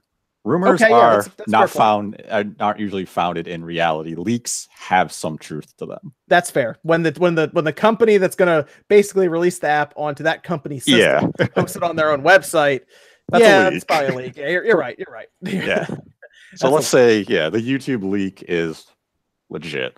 [0.45, 4.15] Rumors Okay, yeah, are that's- that's not found uh, are aren't usually founded in reality.
[4.15, 6.15] Leaks have some truth to them.
[6.29, 6.77] That's fair.
[6.83, 10.43] When the when the when the company that's gonna basically release the app onto that
[10.43, 11.47] company's system Yeah.
[11.49, 12.81] posts it on their own website.
[13.29, 13.87] That's a yeah, it's leak.
[13.87, 14.37] probably a leak.
[14.39, 14.99] Yeah, you're, you're right.
[14.99, 15.29] You're right.
[15.43, 15.87] Yeah.
[16.57, 18.87] So let's say, yeah, the YouTube leak is
[19.51, 19.97] legit.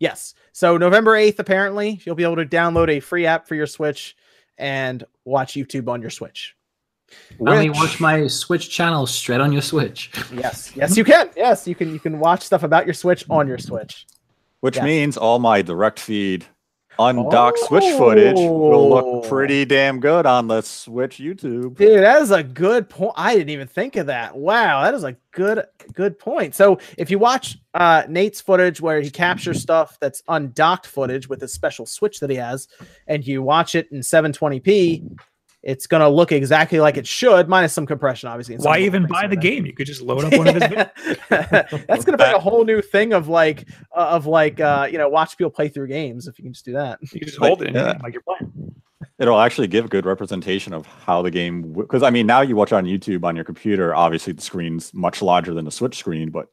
[0.00, 0.34] Yes.
[0.52, 4.16] So November 8th, apparently, you'll be able to download a free app for your Switch
[4.58, 6.56] and watch YouTube on your Switch.
[7.40, 10.10] Only me watch my Switch channel straight on your Switch.
[10.32, 10.72] Yes.
[10.76, 11.30] Yes, you can.
[11.36, 14.06] Yes, you can you can watch stuff about your Switch on your Switch.
[14.60, 14.84] Which Yes.
[14.84, 16.44] means all my direct feed
[16.98, 18.88] undocked Switch footage will Oh.
[18.88, 21.76] look pretty damn good on the Switch YouTube.
[21.76, 23.12] Dude, that is a good point.
[23.16, 24.36] I didn't even think of that.
[24.36, 25.64] Wow, that is a good
[25.94, 26.54] good point.
[26.54, 31.40] So if you watch uh Nate's footage where he captures stuff that's undocked footage with
[31.40, 32.68] his special switch that he has,
[33.06, 35.16] and you watch it in 720p,
[35.62, 38.56] it's gonna look exactly like it should, minus some compression, obviously.
[38.56, 39.66] some Why even buy the game?
[39.66, 40.62] You could just load up one of his.
[41.86, 45.08] That's gonna be a whole new thing of like uh, of like uh you know
[45.08, 46.98] watch people play through games if you can just do that.
[47.12, 47.98] You just hold it yeah.
[48.02, 48.74] like you're playing.
[49.18, 51.74] It'll actually give good representation of how the game.
[51.74, 53.94] Because I mean, now you watch on YouTube on your computer.
[53.94, 56.46] Obviously, the screen's much larger than the Switch screen, but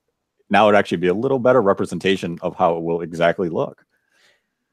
[0.50, 3.86] now it'd actually be a little better representation of how it will exactly look.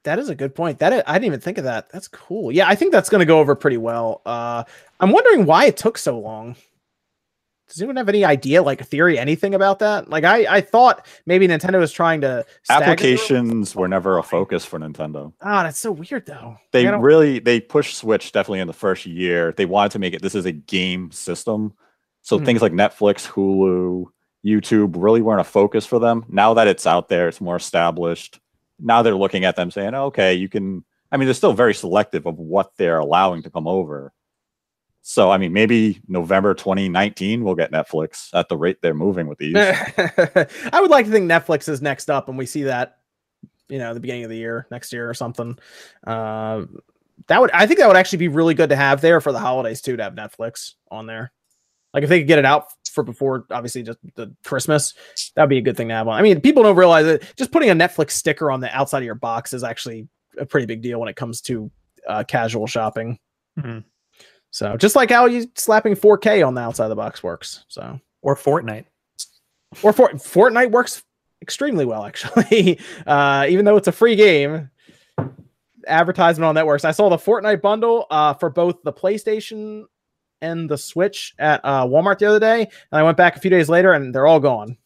[0.05, 0.79] That is a good point.
[0.79, 1.89] That I didn't even think of that.
[1.91, 2.51] That's cool.
[2.51, 4.21] Yeah, I think that's going to go over pretty well.
[4.25, 4.63] Uh,
[4.99, 6.55] I'm wondering why it took so long.
[7.67, 10.07] Does anyone have any idea, like theory, anything about that?
[10.07, 13.21] Like, I I thought maybe Nintendo was trying to stagger the release.
[13.23, 15.33] Applications were never a focus for Nintendo.
[15.41, 16.57] Ah, that's so weird though.
[16.71, 19.51] They Like, really they pushed Switch definitely in the first year.
[19.57, 21.73] They wanted to make it this is a game system.
[22.21, 22.45] So Hmm.
[22.45, 24.05] things like Netflix, Hulu,
[24.45, 26.23] YouTube really weren't a focus for them.
[26.29, 28.39] Now that it's out there, it's more established.
[28.79, 32.25] Now they're looking at them saying, "Okay, you can." I mean, they're still very selective
[32.25, 34.13] of what they're allowing to come over.
[35.07, 39.37] So, I mean, maybe November 2019 we'll get Netflix at the rate they're moving with
[39.37, 39.55] these.
[39.55, 42.97] I would like to think Netflix is next up, and we see that,
[43.69, 45.59] you know, the beginning of the year, next year or something.
[46.07, 46.65] Uh,
[47.27, 49.39] that would, I think, that would actually be really good to have there for the
[49.39, 51.31] holidays too, to have Netflix on there.
[51.95, 54.93] Like if they could get it out for before, obviously, just the Christmas,
[55.33, 56.19] that'd be a good thing to have on.
[56.19, 59.05] I mean, people don't realize that just putting a Netflix sticker on the outside of
[59.05, 60.07] your box is actually
[60.37, 61.71] a pretty big deal when it comes to
[62.07, 63.17] uh, casual shopping.
[63.57, 63.85] Mhm.
[64.51, 67.63] So just like how you slapping 4K on the outside of the box works.
[67.69, 68.85] So Or Fortnite.
[69.81, 71.01] or for, Fortnite works
[71.41, 72.79] extremely well actually.
[73.07, 74.69] Uh, even though it's a free game,
[75.87, 76.85] advertisement on that works.
[76.85, 79.85] I saw the Fortnite bundle uh, for both the PlayStation
[80.41, 83.49] and the Switch at uh, Walmart the other day, and I went back a few
[83.49, 84.77] days later, and they're all gone.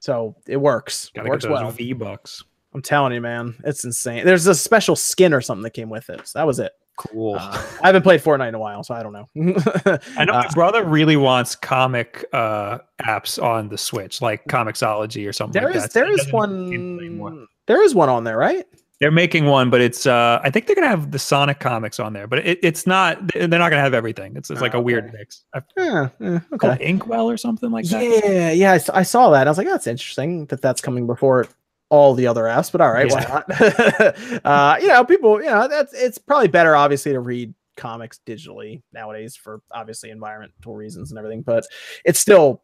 [0.00, 1.10] So it works.
[1.14, 1.70] Gotta it works get those well.
[1.70, 2.44] V bucks.
[2.74, 4.24] I'm telling you, man, it's insane.
[4.26, 6.26] There's a special skin or something that came with it.
[6.28, 6.72] So that was it.
[6.98, 7.36] Cool.
[7.38, 9.28] Uh, I haven't played Fortnite in a while, so I don't know.
[10.16, 15.28] I know Uh, my brother really wants comic uh, apps on the Switch, like Comixology
[15.28, 15.60] or something.
[15.60, 15.92] there like is that.
[15.92, 17.30] there is doesn't seem anymore.
[17.30, 18.64] one there is one on there, right?
[18.98, 22.12] They're making one, but it's uh I think they're gonna have the Sonic comics on
[22.14, 23.32] there, but it, it's not.
[23.34, 24.36] They're not gonna have everything.
[24.36, 25.18] It's, it's like Oh, a weird okay.
[25.18, 25.44] mix.
[25.54, 26.76] I Yeah, yeah, okay.
[26.80, 28.02] Inkwell or something like that.
[28.02, 29.46] Yeah, yeah, I saw that.
[29.46, 31.46] I was like, that's interesting that that's coming before
[31.90, 32.72] all the other apps.
[32.72, 33.60] But all right, why not?
[34.44, 38.82] uh, you know, people, you know, that's it's probably better, obviously, to read comics digitally
[38.94, 41.42] nowadays for obviously environmental reasons and everything.
[41.42, 41.66] But
[42.04, 42.62] it's still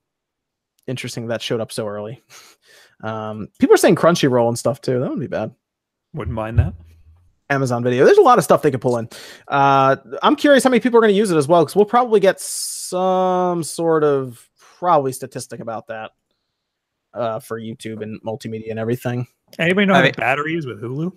[0.87, 2.23] interesting that showed up so early.
[3.05, 5.01] Um, people are saying Crunchyroll and stuff too.
[5.01, 5.53] That wouldn't be bad.
[6.15, 6.75] Wouldn't mind that.
[7.51, 8.05] Amazon Video.
[8.05, 9.09] There's a lot of stuff they could pull in.
[9.49, 11.85] Uh, I'm curious how many people are going to use it as well, because we'll
[11.85, 16.13] probably get some sort of probably statistic about that
[17.13, 19.27] uh, for YouTube and multimedia and everything.
[19.59, 21.13] Anybody know I how mean- the battery is with Hulu?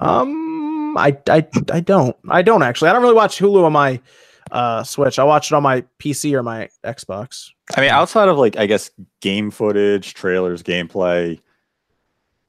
[0.00, 2.90] Um, I, I, I don't, I don't actually.
[2.90, 4.00] I don't really watch Hulu on my
[4.50, 5.18] uh, Switch.
[5.18, 7.50] I watch it on my PC or my Xbox.
[7.76, 8.90] I mean, outside of like, I guess
[9.20, 11.40] game footage, trailers, gameplay,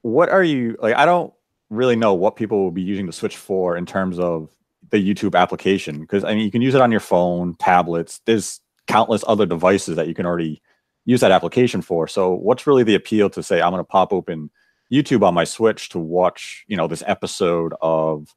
[0.06, 0.94] what are you like?
[0.94, 1.34] I don't
[1.72, 4.50] really know what people will be using the Switch for in terms of
[4.92, 6.00] the YouTube application.
[6.00, 8.22] Because I mean, you can use it on your phone, tablets.
[8.26, 10.62] There's countless other devices that you can already
[11.06, 12.08] use that application for.
[12.08, 14.52] So, what's really the appeal to say I'm going to pop open
[14.92, 18.32] YouTube on my Switch to watch, you know, this episode of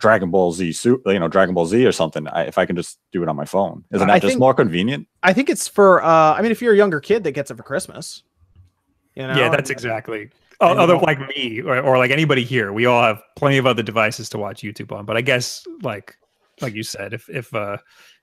[0.00, 2.26] Dragon Ball Z, you know, Dragon Ball Z or something?
[2.26, 4.40] I, if I can just do it on my phone, isn't I that just think-
[4.40, 5.06] more convenient?
[5.22, 6.02] I think it's for.
[6.02, 8.24] Uh, I mean, if you're a younger kid that gets it for Christmas,
[9.14, 10.30] you know, yeah, that's exactly.
[10.62, 13.66] I Oh, other like me or, or like anybody here, we all have plenty of
[13.66, 15.04] other devices to watch YouTube on.
[15.04, 16.16] But I guess like
[16.60, 17.78] like you said, if if uh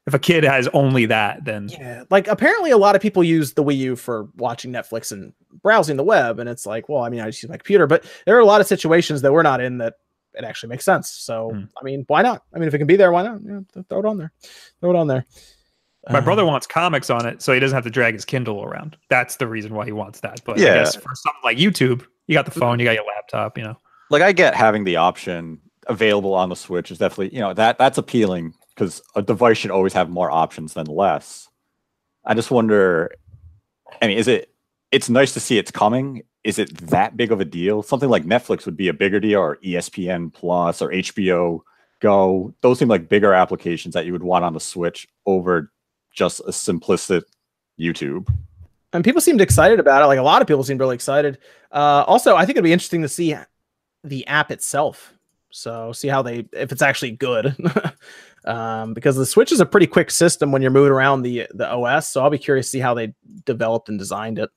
[0.08, 3.54] if a kid has only that, then Yeah, like apparently a lot of people use
[3.54, 7.10] the Wii U for watching Netflix and browsing the web, and it's like, well, I
[7.10, 9.44] mean, I just use my computer, but there are a lot of situations that we're
[9.44, 9.96] not in that
[10.34, 11.10] it actually makes sense.
[11.10, 11.64] So, Hmm.
[11.80, 12.44] I mean, why not?
[12.56, 13.40] I mean, if it can be there, why not?
[13.46, 13.60] Yeah,
[13.90, 14.32] throw it on there.
[14.80, 15.26] Throw it on there.
[16.10, 18.64] my Uh, brother wants comics on it, so he doesn't have to drag his Kindle
[18.64, 18.96] around.
[19.10, 20.42] That's the reason why he wants that.
[20.46, 20.74] But I Yeah.
[20.76, 23.76] guess for something like YouTube, you got the phone, you got your laptop, you know.
[24.12, 27.80] like I get having the option available on the Switch is definitely you know that
[27.80, 31.50] that's appealing because a device should always have more options than less.
[32.26, 33.12] I just wonder.
[34.02, 34.54] I mean, is it?
[34.92, 36.22] It's nice to see it's coming.
[36.44, 37.82] Is it that big of a deal?
[37.82, 41.62] Something like Netflix would be a bigger deal, or ESPN Plus, or HBO
[42.00, 42.54] Go.
[42.62, 45.72] Those seem like bigger applications that you would want on the Switch over
[46.14, 47.24] just a simplistic
[47.80, 48.32] YouTube.
[48.94, 50.06] And people seemed excited about it.
[50.06, 51.38] Like a lot of people seemed really excited.
[51.72, 53.36] Uh, also, I think it'd be interesting to see
[54.04, 55.14] the app itself.
[55.52, 57.56] So see how they if it's actually good.
[58.46, 61.70] um, because the Switch is a pretty quick system when you're moving around the the
[61.70, 62.10] OS.
[62.10, 63.14] So I'll be curious to see how they
[63.46, 64.50] developed and designed it.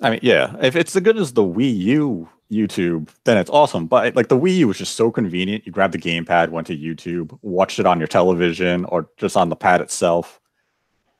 [0.00, 3.86] I mean, yeah, if it's as good as the Wii U YouTube, then it's awesome.
[3.86, 5.64] But like the Wii U was just so convenient.
[5.64, 9.48] You grab the gamepad, went to YouTube, watched it on your television or just on
[9.48, 10.40] the pad itself.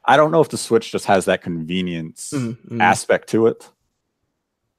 [0.04, 2.80] I don't know if the Switch just has that convenience Mm, mm.
[2.82, 3.68] aspect to it.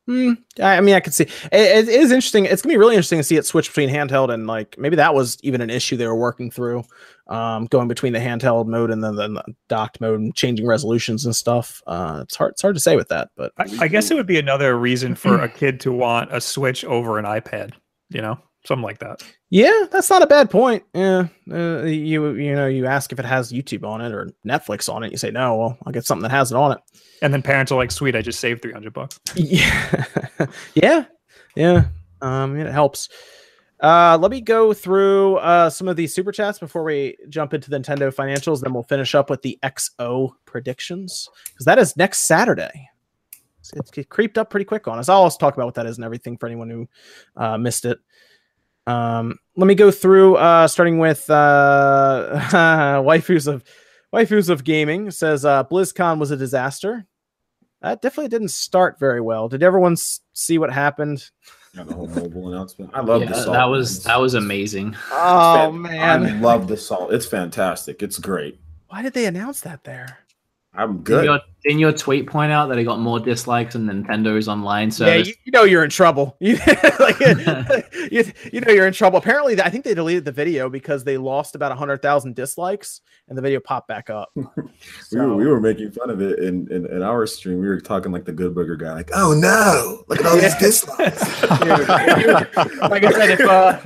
[0.10, 0.36] I
[0.78, 2.44] I mean, I could see it, it is interesting.
[2.44, 5.14] It's gonna be really interesting to see it switch between handheld and like maybe that
[5.16, 6.84] was even an issue they were working through,
[7.28, 11.34] um, going between the handheld mode and then the docked mode and changing resolutions and
[11.34, 11.82] stuff.
[11.88, 12.52] Uh, it's hard.
[12.52, 15.16] It's hard to say with that, but I, I guess it would be another reason
[15.16, 17.72] for a kid to want a Switch over an iPad,
[18.10, 19.24] you know, something like that.
[19.50, 20.84] yeah, that's not a bad point.
[20.94, 24.92] Yeah, uh, you you know you ask if it has YouTube on it or Netflix
[24.92, 25.12] on it.
[25.12, 25.56] You say no.
[25.56, 26.80] Well, I'll get something that has it on it.
[27.22, 30.06] And then parents are like, "Sweet, I just saved three hundred bucks." Yeah,
[30.76, 31.06] yeah,
[31.56, 31.86] yeah.
[32.22, 33.10] Um, it helps.
[33.80, 37.70] Uh, let me go through uh, some of these super chats before we jump into
[37.70, 38.62] the Nintendo financials.
[38.62, 42.90] Then we'll finish up with the XO predictions because that is next Saturday.
[43.96, 45.10] It creeped up pretty quick on us.
[45.10, 46.88] I'll also talk about what that is and everything for anyone who
[47.36, 47.98] uh, missed it.
[48.88, 52.40] Um, let me go through uh, starting with uh,
[53.06, 53.64] waifus of
[54.14, 57.06] waifus of gaming says uh, BlizzCon was a disaster.
[57.82, 59.50] That definitely didn't start very well.
[59.50, 61.30] Did everyone s- see what happened?
[61.76, 62.92] Yeah, the whole mobile announcement.
[62.94, 63.54] I love Yeah, the salt.
[63.56, 64.96] that was It's- that was amazing.
[65.12, 67.14] Oh man, I love the salt.
[67.14, 68.02] It's fantastic.
[68.04, 68.60] It's great.
[68.88, 70.20] why did they announce that there?
[70.76, 71.22] I'm good.
[71.22, 74.92] Didn't your, didn't your tweet point out that it got more dislikes than Nintendo's online
[74.98, 76.36] Yeah, you, you know you're in trouble.
[76.44, 76.58] You,
[77.00, 77.20] like,
[78.12, 79.18] you, you know you're in trouble.
[79.18, 83.38] Apparently, I think they deleted the video because they lost about hundred thousand dislikes, and
[83.38, 84.30] the video popped back up.
[84.36, 84.44] we,
[85.14, 87.60] were, we were making fun of it in, in, in our stream.
[87.60, 90.56] We were talking like the Good Burger guy, like, oh no, look at all these
[90.56, 91.22] dislikes.
[91.50, 93.80] Like I said, if, uh,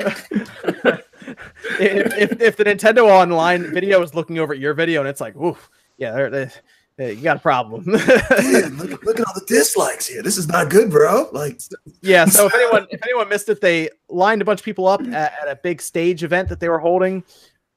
[1.80, 5.22] if, if if the Nintendo Online video is looking over at your video and it's
[5.22, 5.58] like, ooh,
[5.98, 6.50] yeah, they're, they
[6.98, 7.84] they- you got a problem.
[7.86, 10.22] Dude, look, look at all the dislikes here.
[10.22, 11.30] This is not good, bro.
[11.32, 11.62] Like,
[12.02, 12.26] yeah.
[12.26, 15.34] So if anyone if anyone missed it, they lined a bunch of people up at,
[15.42, 17.24] at a big stage event that they were holding.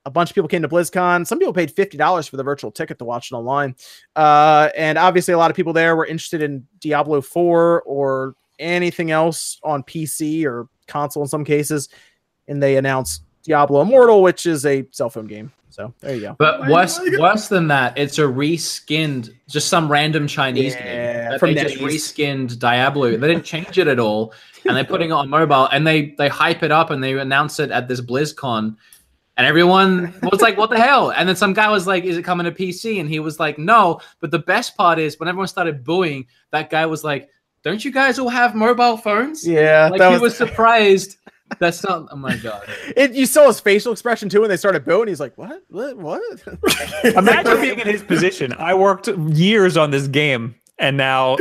[0.07, 1.27] A bunch of people came to BlizzCon.
[1.27, 3.77] Some people paid fifty dollars for the virtual ticket to watch it online,
[4.17, 9.11] uh, and obviously a lot of people there were interested in Diablo Four or anything
[9.11, 11.91] else on PC or console in some cases.
[12.49, 15.53] And they announced Diablo Immortal, which is a cell phone game.
[15.71, 16.37] So there you go.
[16.39, 21.41] But worse, worse than that, it's a reskinned, just some random Chinese Yeah, game that
[21.41, 21.85] from they just NetEase.
[22.17, 23.17] reskinned Diablo.
[23.17, 24.35] They didn't change it at all,
[24.67, 27.59] and they're putting it on mobile, and they they hype it up and they announce
[27.61, 28.77] it at this BlizzCon,
[29.37, 32.23] and everyone was like, "What the hell?" And then some guy was like, "Is it
[32.23, 35.47] coming to PC?" And he was like, "No." But the best part is when everyone
[35.49, 37.29] started booing, that guy was like,
[37.63, 41.17] "Don't you guys all have mobile phones?" Yeah, like that he was, was surprised.
[41.59, 42.09] That's not.
[42.11, 42.63] Oh my god.
[42.97, 43.13] it.
[43.13, 45.09] You saw his facial expression too when they started booing.
[45.09, 45.63] He's like, "What?
[45.69, 45.97] What?
[45.97, 46.23] What?"
[47.05, 48.53] Imagine being in his position.
[48.55, 51.37] I worked years on this game, and now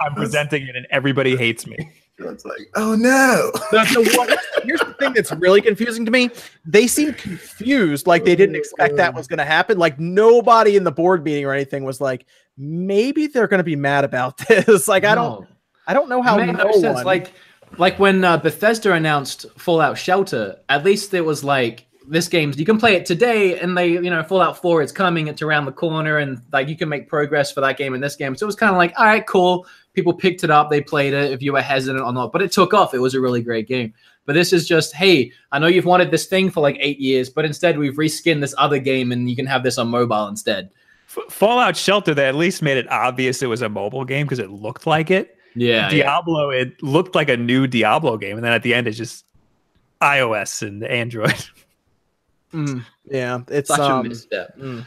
[0.00, 1.76] I'm presenting it, and everybody hates me.
[2.18, 3.50] it's like, oh no.
[3.72, 4.28] The- the one-
[4.64, 6.30] here's the thing that's really confusing to me.
[6.64, 9.78] They seem confused, like they didn't expect that was going to happen.
[9.78, 12.26] Like nobody in the board meeting or anything was like,
[12.56, 14.86] maybe they're going to be mad about this.
[14.86, 15.46] like I don't, No.
[15.88, 17.04] I don't know how It made no no sense.
[17.04, 17.32] Like,
[17.78, 22.66] like when uh, Bethesda announced Fallout Shelter, at least it was like this game's you
[22.66, 25.72] can play it today, and they, you know, Fallout Four it's coming, it's around the
[25.72, 28.36] corner, and like you can make progress for that game and this game.
[28.36, 29.66] So it was kind of like, all right, cool.
[29.94, 32.50] People picked it up, they played it, if you were hesitant or not, but it
[32.50, 32.94] took off.
[32.94, 33.94] It was a really great game.
[34.26, 37.28] But this is just, hey, I know you've wanted this thing for like eight years,
[37.30, 40.70] but instead we've reskinned this other game, and you can have this on mobile instead.
[41.08, 44.38] F- Fallout Shelter, they at least made it obvious it was a mobile game because
[44.38, 45.38] it looked like it.
[45.54, 45.88] Yeah, yeah.
[45.88, 49.24] Diablo, it looked like a new Diablo game, and then at the end, it's just
[50.00, 51.34] iOS and Android.
[52.52, 54.56] Mm, yeah, it's such um, a misstep.
[54.56, 54.86] mm.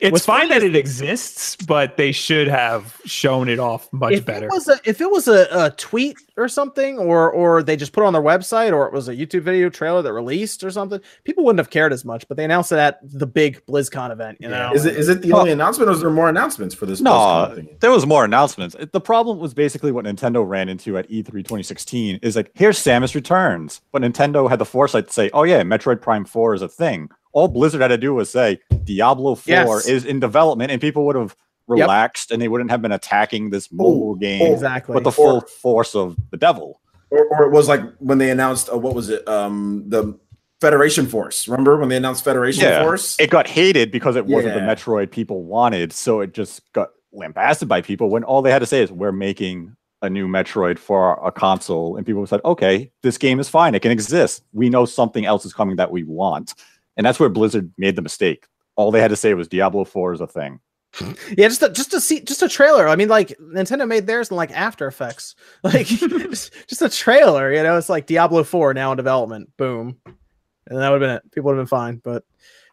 [0.00, 4.14] It's What's fine funny that it exists, but they should have shown it off much
[4.14, 4.46] if better.
[4.46, 7.92] It was a, if it was a, a tweet or something, or or they just
[7.92, 10.70] put it on their website, or it was a YouTube video trailer that released or
[10.70, 12.26] something, people wouldn't have cared as much.
[12.28, 14.38] But they announced it at the big BlizzCon event.
[14.40, 16.86] You know, Is it is it the only announcement, or is there more announcements for
[16.86, 17.00] this?
[17.00, 18.74] No, BlizzCon there was more announcements.
[18.92, 22.78] The problem was basically what Nintendo ran into at E E3 2016 is like, here's
[22.78, 23.80] Samus Returns.
[23.92, 27.10] But Nintendo had the foresight to say, oh yeah, Metroid Prime 4 is a thing.
[27.32, 29.86] All Blizzard had to do was say Diablo 4 Yes.
[29.86, 31.36] is in development, and people would have
[31.66, 34.94] relaxed and they wouldn't have been attacking this mobile game exactly.
[34.94, 36.80] with the full force of the devil.
[37.10, 39.26] Or, or it was like when they announced uh, what was it?
[39.28, 40.18] Um, the
[40.60, 41.48] Federation Force.
[41.48, 42.82] Remember when they announced Federation Yeah.
[42.82, 43.18] Force?
[43.18, 47.68] It got hated because it wasn't the Metroid people wanted, so it just got lambasted
[47.68, 51.14] by people when all they had to say is, we're making a new Metroid for
[51.26, 51.96] a console.
[51.96, 53.74] And people said, okay, this game is fine.
[53.74, 54.42] It can exist.
[54.52, 56.54] We know something else is coming that we want.
[56.96, 58.46] And that's where Blizzard made the mistake.
[58.76, 60.60] All they had to say was Diablo 4 is a thing.
[61.36, 62.88] Yeah, just a, just a see just a trailer.
[62.88, 67.52] I mean, like Nintendo made theirs in like After Effects, like just, just a trailer.
[67.52, 69.56] You know, it's like Diablo Four now in development.
[69.56, 71.30] Boom, and that would have been it.
[71.32, 72.24] People would have been fine, but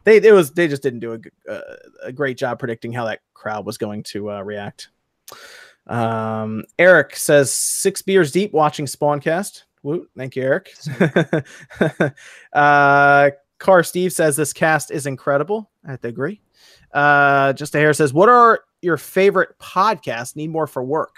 [0.04, 1.60] they it was they just didn't do a, g- uh,
[2.02, 4.88] a great job predicting how that crowd was going to uh, react.
[5.86, 9.62] Um, Eric says six beers deep watching Spawncast.
[9.84, 10.74] Woot, thank you, Eric.
[12.52, 15.70] uh, Car Steve says this cast is incredible.
[15.86, 16.40] I have to agree.
[16.92, 20.36] Uh, just a hair says, "What are your favorite podcasts?
[20.36, 21.16] Need more for work?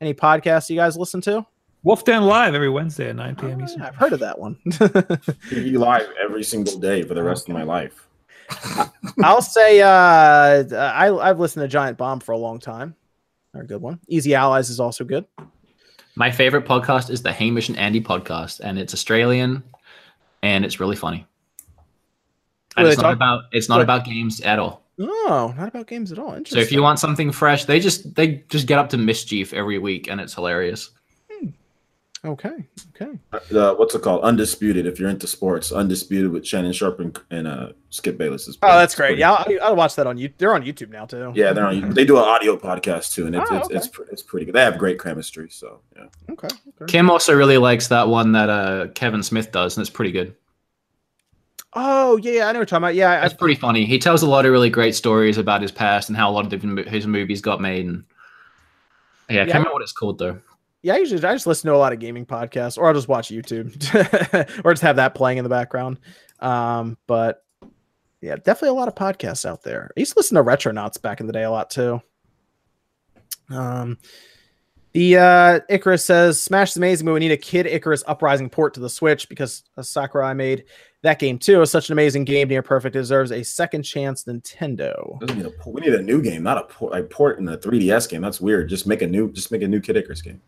[0.00, 1.44] Any podcasts you guys listen to?
[1.82, 3.62] Wolf Den Live every Wednesday at 9 p.m.
[3.62, 3.82] Eastern.
[3.82, 4.58] I've heard of that one.
[4.66, 8.06] TV live every single day for the rest of my life.
[9.22, 12.94] I'll say uh, I I've listened to Giant Bomb for a long time.
[13.52, 13.98] They're a good one.
[14.08, 15.24] Easy Allies is also good.
[16.16, 19.62] My favorite podcast is the Hamish and Andy podcast, and it's Australian,
[20.42, 21.26] and it's really funny.
[22.76, 24.82] And it's they not talk- about it's not what- about games at all.
[25.02, 26.34] Oh, not about games at all.
[26.34, 26.56] Interesting.
[26.56, 29.78] So if you want something fresh, they just they just get up to mischief every
[29.78, 30.90] week, and it's hilarious.
[32.22, 32.66] okay,
[33.00, 33.18] okay.
[33.56, 34.22] Uh, what's it called?
[34.22, 34.86] Undisputed.
[34.86, 38.46] If you're into sports, Undisputed with Shannon Sharpe and, and uh, Skip Bayless.
[38.46, 39.16] Is Oh, that's great.
[39.16, 40.30] Yeah, I'll, I'll watch that on you.
[40.36, 41.32] They're on YouTube now too.
[41.34, 41.94] Yeah, they're on.
[41.94, 43.76] They do an audio podcast too, and it's Oh, it's, okay.
[43.76, 44.54] it's pre- it's pretty good.
[44.54, 45.48] They have great chemistry.
[45.48, 46.04] So yeah.
[46.30, 46.48] Okay.
[46.82, 46.92] okay.
[46.92, 50.36] Kim also really likes that one that uh, Kevin Smith does, and it's pretty good.
[51.72, 52.94] Oh yeah, I know what you're talking about.
[52.96, 53.84] Yeah, I, That's pretty funny.
[53.84, 56.44] He tells a lot of really great stories about his past and how a lot
[56.44, 57.86] of different his movies got made.
[57.86, 58.04] And
[59.28, 59.44] yeah, I Yeah.
[59.44, 60.40] can't remember what it's called though.
[60.82, 60.94] yeah.
[60.94, 63.28] I usually I just listen to a lot of gaming podcasts, or I'll just watch
[63.28, 63.68] YouTube,
[64.64, 65.98] or just have that playing in the background.
[66.40, 67.44] Um, but
[68.20, 69.90] yeah, definitely a lot of podcasts out there.
[69.96, 72.02] I used to listen to Retronauts back in the day a lot too.
[73.48, 73.98] Um,
[74.92, 78.74] the uh, Icarus says Smash is amazing, but we need a Kid Icarus Uprising port
[78.74, 80.64] to the Switch because Sakurai made
[81.02, 81.62] that game too.
[81.62, 82.96] It's such an amazing game, near perfect.
[82.96, 85.20] It deserves a second chance, Nintendo.
[85.34, 85.52] Need a.
[85.68, 86.92] We need a new game, not a port.
[86.92, 88.22] Like port in the 3DS game.
[88.22, 88.68] That's weird.
[88.68, 89.30] Just make a new.
[89.32, 90.40] Just make a new Kid Icarus game.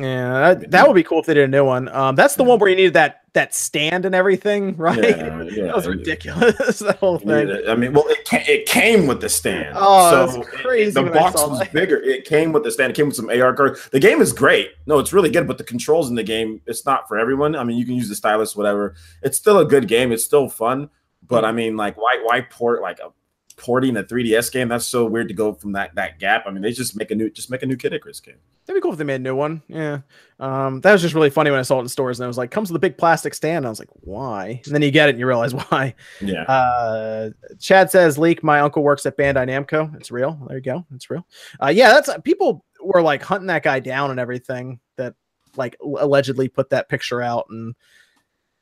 [0.00, 1.88] Yeah, that, that would be cool if they did a new one.
[1.88, 4.96] Um, that's the one where you needed that that stand and everything, right?
[4.96, 5.64] Yeah, yeah.
[5.66, 6.78] that was ridiculous.
[6.78, 7.62] that whole Yeah, thing.
[7.68, 9.74] I mean, well, it, ca- it came with the stand.
[9.76, 11.72] Oh, that's it- the box was that.
[11.72, 11.96] bigger.
[12.00, 12.90] It came with the stand.
[12.90, 13.88] It came with some AR cards.
[13.90, 14.70] The game is great.
[14.86, 17.56] No, it's really good, but the controls in the game, it's not for everyone.
[17.56, 18.94] I mean, you can use the stylus, whatever.
[19.22, 20.12] It's still a good game.
[20.12, 20.90] It's still fun,
[21.26, 23.10] but I mean, like, why why port like a
[23.58, 24.68] porting a 3DS game?
[24.68, 26.44] That's so weird to go from that that gap.
[26.46, 28.36] I mean, they just make a new just make a new Kid Icarus game.
[28.64, 29.62] That'd be cool if they made a new one.
[29.68, 30.00] Yeah.
[30.40, 32.38] Um, that was just really funny when I saw it in stores and I was
[32.38, 33.66] like, comes with a big plastic stand.
[33.66, 34.60] I was like, why?
[34.66, 35.94] And then you get it and you realize why.
[36.20, 36.42] Yeah.
[36.42, 38.42] Uh, Chad says, leak.
[38.42, 39.94] My uncle works at Bandai Namco.
[39.96, 40.38] It's real.
[40.46, 40.86] There you go.
[40.94, 41.26] It's real.
[41.62, 45.14] Uh, yeah, that's people were like hunting that guy down and everything that
[45.56, 47.74] like allegedly put that picture out, and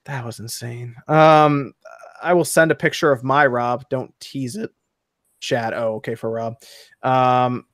[0.04, 0.94] that was insane.
[1.08, 1.74] Um,
[2.22, 3.88] I will send a picture of my Rob.
[3.88, 4.70] Don't tease it,
[5.40, 5.74] Chad.
[5.74, 6.56] Oh, okay for Rob.
[7.02, 7.66] Um,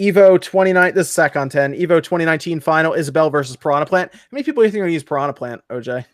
[0.00, 0.94] Evo 29.
[0.94, 1.74] This is on 10.
[1.74, 2.94] Evo 2019 final.
[2.94, 4.12] Isabelle versus Piranha Plant.
[4.12, 6.04] How many people do you think are going to use Piranha Plant, OJ?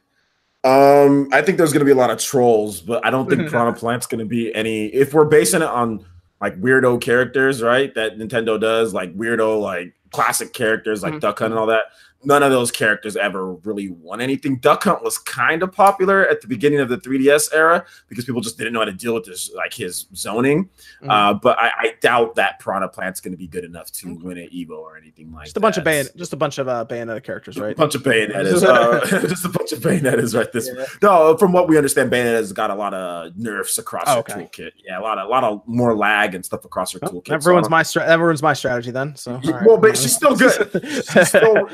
[0.62, 3.48] Um, I think there's going to be a lot of trolls, but I don't think
[3.50, 4.86] Piranha Plant's going to be any.
[4.88, 6.04] If we're basing it on
[6.40, 7.94] like weirdo characters, right?
[7.94, 11.20] That Nintendo does, like weirdo, like classic characters, like Mhm.
[11.20, 11.84] Duck Hunt and all that.
[12.22, 14.58] None of those characters ever really won anything.
[14.58, 18.42] Duck Hunt was kind of popular at the beginning of the 3DS era because people
[18.42, 20.68] just didn't know how to deal with this, like his zoning.
[21.02, 21.08] Mhm.
[21.10, 24.36] Uh, but I, I doubt that Piranha Plant's going to be good enough to win
[24.36, 26.06] an Evo or anything like Just a bunch of that.
[26.08, 27.72] bayon, just a bunch of uh, Bayonetta characters, right?
[27.72, 28.62] A bunch of Bayonettas.
[28.70, 30.84] Uh, just a bunch of Bayonettas right this Yeah.
[31.02, 34.34] No, from what we understand, Bayonetta's got a lot of nerfs across Oh, her okay.
[34.34, 34.70] toolkit.
[34.84, 37.28] Yeah, a lot of a lot of more lag and stuff across her Oh, toolkit.
[37.28, 39.16] that ruins don't- my stra- that ruins my strategy then.
[39.16, 39.64] So right.
[39.66, 40.52] well, but she's still good.
[41.12, 41.68] she's still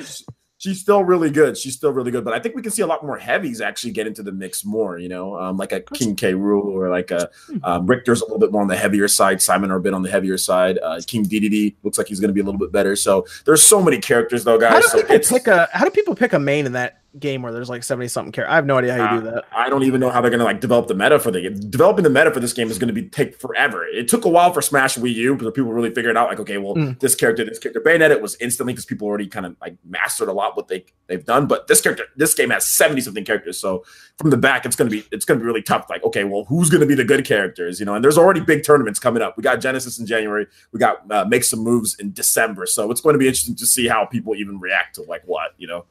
[0.59, 1.57] she's still really good.
[1.57, 2.25] She's still really good.
[2.25, 4.65] But I think we can see a lot more heavies actually get into the mix
[4.65, 4.99] more.
[4.99, 6.33] You know, um, like a King K.
[6.33, 7.59] Rool or like a Hmm.
[7.65, 9.41] um, Richter's a little bit more on the heavier side.
[9.43, 10.79] Simon are a bit on the heavier side.
[10.83, 12.97] Uh, King DDD looks like he's going to be a little bit better.
[12.97, 14.73] So there's so many characters though, guys.
[14.73, 17.01] how do So people it's pick a how do people pick a main in that
[17.19, 18.53] game where there's like 70 something characters?
[18.53, 19.45] I have no idea how you do Uh, that.
[19.53, 21.55] I don't even know how they're going to like develop the meta for the game.
[21.71, 23.85] Developing the meta for this game is going to be take forever.
[23.87, 26.59] It took a while for Smash Wii U, but people really figured out like, okay,
[26.59, 26.99] well, Mm.
[27.01, 30.33] this character, this character, Bayonetta was instantly because people already kind of like mastered a
[30.33, 31.47] lot what they they've done.
[31.47, 33.85] But this character, this game has seventy something characters, so
[34.19, 35.87] from the back, it's going to be it's going to be really tough.
[35.89, 37.81] Like, okay, well, who's going to be the good characters?
[37.81, 39.37] You know, and there's already big tournaments coming up.
[39.37, 40.47] We got Genesis in January.
[40.73, 42.67] We got uh, make some moves in December.
[42.67, 45.53] So it's going to be interesting to see how people even react to like what
[45.59, 45.85] you know.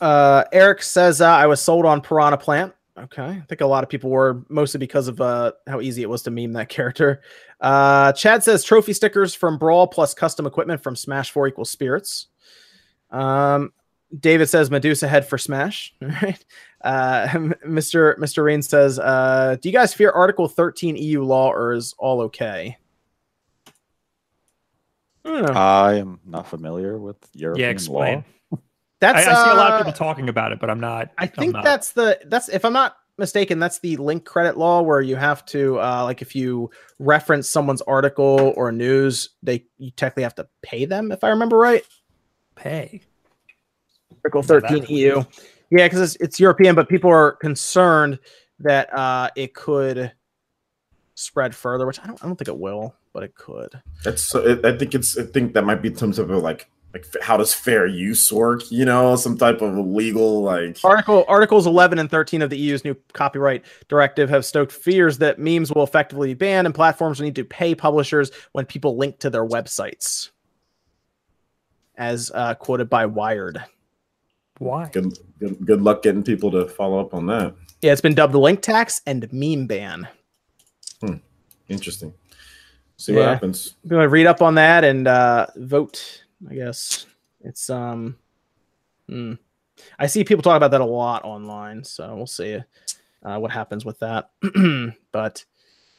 [0.00, 2.74] Uh, Eric says uh, I was sold on Piranha Plant.
[2.96, 6.10] Okay, I think a lot of people were mostly because of uh, how easy it
[6.10, 7.22] was to meme that character.
[7.60, 12.26] Uh, Chad says trophy stickers from Brawl plus custom equipment from Smash 4 equals spirits.
[13.10, 13.72] Um,
[14.18, 15.94] David says Medusa head for Smash.
[16.02, 16.44] All right.
[16.80, 17.26] Uh,
[17.66, 18.16] Mr.
[18.18, 18.44] Mr.
[18.44, 22.76] Rain says, uh, do you guys fear Article 13 EU law or is all okay?
[25.24, 25.52] I don't know.
[25.52, 28.18] I am not familiar with European yeah, explain.
[28.18, 28.24] law.
[29.00, 31.10] That's I, I see a lot of uh, people talking about it, but I'm not.
[31.18, 31.64] I think not.
[31.64, 35.44] that's the that's if I'm not mistaken, that's the link credit law where you have
[35.46, 40.48] to uh like if you reference someone's article or news, they you technically have to
[40.62, 41.84] pay them, if I remember right.
[42.56, 43.02] pay.
[44.24, 44.90] Article 13 bad?
[44.90, 45.22] EU.
[45.70, 48.18] Yeah, because it's, it's European, but people are concerned
[48.60, 50.12] that uh it could
[51.14, 53.80] spread further, which I don't I don't think it will, but it could.
[54.02, 56.68] That's so it, I think it's I think that might be some type of like
[56.94, 58.62] like how does fair use work?
[58.70, 62.84] You know, some type of legal like Article Articles 11 and 13 of the EU's
[62.84, 67.26] new copyright directive have stoked fears that memes will effectively be banned and platforms will
[67.26, 70.30] need to pay publishers when people link to their websites.
[71.96, 73.62] As uh, quoted by Wired.
[74.58, 74.88] Why?
[74.92, 77.54] good, good good luck getting people to follow up on that.
[77.82, 80.08] Yeah, it's been dubbed link tax and meme ban.
[81.68, 82.14] Interesting.
[82.96, 83.28] See what Yeah.
[83.30, 83.74] happens.
[83.84, 86.24] I'm gonna read up on that and uh, vote.
[86.48, 87.06] I guess
[87.40, 88.16] it's um.
[89.08, 89.34] hmm.
[89.98, 92.58] I see people talk about that a lot online, so we'll see
[93.22, 94.30] uh, what happens with that.
[95.12, 95.44] but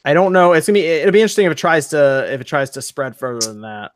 [0.04, 0.52] I don't know.
[0.52, 0.86] It's gonna be.
[0.86, 3.92] It'll be interesting if it tries to if it tries to spread further than that.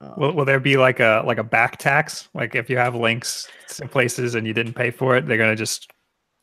[0.00, 2.28] Uh, Will, will there be like a like a back tax?
[2.34, 5.56] Like if you have links to places and you didn't pay for it, they're gonna
[5.56, 5.90] just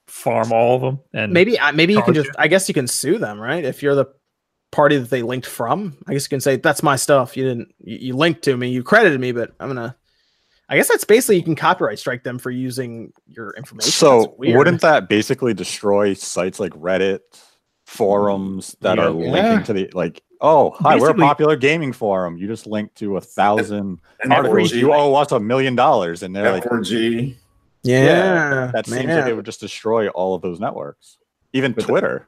[0.08, 1.00] farm all of them.
[1.14, 3.64] And maybe maybe you can just I guess you can sue them, right?
[3.64, 4.08] If you're the
[4.72, 7.36] party that they linked from, I guess you can say that's my stuff.
[7.38, 9.96] You didn't you, you linked to me, you credited me, but I'm gonna.
[10.68, 13.92] I guess that's basically you can copyright strike them for using your information.
[13.92, 17.20] So wouldn't that basically destroy sites like Reddit,
[17.86, 19.62] forums mm, that are linking Yeah.
[19.64, 20.22] to the like?
[20.42, 22.38] Oh, hi, we're a popular gaming forum.
[22.38, 24.72] You just link to a thousand And articles.
[24.74, 27.36] F4G, You owe us a million dollars, and they're like, F4G.
[27.84, 31.18] yeah, that seems like it would just destroy all of those networks,
[31.54, 32.28] even But the- Twitter.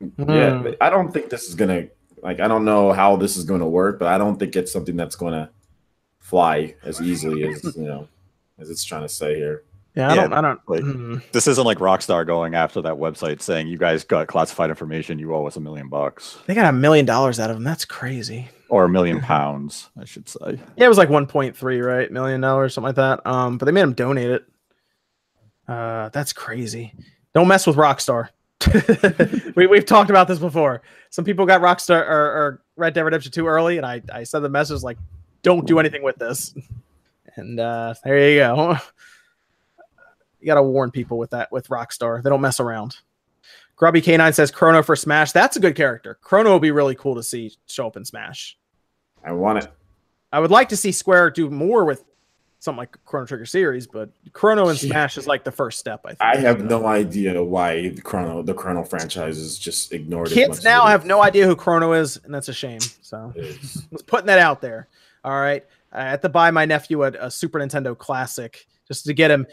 [0.00, 0.68] Yeah, Hmm.
[0.80, 1.86] I don't think this is gonna
[2.22, 2.40] like.
[2.40, 4.96] I don't know how this is going to work, but I don't think it's something
[4.96, 5.48] that's going to
[6.18, 8.08] fly as easily as you know
[8.58, 9.62] as it's trying to say here.
[9.94, 10.10] yeah.
[10.10, 10.32] I Yeah, don't.
[10.34, 10.60] I don't.
[10.68, 11.16] like- hmm.
[11.32, 15.18] This isn't like Rockstar going after that website saying you guys got classified information.
[15.18, 17.64] You owe us a million bucks They got a million dollars out of them.
[17.64, 18.48] That's crazy.
[18.68, 20.58] or a million pounds, I should say.
[20.76, 22.10] Yeah, it was like 1.3, right?
[22.10, 23.24] Million dollars, something like that.
[23.26, 24.44] Um, but they made him donate it.
[25.68, 26.92] Uh, that's crazy.
[27.34, 28.28] Don't mess with Rockstar.
[29.56, 30.82] we we've talked about this before.
[31.10, 34.40] Some people got Rockstar or, or Red Dead Redemption too early, and I I said
[34.40, 34.98] the message like,
[35.42, 36.54] don't do anything with this.
[37.36, 38.76] And uh, there you go.
[40.38, 42.22] You gotta warn people with that with Rockstar.
[42.22, 42.98] They don't mess around.
[43.74, 45.32] Grubby K9 says Chrono for Smash.
[45.32, 46.18] That's a good character.
[46.22, 48.56] Chrono will be really cool to see show up in Smash.
[49.24, 49.70] I want it.
[50.32, 52.04] I would like to see Square do more with
[52.66, 54.78] something like Chrono Trigger series, but Chrono and.
[54.78, 56.00] Smash is like the first step.
[56.04, 56.20] I think.
[56.20, 60.28] I have no idea why the Chrono the Chrono franchise is just ignored.
[60.28, 62.80] Kids now have no idea who Chrono is, and that's a shame.
[63.00, 63.32] So
[63.90, 64.88] let's putting that out there.
[65.24, 69.14] All right, I had to buy my nephew a, a Super Nintendo Classic just to
[69.14, 69.46] get him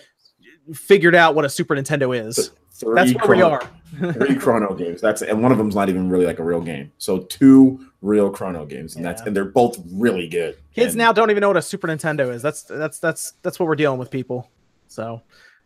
[0.73, 2.51] figured out what a Super Nintendo is.
[2.73, 3.69] Three That's where we are.
[4.13, 4.99] three Chrono games.
[4.99, 6.91] That's and one of them's not even really like a real game.
[6.97, 10.57] So two real Chrono games, and that's and they're both really good.
[10.73, 12.41] Kids And now don't even know what a Super Nintendo is.
[12.41, 14.49] That's that's that's that's what we're dealing with, people.
[14.87, 15.21] So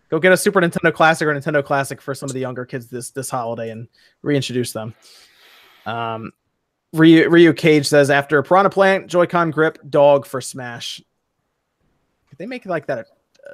[0.10, 2.88] go get a Super Nintendo Classic or Nintendo Classic for some of the younger kids
[2.88, 3.88] this this holiday and
[4.22, 4.94] reintroduce them.
[5.86, 6.34] Um,
[6.94, 11.02] Ryu, Ryu Cage says after Piranha Plant, Joy-Con grip, dog for Smash.
[12.30, 13.08] Could they make like that,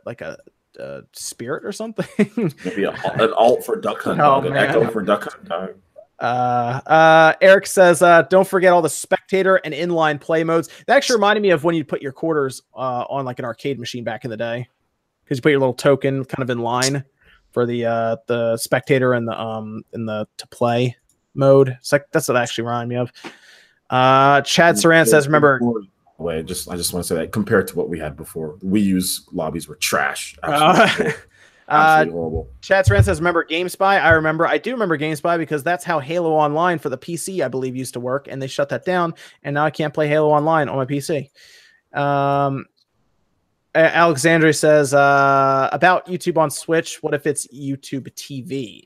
[0.06, 0.38] like a,
[0.78, 2.08] a spirit or something?
[2.66, 5.46] maybe a, an alt for Duck Hunt, Oh, Dog, an echo for Duck Hunt.
[5.50, 5.76] Dog.
[6.20, 10.70] Uh, uh, Eric says, uh, don't forget all the spectator and inline play modes.
[10.88, 13.80] That actually reminded me of when you put your quarters uh, on like an arcade
[13.80, 14.68] machine back in the day,
[15.24, 17.04] because you put your little token kind of in line
[17.52, 20.96] for the uh, the spectator and the um in the to play
[21.34, 21.70] mode.
[21.80, 23.12] It's like that's what actually reminded me of.
[23.90, 25.60] Uh, Chad Saran says, remember.
[26.24, 28.82] Way, just I just want to say that compared to what we had before, we
[28.82, 30.38] use lobbies were trash.
[30.42, 31.14] Uh, Absolutely,
[31.70, 32.50] Uh, absolutely horrible.
[32.62, 33.82] Chad Saran says, remember GameSpy?
[33.82, 34.46] I remember.
[34.46, 37.94] I do remember GameSpy because that's how Halo Online for the PC, I believe, used
[37.94, 39.14] to work, and they shut that down,
[39.44, 41.30] and now I can't play Halo Online on my PC.
[41.98, 42.66] Um,
[43.76, 47.02] Alexandria says uh, about YouTube on Switch.
[47.02, 48.84] What if it's YouTube TV?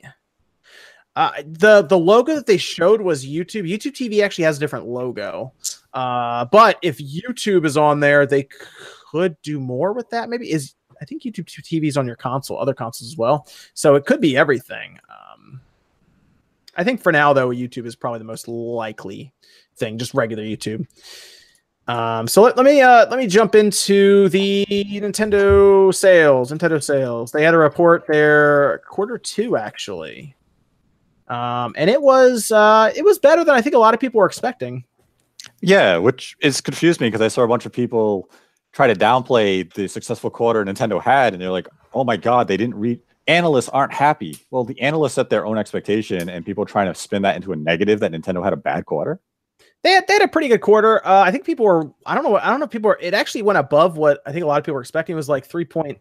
[1.18, 3.68] Uh, the the logo that they showed was YouTube.
[3.68, 5.52] YouTube TV actually has a different logo,
[5.92, 8.46] uh, but if YouTube is on there, they
[9.10, 10.28] could do more with that.
[10.28, 13.48] Maybe is I think YouTube TV is on your console, other consoles as well.
[13.74, 14.96] So it could be everything.
[15.10, 15.60] Um,
[16.76, 19.32] I think for now, though, YouTube is probably the most likely
[19.74, 20.86] thing, just regular YouTube.
[21.88, 26.52] Um, so let, let me uh, let me jump into the Nintendo sales.
[26.52, 27.32] Nintendo sales.
[27.32, 30.36] They had a report there quarter two actually,
[31.28, 34.18] um, and it was uh, it was better than I think a lot of people
[34.18, 34.84] were expecting.
[35.60, 38.30] Yeah, which is confused me because I saw a bunch of people
[38.72, 42.56] try to downplay the successful quarter Nintendo had, and they're like, "Oh my god, they
[42.56, 44.38] didn't read." Analysts aren't happy.
[44.50, 47.56] Well, the analysts set their own expectation, and people trying to spin that into a
[47.56, 49.20] negative that Nintendo had a bad quarter.
[49.82, 51.06] They had, they had a pretty good quarter.
[51.06, 51.90] Uh, I think people were.
[52.06, 52.36] I don't know.
[52.36, 52.64] I don't know.
[52.64, 52.98] if People were.
[53.00, 55.12] It actually went above what I think a lot of people were expecting.
[55.12, 55.98] It was like three point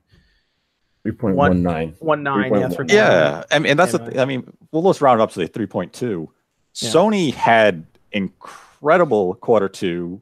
[1.07, 1.95] Three point one nine.
[1.99, 2.53] one nine.
[2.53, 2.91] Yeah, 3.19.
[2.91, 4.05] Yeah, I mean, and that's Yeah, the.
[4.11, 6.29] Th- I mean, well, let's round up to the three point two.
[6.81, 6.89] Yeah.
[6.89, 10.21] Sony had incredible quarter two,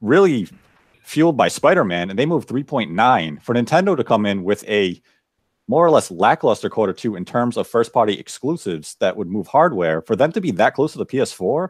[0.00, 0.48] really
[1.02, 3.40] fueled by Spider Man, and they moved three point nine.
[3.42, 5.02] For Nintendo to come in with a
[5.68, 9.48] more or less lackluster quarter two in terms of first party exclusives that would move
[9.48, 11.68] hardware, for them to be that close to the PS4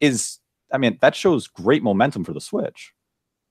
[0.00, 0.38] is,
[0.72, 2.94] I mean, that shows great momentum for the Switch.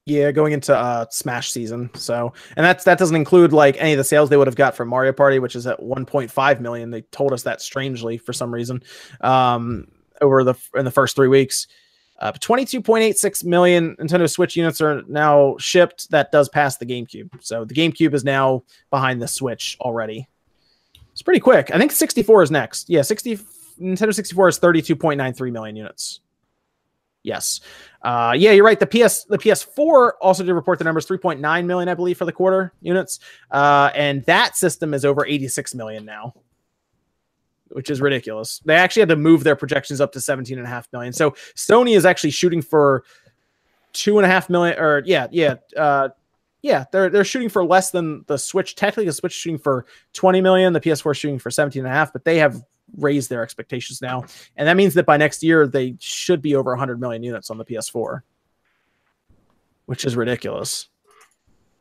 [0.08, 1.90] Yeah, going into uh Smash season.
[1.94, 4.74] So, and that's that doesn't include like any of the sales they would have got
[4.74, 6.92] from Mario Party, which is at 1.5 million.
[6.92, 8.82] They told us that strangely for some reason
[9.20, 9.86] um
[10.22, 11.68] over the in the first 3 weeks.
[12.20, 16.10] Uh 22.86 million Nintendo Switch units are now shipped.
[16.12, 17.30] That does pass the GameCube.
[17.42, 20.26] So, the GameCube is now behind the Switch already.
[21.12, 21.70] It's pretty quick.
[21.74, 22.90] I think 64 is next.
[22.90, 23.40] Yeah, 60
[23.82, 26.22] Nintendo 64 is 32.93 million units.
[27.28, 27.60] Yes.
[28.02, 28.80] Uh, yeah, you're right.
[28.80, 32.32] The PS the PS4 also did report the numbers 3.9 million, I believe, for the
[32.32, 33.20] quarter units.
[33.52, 36.34] Uh, and that system is over 86 million now.
[37.72, 38.60] which is ridiculous.
[38.66, 41.12] They actually had to move their projections up to 17 and a half million.
[41.12, 43.04] So Sony is actually shooting for
[43.94, 46.10] two and a half million, or yeah, yeah, uh,
[46.62, 48.76] yeah, they're they're shooting for less than the Switch.
[48.76, 52.14] Technically, the Switch shooting for 20 million, the PS4 shooting for 17 and a half,
[52.14, 52.64] but they have
[52.96, 54.24] raised their expectations now,
[54.56, 57.58] and that means that by next year they should be over 100 million units on
[57.58, 58.22] the PS4,
[59.86, 60.88] which is ridiculous.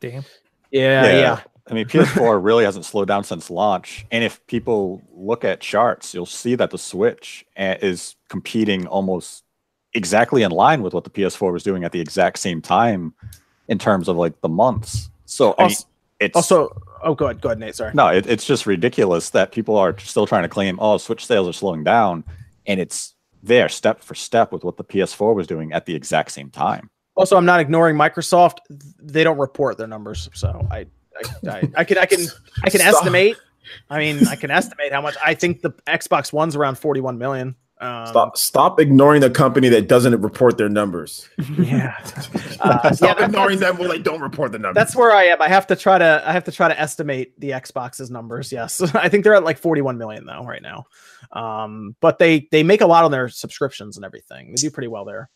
[0.01, 0.25] Damn.
[0.71, 1.19] Yeah, yeah.
[1.19, 1.41] yeah.
[1.69, 4.07] I mean, PS4 really hasn't slowed down since launch.
[4.11, 9.45] And if people look at charts, you'll see that the Switch eh, is competing almost
[9.95, 13.15] exactly in line with what the PS4 was doing at the exact same time
[13.69, 15.11] in terms of like the months.
[15.25, 15.77] So also, I mean,
[16.21, 16.83] it's also.
[17.07, 17.77] Oh, go ahead, go ahead, Nate.
[17.77, 17.93] Sorry.
[17.95, 21.49] No, it, it's just ridiculous that people are still trying to claim, oh, Switch sales
[21.49, 22.25] are slowing down,
[22.67, 23.15] and it's
[23.45, 26.91] there step for step with what the PS4 was doing at the exact same time.
[27.15, 28.59] Also, I'm not ignoring Microsoft.
[29.01, 32.27] They don't report their numbers, so I I, I, I can I can
[32.65, 32.95] I can Stop.
[32.95, 33.37] estimate.
[33.89, 37.55] I mean, I can estimate how much I think the Xbox One's around 41 million.
[37.79, 38.37] Um, stop!
[38.39, 41.29] Stop ignoring the company that doesn't report their numbers.
[41.59, 41.97] Yeah,
[42.61, 44.75] uh, stop yeah, ignoring them when they don't report the numbers.
[44.75, 45.43] That's where I am.
[45.43, 46.23] I have to try to.
[46.25, 48.53] I have to try to estimate the Xbox's numbers.
[48.53, 50.87] Yes, I think they're at like 41 million though right now.
[51.33, 54.49] Um, but they they make a lot on their subscriptions and everything.
[54.49, 55.29] They do pretty well there.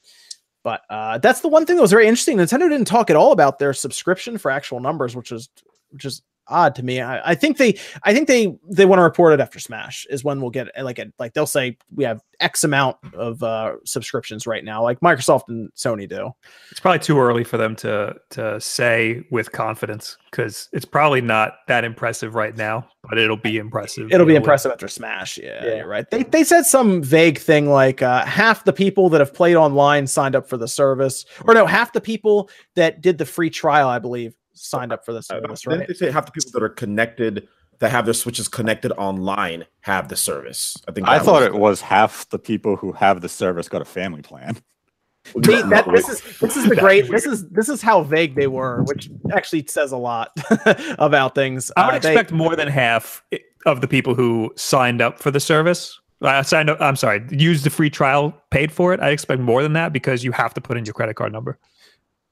[0.62, 2.36] But uh, that's the one thing that was very interesting.
[2.36, 5.48] Nintendo didn't talk at all about their subscription for actual numbers, which was
[5.90, 7.00] which is odd to me.
[7.00, 10.24] I, I, think they I think they they want to report it after Smash is
[10.24, 14.46] when we'll get like a, like they'll say we have X amount of uh, subscriptions
[14.46, 16.30] right now, like Microsoft and Sony do.
[16.70, 21.54] It's probably too early for them to to say with confidence because it's probably not
[21.68, 24.10] that impressive right now, but it'll be impressive.
[24.10, 25.38] It'll be impressive after Smash.
[25.38, 26.10] Yeah, yeah, right.
[26.10, 30.06] They they said some vague thing like uh, half the people that have played online
[30.06, 33.88] signed up for the service, or no, half the people that did the free trial,
[33.88, 35.86] I believe, signed up for the service, right?
[35.86, 37.48] They say half the people that are connected
[37.80, 40.76] that have their switches connected online have the service.
[40.86, 43.82] I think I thought was it was half the people who have the service got
[43.82, 44.56] a family plan.
[45.44, 48.46] See, that, this is this is the great this is this is how vague they
[48.46, 50.30] were, which actually says a lot
[50.98, 51.70] about things.
[51.76, 53.22] I would uh, expect they, more than half
[53.66, 56.00] of the people who signed up for the service.
[56.22, 56.80] I signed up.
[56.80, 59.00] I'm sorry, used the free trial, paid for it.
[59.00, 61.58] I expect more than that because you have to put in your credit card number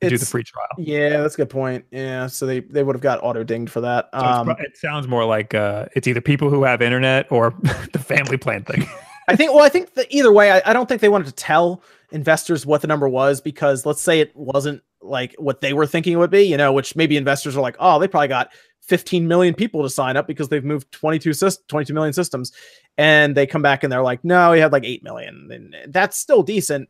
[0.00, 0.68] do the free trial.
[0.78, 1.84] Yeah, that's a good point.
[1.90, 4.08] Yeah, so they they would have got auto dinged for that.
[4.12, 7.54] So um, it sounds more like uh, it's either people who have internet or
[7.92, 8.86] the family plan thing.
[9.28, 9.52] I think.
[9.52, 12.64] Well, I think that either way, I, I don't think they wanted to tell investors
[12.64, 16.16] what the number was because let's say it wasn't like what they were thinking it
[16.16, 16.44] would be.
[16.44, 18.50] You know, which maybe investors are like, oh, they probably got
[18.82, 22.52] 15 million people to sign up because they've moved 22 systems, 22 million systems,
[22.96, 26.16] and they come back and they're like, no, we had like eight million, and that's
[26.16, 26.88] still decent,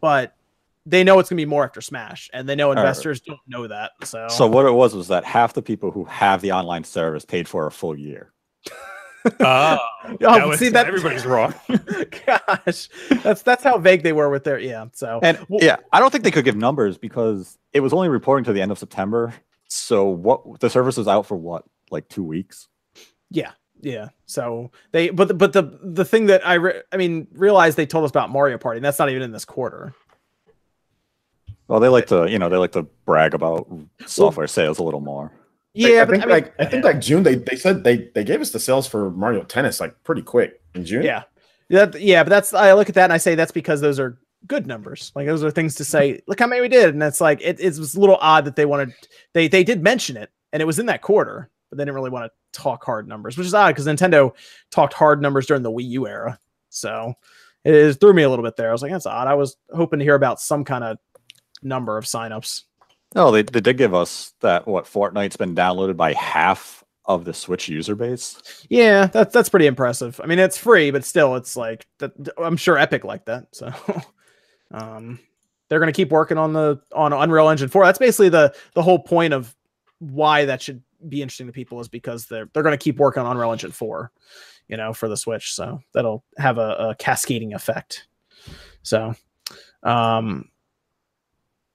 [0.00, 0.34] but
[0.86, 3.36] they know it's going to be more after Smash, and they know investors right.
[3.36, 3.92] don't know that.
[4.04, 7.24] So, so what it was was that half the people who have the online service
[7.24, 8.32] paid for a full year.
[9.40, 9.78] oh,
[10.22, 11.54] oh see that everybody's wrong.
[12.26, 12.88] Gosh,
[13.22, 14.86] that's that's how vague they were with their yeah.
[14.92, 18.08] So and well, yeah, I don't think they could give numbers because it was only
[18.08, 19.34] reporting to the end of September.
[19.68, 22.68] So what the service was out for what like two weeks.
[23.30, 24.08] Yeah, yeah.
[24.26, 27.86] So they but the, but the the thing that I re- I mean realized they
[27.86, 28.78] told us about Mario Party.
[28.78, 29.94] And that's not even in this quarter.
[31.68, 33.68] Well, they like to, you know, they like to brag about
[34.06, 35.30] software sales a little more.
[35.74, 38.10] Yeah, I, I think I mean, like I think like June they they said they
[38.14, 41.02] they gave us the sales for Mario Tennis like pretty quick in June.
[41.02, 41.24] Yeah,
[41.68, 42.24] yeah, yeah.
[42.24, 45.12] But that's I look at that and I say that's because those are good numbers.
[45.14, 46.20] Like those are things to say.
[46.26, 48.56] Look how many we did, and that's like it, it was a little odd that
[48.56, 48.92] they wanted
[49.34, 52.10] they they did mention it, and it was in that quarter, but they didn't really
[52.10, 54.32] want to talk hard numbers, which is odd because Nintendo
[54.70, 56.38] talked hard numbers during the Wii U era.
[56.70, 57.14] So
[57.64, 58.70] it, it threw me a little bit there.
[58.70, 59.28] I was like, that's odd.
[59.28, 60.98] I was hoping to hear about some kind of
[61.62, 62.62] number of signups.
[63.14, 67.32] No, they, they did give us that what Fortnite's been downloaded by half of the
[67.32, 68.66] Switch user base.
[68.68, 70.20] Yeah, that's that's pretty impressive.
[70.22, 72.12] I mean, it's free, but still, it's like that.
[72.36, 73.46] I'm sure Epic like that.
[73.52, 73.72] So,
[74.70, 75.18] um,
[75.68, 77.84] they're gonna keep working on the on Unreal Engine four.
[77.84, 79.56] That's basically the the whole point of
[80.00, 83.32] why that should be interesting to people is because they're they're gonna keep working on
[83.32, 84.12] Unreal Engine four,
[84.68, 85.54] you know, for the Switch.
[85.54, 88.06] So that'll have a, a cascading effect.
[88.82, 89.14] So,
[89.82, 90.50] um,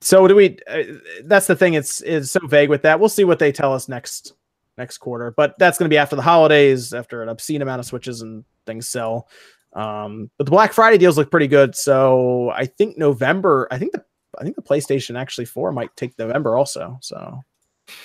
[0.04, 0.58] so do we?
[0.68, 0.82] Uh,
[1.24, 1.74] that's the thing.
[1.74, 3.00] It's is so vague with that.
[3.00, 4.34] We'll see what they tell us next
[4.76, 7.86] next quarter, but that's going to be after the holidays, after an obscene amount of
[7.86, 9.28] switches and things sell.
[9.72, 11.74] Um, but the Black Friday deals look pretty good.
[11.74, 13.66] So I think November.
[13.70, 14.04] I think the
[14.38, 16.98] I think the PlayStation actually four might take November also.
[17.00, 17.40] So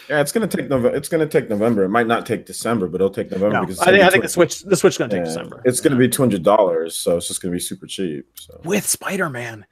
[0.10, 0.96] yeah, it's gonna take November.
[0.96, 1.84] It's gonna take November.
[1.84, 4.24] It might not take December, but it'll take November no, because I think, I think
[4.24, 5.62] the Switch the Switch gonna take yeah, December.
[5.66, 8.26] It's gonna be two hundred dollars, so it's just gonna be super cheap.
[8.36, 9.66] So with Spider Man,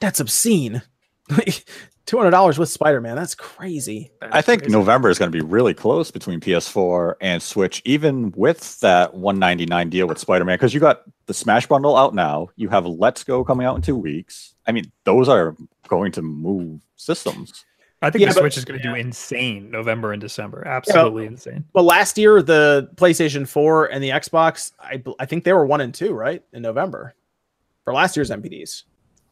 [0.00, 0.82] that's obscene.
[2.06, 3.16] Two hundred dollars with Spider Man.
[3.16, 4.10] That's crazy.
[4.20, 8.78] I think November is going to be really close between PS4 and Switch, even with
[8.80, 12.48] that 199 deal with Spider Man, because you got the Smash bundle out now.
[12.56, 14.54] You have Let's Go coming out in two weeks.
[14.66, 15.56] I mean, those are
[15.88, 17.64] going to move systems.
[18.02, 20.62] I think Yeah, the but- Switch is going to do insane November and December.
[20.66, 21.64] Absolutely insane.
[21.72, 25.80] But last year, the PlayStation 4 and the Xbox, I, I think they were one
[25.80, 26.42] and two, right?
[26.52, 27.14] In November
[27.84, 28.82] for last year's NPDs.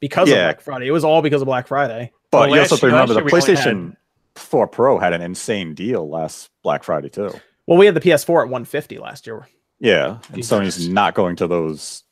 [0.03, 0.87] Because of Black Friday.
[0.89, 2.11] It was all because of Black Friday.
[2.31, 3.97] But Well, you also have to remember the year we only PlayStation
[4.35, 7.33] 4 Pro had an insane deal last Black Friday too.
[7.67, 9.47] Well, we had the PS4 at 150 last year.
[9.79, 10.53] Yeah, and Jesus.
[10.59, 12.03] Sony's not going to those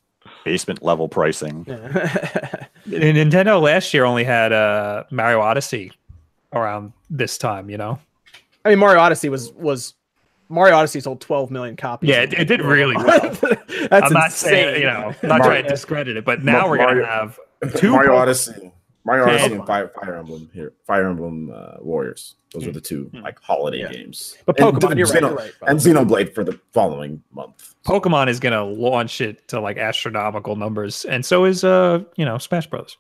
[0.45, 1.65] basement level pricing.
[1.69, 2.67] Yeah.
[2.87, 5.93] And Nintendo last year only had uh, Mario Odyssey
[6.53, 7.99] around this time, you know?
[8.65, 9.95] I mean, Mario Odyssey was was
[10.49, 12.11] Mario Odyssey sold 12 million copies.
[12.11, 13.21] Yeah, it, it did really well.
[13.21, 14.51] That's I'm not insane.
[14.51, 17.07] saying, you know, I'm not Mario- trying to discredit it, but now we're going to
[17.07, 17.39] have
[17.77, 18.73] two Mario Odyssey,
[19.05, 19.33] Mario Yeah.
[19.35, 20.73] Odyssey, and Fire, Fire Emblem here.
[20.87, 22.37] Fire Emblem uh, Warriors.
[22.53, 23.93] Those are the two like holiday Yeah.
[23.93, 24.37] games.
[24.45, 27.75] But And Pokemon, you're right, you're right, And Xenoblade for the following month.
[27.87, 32.25] Pokemon is going to launch it to like astronomical numbers, and so is uh, you
[32.25, 32.97] know, Smash Bros.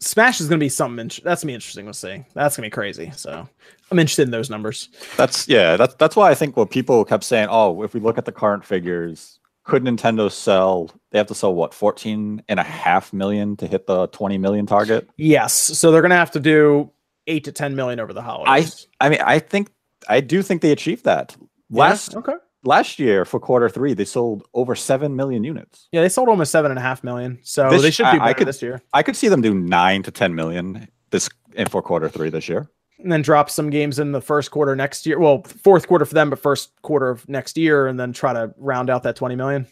[0.00, 0.98] Smash is going to be something.
[1.04, 2.24] int- that's going to be interesting to see.
[2.34, 3.10] That's going to be crazy.
[3.16, 3.48] So
[3.90, 4.90] I'm interested in those numbers.
[5.16, 8.18] That's yeah, that's that's why I think what people kept saying, oh, if we look
[8.18, 12.62] at the current figures, could Nintendo sell they have to sell what 14 and a
[12.62, 15.08] half million to hit the 20 million target?
[15.16, 15.54] Yes.
[15.54, 16.90] So they're going to have to do
[17.26, 18.86] eight to 10 million over the I holidays.
[19.00, 19.70] I I mean, I think
[20.08, 21.34] I do think they achieved that.
[21.70, 21.80] Yeah?
[21.80, 22.34] Last Okay.
[22.64, 25.88] last year for quarter three, they sold over seven million units.
[25.92, 27.38] Yeah, they sold almost seven and a half million.
[27.42, 28.82] So This- they should I- do I better could- this year.
[28.92, 32.48] I could see them do nine to ten million this in for quarter three this
[32.48, 32.68] year.
[33.04, 35.18] And then drop some games in the first quarter next year.
[35.20, 38.52] Well, fourth quarter for them, but first quarter of next year, and then try to
[38.56, 39.66] round out that 20 million.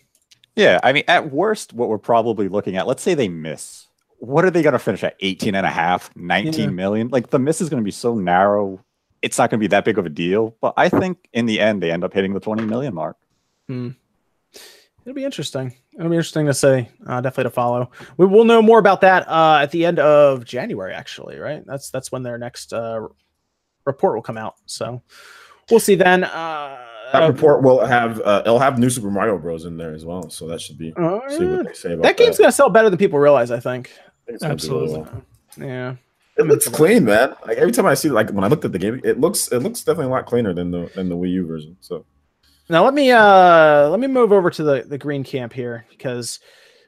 [0.55, 3.87] Yeah, I mean, at worst, what we're probably looking at, let's say they miss.
[4.19, 6.67] What are they going to finish at 18 and a half, 19 Yeah.
[6.69, 7.09] million?
[7.09, 8.85] Like the miss is going to be so narrow.
[9.23, 10.55] It's not going to be that big of a deal.
[10.61, 13.17] But I think in the end, they end up hitting the 20 million mark.
[13.67, 13.91] Hmm.
[15.05, 15.75] It'll be interesting.
[15.95, 16.89] It'll be interesting to see.
[17.07, 17.91] Uh, definitely to follow.
[18.17, 20.95] We will know more about that uh, at the end of January.
[20.95, 21.65] Actually, right?
[21.67, 23.09] That's that's when their next uh,
[23.85, 24.55] report will come out.
[24.67, 25.03] So
[25.71, 26.25] we'll see then.
[26.25, 26.79] Uh,
[27.13, 30.31] That report will have uh, it'll have new Super Mario Bros in there as well,
[30.31, 31.57] so that should be oh, see yeah.
[31.57, 33.51] what they say about that game's gonna sell better than people realize.
[33.51, 33.91] I think.
[33.99, 35.01] I think it's really Absolutely.
[35.01, 35.23] well.
[35.59, 35.97] Yeah.
[36.39, 37.35] It looks clean, man.
[37.47, 39.59] Like every time I see, like when I looked at the game, it looks it
[39.59, 41.77] looks definitely a lot cleaner than the than the Wii U version.
[41.81, 42.07] So
[42.73, 46.41] Now let me uh let me move over to the the green camp here because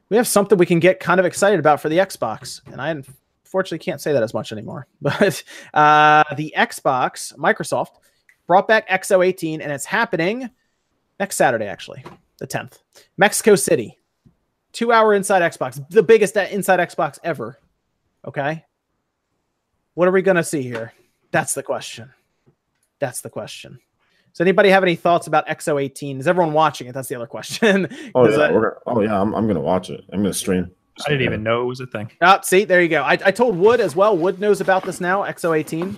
[0.09, 2.89] we have something we can get kind of excited about for the Xbox, and I
[2.89, 4.87] unfortunately can't say that as much anymore.
[5.03, 5.45] But
[5.75, 7.97] uh the Xbox, Microsoft
[8.47, 10.49] brought back XO18, and it's happening
[11.21, 12.03] next Saturday, actually,
[12.39, 12.79] the 10th,
[13.19, 13.99] Mexico City,
[14.73, 17.59] two hour inside Xbox, the biggest inside Xbox ever.
[18.27, 18.65] Okay,
[19.93, 20.95] what are we gonna see here?
[21.31, 22.11] That's the question.
[23.01, 23.81] That's the question.
[24.35, 26.19] Does anybody have any thoughts about XO18?
[26.21, 26.93] Is everyone watching it?
[26.93, 27.89] That's the other question.
[28.15, 30.05] oh 'Cause yeah, I- we're gonna, oh yeah, I'm, I'm gonna watch it.
[30.13, 30.71] I'm gonna stream.
[31.07, 32.11] I didn't even know it was a thing.
[32.21, 33.03] Oh, see, there you go.
[33.03, 34.17] I, I told Wood as well.
[34.17, 35.23] Wood knows about this now.
[35.23, 35.97] XO18.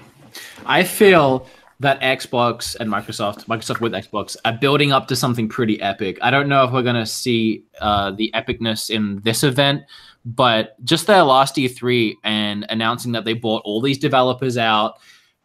[0.65, 1.47] I feel
[1.81, 6.19] that Xbox and Microsoft, Microsoft with Xbox, are building up to something pretty epic.
[6.23, 9.83] I don't know if we're going to see uh, the epicness in this event,
[10.25, 14.95] but just their last E3 and announcing that they bought all these developers out.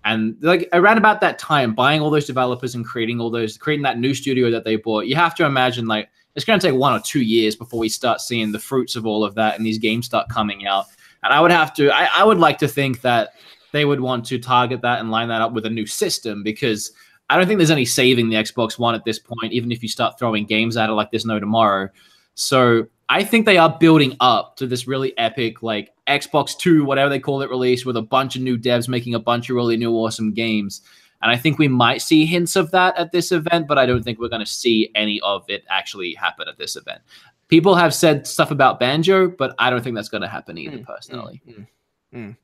[0.04, 3.84] And like around about that time, buying all those developers and creating all those, creating
[3.84, 6.78] that new studio that they bought, you have to imagine like it's going to take
[6.78, 9.66] one or two years before we start seeing the fruits of all of that and
[9.66, 10.86] these games start coming out.
[11.24, 13.34] And I would have to, I, I would like to think that
[13.72, 16.92] they would want to target that and line that up with a new system because
[17.30, 19.90] I don't think there's any saving the Xbox One at this point, even if you
[19.90, 21.90] start throwing games at it like there's no tomorrow.
[22.34, 27.10] So I think they are building up to this really epic, like Xbox 2, whatever
[27.10, 29.76] they call it, release with a bunch of new devs making a bunch of really
[29.76, 30.80] new, awesome games.
[31.22, 34.02] And I think we might see hints of that at this event, but I don't
[34.02, 37.02] think we're going to see any of it actually happen at this event.
[37.50, 40.78] People have said stuff about Banjo, but I don't think that's going to happen either,
[40.78, 41.42] Mm, personally.
[41.46, 41.68] Mm,
[42.16, 42.38] mm.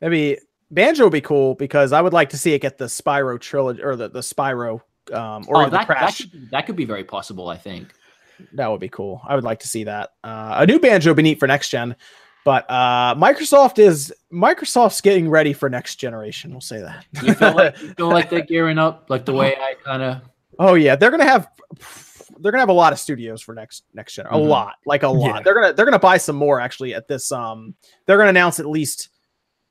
[0.00, 0.36] Maybe
[0.72, 3.80] Banjo would be cool because I would like to see it get the Spyro trilogy
[3.80, 4.80] or the, the Spyro
[5.12, 6.22] um, or oh, the that, that, Crash.
[6.22, 7.94] could, that could be very possible, I think.
[8.54, 9.20] That would be cool.
[9.26, 10.10] I would like to see that.
[10.24, 11.96] Uh, a new Banjo would be neat for next gen,
[12.44, 16.50] but uh, Microsoft is Microsoft's getting ready for next generation.
[16.52, 17.06] We'll say that.
[17.22, 20.22] You feel like, you feel like they're gearing up, like the way I kind of.
[20.58, 21.48] oh yeah, they're gonna have
[22.40, 24.26] they're gonna have a lot of studios for next next gen.
[24.26, 24.48] A Mhm.
[24.48, 25.36] lot, like a lot.
[25.36, 25.40] Yeah.
[25.42, 27.30] They're gonna they're gonna buy some more actually at this.
[27.30, 27.74] Um,
[28.06, 29.10] they're gonna announce at least.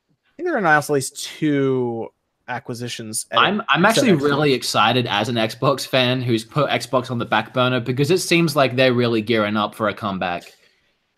[0.09, 2.07] I think they're gonna announce at least two
[2.51, 3.25] acquisitions.
[3.31, 7.53] I'm I'm actually really excited as an Xbox fan who's put Xbox on the back
[7.53, 10.43] burner because it seems like they're really gearing up for a comeback.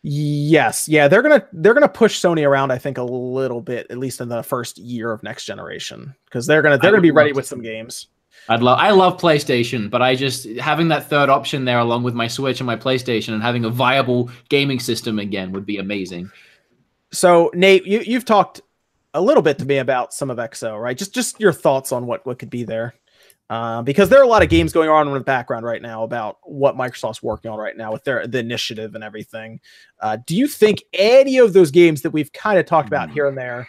[0.04, 2.72] Yes, yeah, they're gonna they're gonna push Sony around.
[2.72, 6.46] I think a little bit, at least in the first year of next generation, because
[6.46, 8.08] they're gonna they're I gonna be ready with some games.
[8.50, 12.14] I'd love I love PlayStation, but I just having that third option there along with
[12.14, 16.30] my Switch and my PlayStation and having a viable gaming system again would be amazing.
[17.14, 18.62] So Nate, you you've talked
[19.14, 20.98] a little bit to me about some of XO, right?
[20.98, 22.96] Just just your thoughts on what what could be there.
[23.50, 26.04] Uh, because there are a lot of games going on in the background right now
[26.04, 29.60] about what Microsoft's working on right now with their the initiative and everything.
[30.00, 33.28] Uh, do you think any of those games that we've kind of talked about here
[33.28, 33.68] and there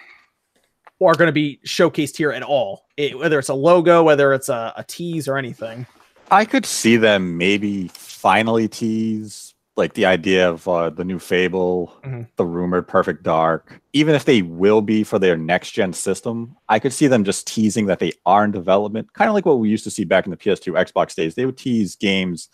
[1.03, 2.87] are going to be showcased here at all?
[2.97, 5.87] It, whether it's a logo, whether it's a, a tease or anything.
[6.31, 11.93] I could see them maybe finally tease like the idea of uh, the new Fable,
[12.05, 12.29] Mhm.
[12.37, 13.81] the rumored Perfect Dark.
[13.93, 17.47] Even if they will be for their next gen system, I could see them just
[17.47, 20.27] teasing that they are in development, kind of like what we used to see back
[20.27, 21.35] in the PS2, Xbox days.
[21.35, 22.49] They would tease games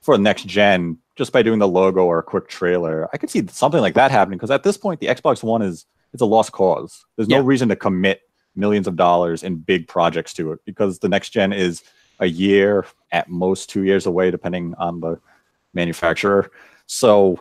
[0.00, 3.08] for next gen just by doing the logo or a quick trailer.
[3.12, 5.84] I could see something like that happening because at this point, the Xbox One is
[6.12, 7.04] it's a lost cause.
[7.16, 8.20] There's no reason to commit
[8.54, 11.82] millions of dollars in big projects to it because the next gen is
[12.20, 15.18] a year at most two years away depending on the
[15.76, 16.50] manufacturer.
[16.86, 17.38] So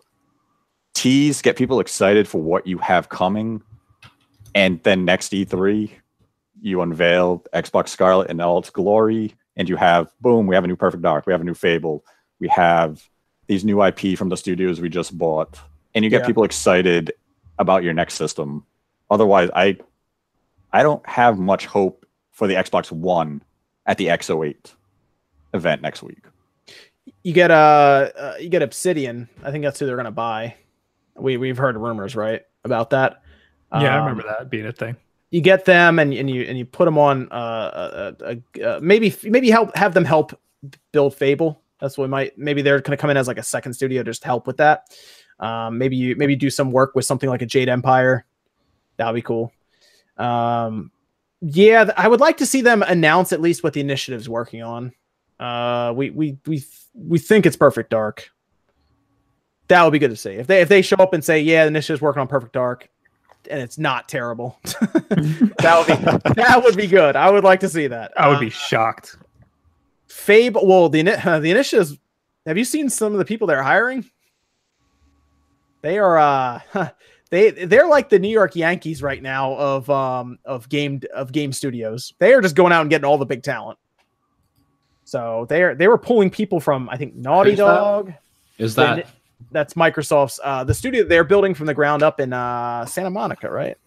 [0.94, 3.64] tease get people excited for what you have coming.
[4.54, 5.90] And then next e3
[6.62, 10.68] you unveil xbox scarlett in all its glory and you have boom we have a
[10.68, 12.04] new perfect dark we have a new fable
[12.40, 13.08] we have
[13.48, 15.60] these new ip from the studios we just bought.
[15.94, 16.28] And you get Yeah.
[16.28, 17.12] people excited
[17.60, 18.66] about your next system.
[19.10, 19.78] Otherwise i
[20.72, 23.42] i don't have much hope for the xbox one
[23.86, 24.74] at the xo8
[25.54, 26.24] event next week
[27.26, 29.28] You get uh, uh you get Obsidian.
[29.44, 30.54] I think that's who they're going to buy.
[31.18, 33.24] We we've heard rumors right about that.
[33.74, 34.96] Yeah, I Um, remember that being a thing.
[35.32, 38.80] you get them and, and you and you put them on uh, uh, uh, uh
[38.80, 40.40] maybe maybe help have them help
[40.92, 41.64] build Fable.
[41.82, 44.04] That's what we might maybe they're going to come in as like a second studio
[44.04, 44.96] just to help with that.
[45.40, 48.28] Um, maybe you maybe do some work with something like a Jade Empire.
[48.98, 49.52] That would be cool.
[50.18, 50.92] Um,
[51.42, 54.94] yeah, I would like to see them announce at least what the initiative's working on.
[55.40, 56.64] Uh, we we we
[56.96, 58.30] we think it's Perfect Dark.
[59.68, 61.64] That would be good to see if they if they show up and say, "Yeah,
[61.64, 62.88] the initiative's working on Perfect Dark,"
[63.50, 64.60] and it's not terrible.
[64.64, 65.88] that would
[66.26, 67.16] be that would be good.
[67.16, 68.14] I would like to see that.
[68.16, 69.18] I would Uh, be shocked.
[70.08, 70.66] Fable.
[70.68, 71.98] Well, the uh, the initiatives.
[72.46, 74.06] Have you seen some of the people they're hiring?
[75.82, 76.60] They are uh
[77.32, 81.52] they they're like the New York Yankees right now of um of game of game
[81.52, 82.14] studios.
[82.20, 83.80] They are just going out and getting all the big talent.
[85.06, 87.66] So they are they were pulling people from I think Naughty Who's that?
[87.66, 88.14] Dog.
[88.58, 89.08] Is that
[89.52, 93.50] that's Microsoft's uh the studio they're building from the ground up in uh Santa Monica,
[93.50, 93.78] right?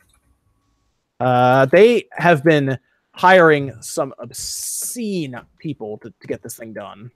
[1.18, 2.78] Uh they have been
[3.12, 7.10] hiring some obscene people to, to get this thing done.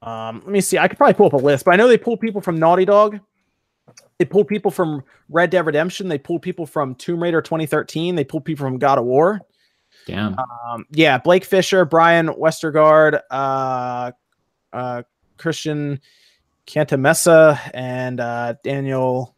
[0.00, 0.78] Um let me see.
[0.78, 2.86] I could probably pull up a list, but I know they pulled people from Naughty
[2.86, 3.20] Dog.
[4.18, 6.08] They pulled people from Red Dead Redemption.
[6.08, 8.14] They pulled people from Tomb Raider 2013.
[8.14, 9.42] They pulled people from God of War.
[10.10, 10.36] Damn?
[10.38, 14.12] Um, yeah, Blake Fisher, Brian Westergaard, uh,
[14.72, 15.02] uh,
[15.36, 16.00] Christian
[16.66, 19.34] Cantamessa, and uh, Daniel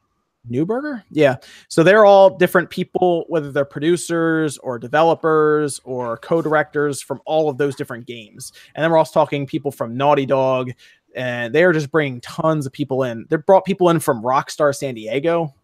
[0.51, 1.03] Neuburger.
[1.11, 1.37] Yeah,
[1.69, 7.59] so they're all different people, whether they're producers or developers or co-directors from all of
[7.59, 8.53] those different games.
[8.75, 10.73] And then we're also talking people from Naughty Dog,
[11.15, 13.27] and they are just bringing tons of people in.
[13.31, 15.55] They brought people in from Rockstar San Diego.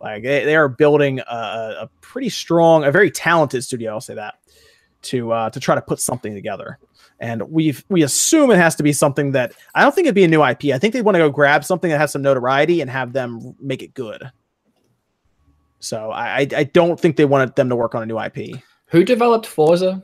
[0.00, 1.24] Like they, they are building a,
[1.82, 3.92] a pretty strong, a very talented studio.
[3.92, 4.38] I'll say that
[5.02, 6.78] to uh, to try to put something together.
[7.18, 10.24] And we've we assume it has to be something that I don't think it'd be
[10.24, 10.66] a new IP.
[10.66, 13.54] I think they want to go grab something that has some notoriety and have them
[13.60, 14.30] make it good.
[15.80, 18.60] So I I, don't think they wanted them to work on a new IP.
[18.86, 20.02] Who developed Forza?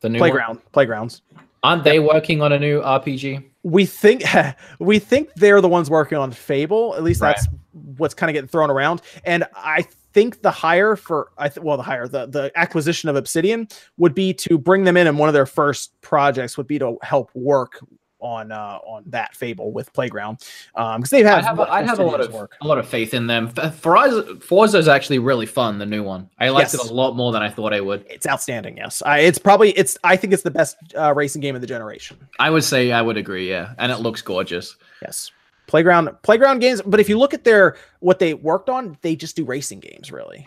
[0.00, 0.30] The new one?
[0.30, 1.22] Playground, playgrounds.
[1.62, 3.44] Aren't they working on a new RPG?
[3.64, 4.22] We think
[4.78, 6.94] we think they're the ones working on Fable.
[6.94, 7.34] At least Right.
[7.34, 7.48] that's
[7.96, 9.02] what's kind of getting thrown around.
[9.24, 9.82] And I
[10.12, 13.66] think the hire for I th- well the hire the the acquisition of Obsidian
[13.96, 16.96] would be to bring them in and one of their first projects would be to
[17.02, 17.80] help work
[18.24, 20.38] on uh on that Fable with Playground
[20.74, 22.88] um because they've had I have, a, I have a lot of a lot of
[22.88, 23.50] faith in them.
[23.50, 25.78] Forza Forza is actually really fun.
[25.78, 26.84] The new one, I liked Yes.
[26.86, 28.06] it a lot more than I thought I would.
[28.08, 28.78] It's outstanding.
[28.78, 29.98] Yes, I, it's probably it's.
[30.02, 32.16] I think it's the best uh, racing game of the generation.
[32.38, 33.48] I would say I would agree.
[33.50, 34.76] Yeah, and it looks gorgeous.
[35.02, 35.30] Yes.
[35.66, 39.36] Playground playground games, but if you look at their what they worked on, they just
[39.36, 40.46] do racing games really.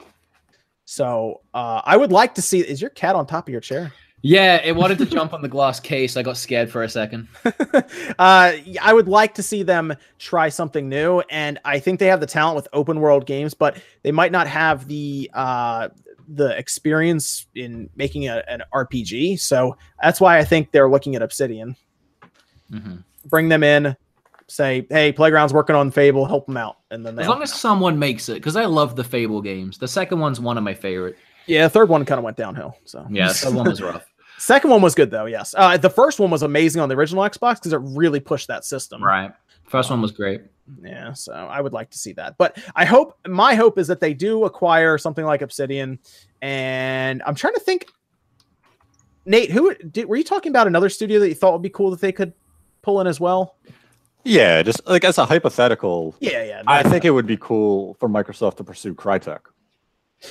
[0.86, 2.60] So uh, I would like to see.
[2.60, 3.92] Is your cat on top of your chair?
[4.30, 6.18] Yeah, it wanted to jump on the glass case.
[6.18, 7.30] I got scared for a second.
[7.46, 7.82] uh,
[8.20, 12.26] I would like to see them try something new, and I think they have the
[12.28, 15.90] talent with open world games, but they might not have the uh,
[16.28, 19.40] the experience in making a, an RPG.
[19.40, 21.76] So that's why I think they're looking at Obsidian.
[22.70, 23.06] Mhm.
[23.30, 23.96] bring them in,
[24.50, 27.58] say, "Hey, Playground's working on Fable, help them out." And then As long as out.
[27.60, 29.78] someone makes it, because I love the Fable games.
[29.78, 31.16] The second one's one of my favorite.
[31.46, 32.76] yeah, the third one kind of went downhill.
[32.84, 34.06] So Yeah, the third one was rough.
[34.38, 35.26] Second one was good though.
[35.26, 38.48] Yes, uh, the first one was amazing on the original Xbox because it really pushed
[38.48, 39.04] that system.
[39.04, 39.32] Right.
[39.66, 40.42] First one was great.
[40.82, 42.38] Yeah, so I would like to see that.
[42.38, 46.00] But I hope my hope is that they do acquire something like Obsidian.
[46.42, 47.88] And I'm trying to think.
[49.26, 51.92] Nate, who did, were you talking about another studio that you thought would be cool
[51.92, 52.32] that they could
[52.82, 53.58] pull in as well?
[54.24, 56.64] Yeah, just like as a hypothetical, Yeah, yeah.
[56.66, 59.40] I think it would be cool for Microsoft to pursue Crytek.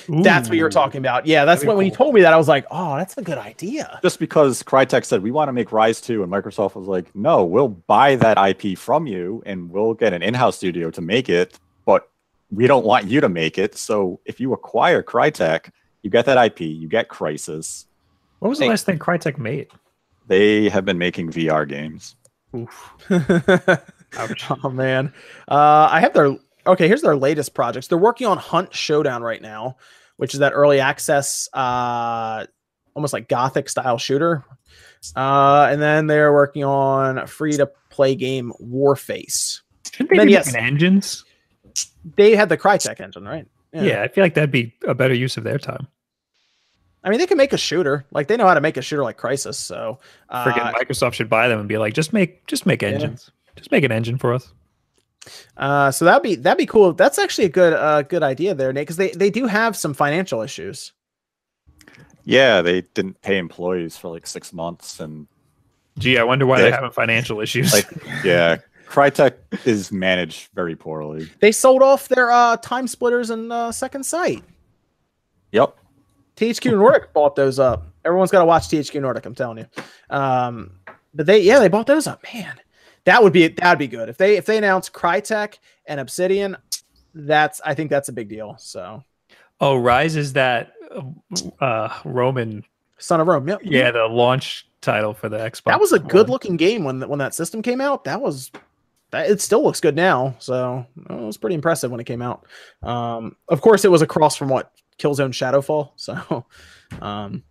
[0.09, 1.25] That's what you're talking about.
[1.25, 3.17] Yeah, that's That'd be when, when you told me that I was like, oh, that's
[3.17, 3.99] a good idea.
[4.01, 7.45] Just because Crytek said we want to make Ryse 2 and Microsoft was like, "No,
[7.45, 11.57] we'll buy that IP from you and we'll get an in-house studio to make it,
[11.85, 12.09] but
[12.51, 13.77] we don't want you to make it.
[13.77, 17.85] So if you acquire Crytek, you get that IP, you get Crysis.
[18.39, 19.67] What was the last thing Crytek made?
[20.27, 22.15] They have been making VR games.
[24.17, 24.45] Ouch.
[24.63, 25.13] oh man,
[25.47, 26.37] uh, I have their
[26.67, 26.87] okay.
[26.87, 27.87] Here's their latest projects.
[27.87, 29.77] They're working on Hunt Showdown right now,
[30.17, 32.45] which is that early access, uh,
[32.93, 34.43] almost like Gothic style shooter.
[35.15, 39.61] Uh, and then they're working on free to play game Warface.
[39.91, 40.47] Shouldn't they Then be yes.
[40.53, 41.23] making engines?
[42.15, 43.47] They had the Crytek engine, right?
[43.73, 44.01] Yeah.
[44.01, 45.87] I feel like that'd be a better use of their time.
[47.03, 48.05] I mean, they can make a shooter.
[48.11, 49.55] Like they know how to make a shooter like Crysis.
[49.55, 49.99] So
[50.29, 52.89] uh, Freaking Microsoft should buy them and be like, just make just make Yeah.
[52.89, 53.31] engines.
[53.55, 54.51] Just make an engine for us.
[55.55, 56.93] Uh, so that'd be that'd be cool.
[56.93, 59.93] That's actually a good uh good idea there, Nate, because they they do have some
[59.93, 60.93] financial issues.
[62.23, 65.27] Yeah, they didn't pay employees for like six months, and
[65.97, 66.63] Gee, I wonder why Yeah.
[66.65, 67.73] they have having financial issues.
[67.73, 67.87] like,
[68.23, 69.33] yeah, Crytek
[69.65, 71.29] is managed very poorly.
[71.39, 74.43] They sold off their uh TimeSplitters and uh, Second Sight.
[75.53, 75.75] Yep.
[76.35, 77.87] THQ Nordic bought those up.
[78.05, 79.25] Everyone's got to watch THQ Nordic.
[79.25, 79.65] I'm telling you.
[80.15, 80.71] Um,
[81.13, 82.21] but they yeah they bought those up.
[82.33, 82.53] Man,
[83.07, 86.57] that would be that'd be good if they if they announce Crytek and Obsidian.
[87.15, 88.55] That's I think that's a big deal.
[88.59, 89.01] So
[89.61, 90.73] oh, Ryse is that
[91.61, 92.65] uh Roman
[92.97, 93.47] Son of Rome.
[93.47, 93.61] Yep.
[93.63, 95.63] yeah, the launch title for the Xbox.
[95.65, 98.03] that was a good looking game when when that system came out.
[98.03, 98.51] That was
[99.11, 100.35] that it still looks good now.
[100.39, 102.45] So it was pretty impressive when it came out.
[102.83, 105.91] Um, of course, it was across from what Killzone Shadowfall.
[105.95, 106.45] So
[107.01, 107.43] um,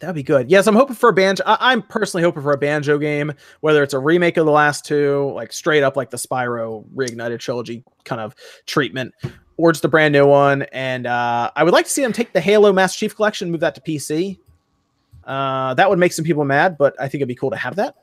[0.00, 0.50] that'd be good.
[0.50, 1.42] Yes, I'm hoping for a banjo.
[1.46, 4.84] I- I'm personally hoping for a banjo game, whether it's a remake of the last
[4.84, 8.34] two, like straight up like the Spyro Reignited trilogy kind of
[8.66, 9.14] treatment.
[9.56, 12.32] Or just a brand new one, and uh, I would like to see them take
[12.32, 14.38] the Halo Master Chief Collection, and move that to PC.
[15.24, 17.74] Uh, that would make some people mad, but I think it'd be cool to have
[17.74, 17.96] that.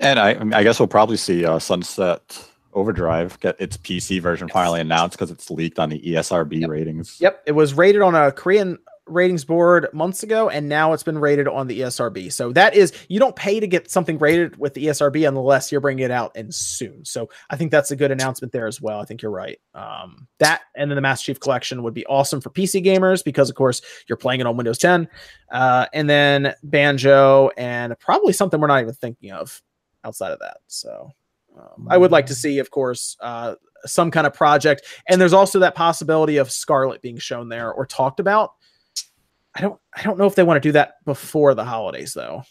[0.00, 4.80] And I, I guess we'll probably see uh, Sunset Overdrive get its PC version finally
[4.80, 7.18] announced because it's leaked on the ESRB ratings.
[7.20, 11.18] Yep, it was rated on a Korean ratings board months ago, and now it's been
[11.18, 12.32] rated on the ESRB.
[12.32, 15.80] So that is, you don't pay to get something rated with the ESRB unless you're
[15.80, 17.04] bringing it out and soon.
[17.04, 19.00] So I think that's a good announcement there as well.
[19.00, 19.58] I think you're right.
[19.74, 23.50] Um, that and then the Master Chief Collection would be awesome for PC gamers because,
[23.50, 25.08] of course, you're playing it on Windows 10.
[25.50, 29.62] Uh, and then Banjo and probably something we're not even thinking of
[30.04, 30.58] outside of that.
[30.66, 31.10] So
[31.58, 33.54] um, I would like to see, of course, uh,
[33.84, 34.82] some kind of project.
[35.08, 38.52] And there's also that possibility of Scarlett being shown there or talked about.
[39.58, 42.44] I don't I don't know if they want to do that before the holidays though.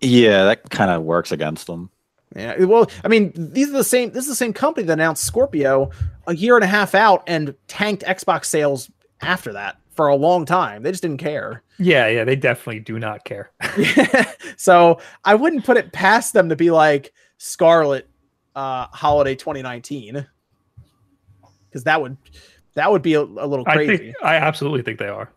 [0.00, 1.90] Yeah, that kind of works against them.
[2.34, 2.64] Yeah.
[2.64, 5.90] Well, I mean, these are the same this is the same company that announced Scorpio
[6.26, 8.90] a year and a half out and tanked Xbox sales
[9.20, 10.82] after that for a long time.
[10.82, 11.62] They just didn't care.
[11.78, 13.50] Yeah, yeah, they definitely do not care.
[14.56, 18.08] so I wouldn't put it past them to be like Scarlett
[18.54, 20.26] uh holiday 2019.
[21.68, 22.16] Because that would
[22.74, 23.96] that would be a, a little I crazy.
[23.96, 25.30] think I absolutely think they are.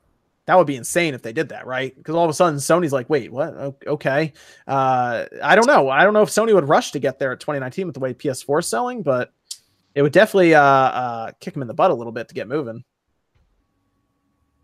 [0.46, 1.96] That would be insane if they did that, right?
[1.96, 3.76] Because all of a sudden Sony's like, wait, what?
[3.88, 4.34] Okay.
[4.68, 5.90] Uh, I don't know.
[5.90, 8.14] I don't know if Sony would rush to get there at 2019 with the way
[8.14, 9.34] PS4 is selling, but
[9.96, 12.48] it would definitely uh, uh, kick them in the butt a little bit to get
[12.48, 12.84] moving.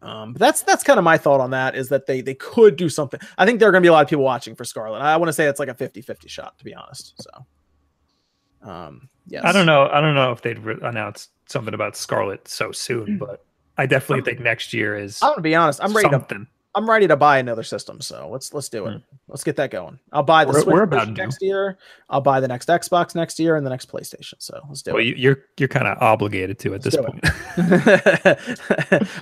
[0.03, 2.75] Um, but that's that's kind of my thought on that is that they they could
[2.75, 3.19] do something.
[3.37, 5.01] I think there are going to be a lot of people watching for Scarlett.
[5.01, 7.13] I want to say it's like a 50-50 shot to be honest.
[7.21, 9.43] So, um, yes.
[9.45, 9.87] I don't know.
[9.91, 13.45] I don't know if they'd re- announce something about Scarlett so soon, but
[13.81, 15.79] I definitely think next year is I'm going to be honest.
[15.83, 16.47] I'm ready to.
[16.73, 17.99] I'm ready to buy another system.
[17.99, 19.01] So let's let's do it.
[19.27, 19.97] Let's get that going.
[20.11, 20.51] I'll buy the.
[20.51, 21.21] We're- Switch we're about version due.
[21.23, 21.77] next year.
[22.09, 24.35] I'll buy the next Xbox next year and the next PlayStation.
[24.37, 25.07] So let's do Well, it.
[25.07, 27.19] you, you're you're kind of obligated to at this point.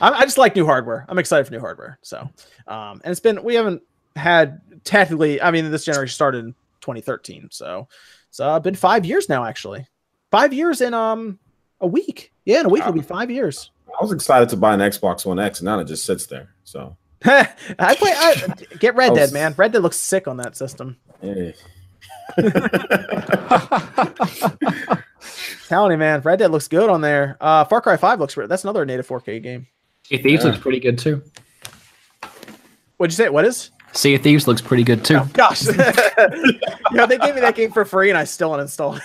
[0.02, 1.06] I, I just like new hardware.
[1.08, 1.98] I'm excited for new hardware.
[2.02, 2.18] So,
[2.68, 3.82] um, and it's been we haven't
[4.18, 5.42] had technically.
[5.42, 7.48] I mean, this generation started in 2013.
[7.52, 7.88] So,
[8.30, 9.46] so uh, been five years now.
[9.46, 9.88] Actually,
[10.32, 11.40] five years in um
[11.82, 12.32] a week.
[12.46, 13.72] Yeah, in a week it'll be five years.
[14.00, 16.50] I was excited to buy an Xbox One X, and now it just sits there.
[16.64, 16.96] So
[17.26, 17.48] I
[17.96, 18.12] play.
[18.16, 19.54] I, get Red I Dead, man.
[19.58, 20.98] Red Dead looks sick on that system.
[21.24, 21.52] eh.
[25.68, 27.38] Telling you, man, Red Dead looks good on there.
[27.40, 28.36] Uh, Far Cry Five looks.
[28.36, 29.68] That's another native 4K game.
[30.06, 30.50] Sea of Thieves Yeah.
[30.52, 31.22] looks pretty good too.
[32.98, 33.30] What'd you say?
[33.30, 33.72] What is?
[33.94, 35.20] Sea of Thieves looks pretty good too.
[35.34, 35.74] Gosh, you
[36.92, 38.98] know they gave me that game for free, and I still uninstalled.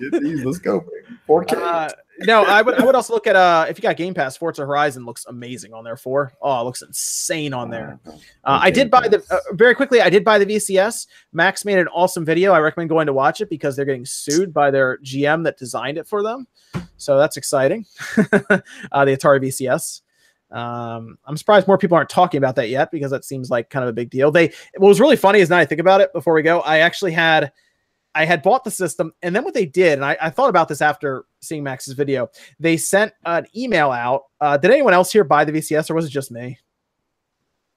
[0.00, 0.10] it.
[0.12, 0.84] Get these, Let's go.
[1.28, 1.52] 4K.
[1.56, 1.88] Uh,
[2.20, 2.74] no, I would.
[2.74, 5.72] I would also look at uh, if you got Game Pass, Forza Horizon looks amazing
[5.72, 5.96] on there.
[5.96, 7.98] For oh, it looks insane on there.
[8.06, 8.12] Uh,
[8.44, 10.00] I did buy the uh, very quickly.
[10.00, 11.06] I did buy the VCS.
[11.32, 12.52] Max made an awesome video.
[12.52, 15.98] I recommend going to watch it because they're getting sued by their GM that designed
[15.98, 16.46] it for them.
[16.96, 17.86] So that's exciting.
[18.16, 20.02] uh, the Atari VCS.
[20.50, 23.84] Um, I'm surprised more people aren't talking about that yet because that seems like kind
[23.84, 24.30] of a big deal.
[24.30, 26.60] They what was really funny is now I think about it before we go.
[26.60, 27.52] I actually had
[28.14, 30.68] I had bought the system, and then what they did, and I, I thought about
[30.68, 32.28] this after seeing Max's video.
[32.58, 34.24] They sent an email out.
[34.40, 36.58] Uh, did anyone else here buy the VCS, or was it just me?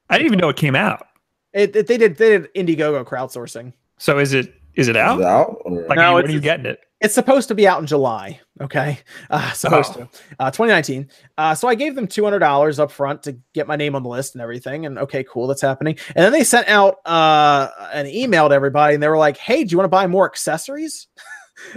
[0.10, 1.08] I didn't even know it came out.
[1.54, 3.74] It, it- they did they did Indiegogo crowdsourcing.
[4.00, 5.20] So is it is it Is out?
[5.20, 5.58] it out?
[5.66, 6.80] Or- Like, No, when it's- are you getting it?
[7.04, 8.40] It's supposed to be out in July.
[8.62, 8.98] Okay,
[9.30, 10.06] uh, supposed Oh.
[10.06, 10.10] to
[10.40, 11.10] uh, 2019.
[11.38, 14.04] Uh, so I gave them two hundred dollars up front to get my name on
[14.04, 14.86] the list and everything.
[14.86, 15.98] And okay, cool, that's happening.
[16.16, 19.64] And then they sent out uh, an email to everybody, and they were like, "Hey,
[19.66, 21.08] do you want to buy more accessories?"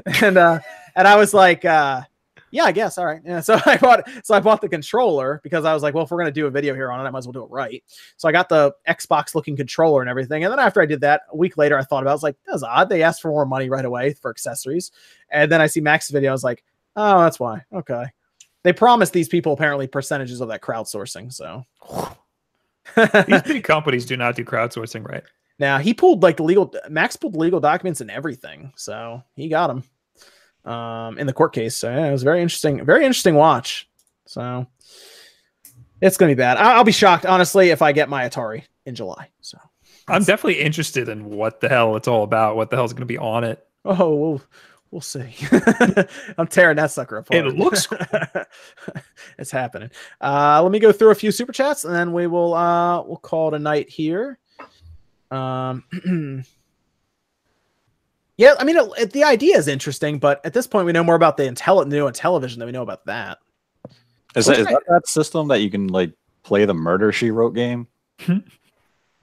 [0.23, 0.61] and uh,
[0.95, 2.03] and I was like, uh,
[2.51, 2.99] "Yeah, I guess.
[2.99, 3.41] All right." Yeah.
[3.47, 6.19] So I bought so I bought the controller because I was like, "Well, if we're
[6.19, 7.83] gonna do a video here on it, I might as well do it right."
[8.17, 10.45] So I got the Xbox looking controller and everything.
[10.45, 12.11] And then after I did that, a week later, I thought about.
[12.11, 12.13] it.
[12.13, 14.91] I was like, "That's odd." They asked for more money right away for accessories.
[15.31, 16.31] And then I see Max's video.
[16.31, 16.63] I was like,
[16.97, 17.63] oh, that's why.
[17.75, 18.05] Okay.
[18.63, 21.33] They promised these people apparently percentages of that crowdsourcing.
[21.33, 21.63] So
[23.27, 25.23] These big companies do not do crowdsourcing right.
[25.59, 28.73] now he pulled like the legal, Max pulled legal documents and everything.
[28.77, 29.85] So he got them
[30.67, 31.77] um, in the court case.
[31.77, 32.85] So yeah, it was very interesting.
[32.85, 33.89] Very interesting watch.
[34.27, 34.67] So
[36.01, 36.59] it's to be bad.
[36.59, 39.31] I- I'll be shocked, honestly, if I get my Atari in July.
[39.41, 39.59] So,
[40.09, 42.57] I'm definitely interested in what the hell it's all about.
[42.57, 43.67] What the hell's to be on it?
[43.85, 44.43] oh, we'll,
[44.91, 45.35] we'll see.
[46.39, 47.47] I'm tearing that sucker apart.
[47.47, 47.89] It looks
[49.39, 49.91] it's happening.
[50.21, 53.17] Uh, let me go through a few super chats and then we will uh, we'll
[53.17, 54.39] call it a night here.
[55.31, 55.85] Um,
[58.37, 61.05] yeah, I mean, it, it- the idea is interesting, but at this point, we know
[61.05, 63.39] more about the intel new television than we know about that.
[64.35, 67.55] Is that, is that that system that you can like play the Murder She Wrote
[67.55, 67.87] game,
[68.21, 68.39] Hmm.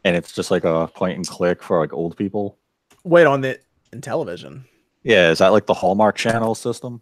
[0.03, 2.57] and it's just like a point and click for like old people?
[3.03, 3.59] Wait on the
[3.91, 4.63] Intellivision.
[5.03, 7.01] Yeah, is that like the Hallmark Channel system?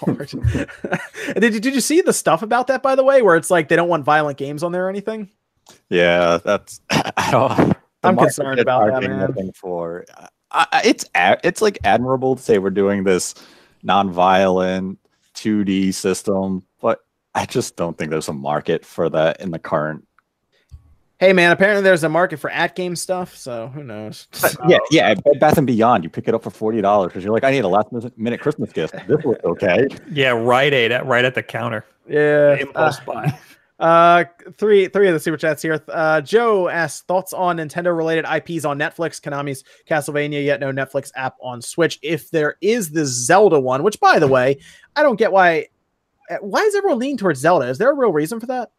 [0.06, 3.68] did you did you see the stuff about that by the way, where it's like
[3.68, 5.30] they don't want violent games on there or anything?
[5.90, 7.76] Yeah, that's I don't.
[8.02, 9.52] I'm concerned about that, man.
[9.54, 10.04] for
[10.50, 11.04] I, I- it's
[11.44, 13.34] it's like admirable to say we're doing this
[13.82, 14.98] non-violent
[15.34, 17.00] 2D system, but
[17.34, 20.04] I just don't think there's a market for that in the current.
[21.20, 24.28] Hey man, apparently there's a market for at game stuff, so who knows?
[24.68, 25.14] Yeah, yeah.
[25.14, 27.50] Bed Bath and Beyond, you pick it up for forty dollars because you're like, I
[27.50, 28.94] need a last minute Christmas gift.
[29.08, 29.88] This looks okay.
[30.12, 31.84] yeah, Rite Aid at right at the counter.
[32.08, 32.54] Yeah.
[32.58, 33.36] Uh, Impulse buy.
[33.78, 34.24] Uh,
[34.56, 35.82] three three of the super chats here.
[35.88, 39.20] Uh, Joe asks thoughts on Nintendo related IPs on Netflix.
[39.20, 41.98] Konami's Castlevania, yet no Netflix app on Switch.
[42.02, 44.58] If there is the Zelda one, which by the way,
[44.96, 45.66] I don't get why.
[46.30, 47.68] uh, Why is everyone leaning towards Zelda?
[47.68, 48.70] Is there a real reason for that?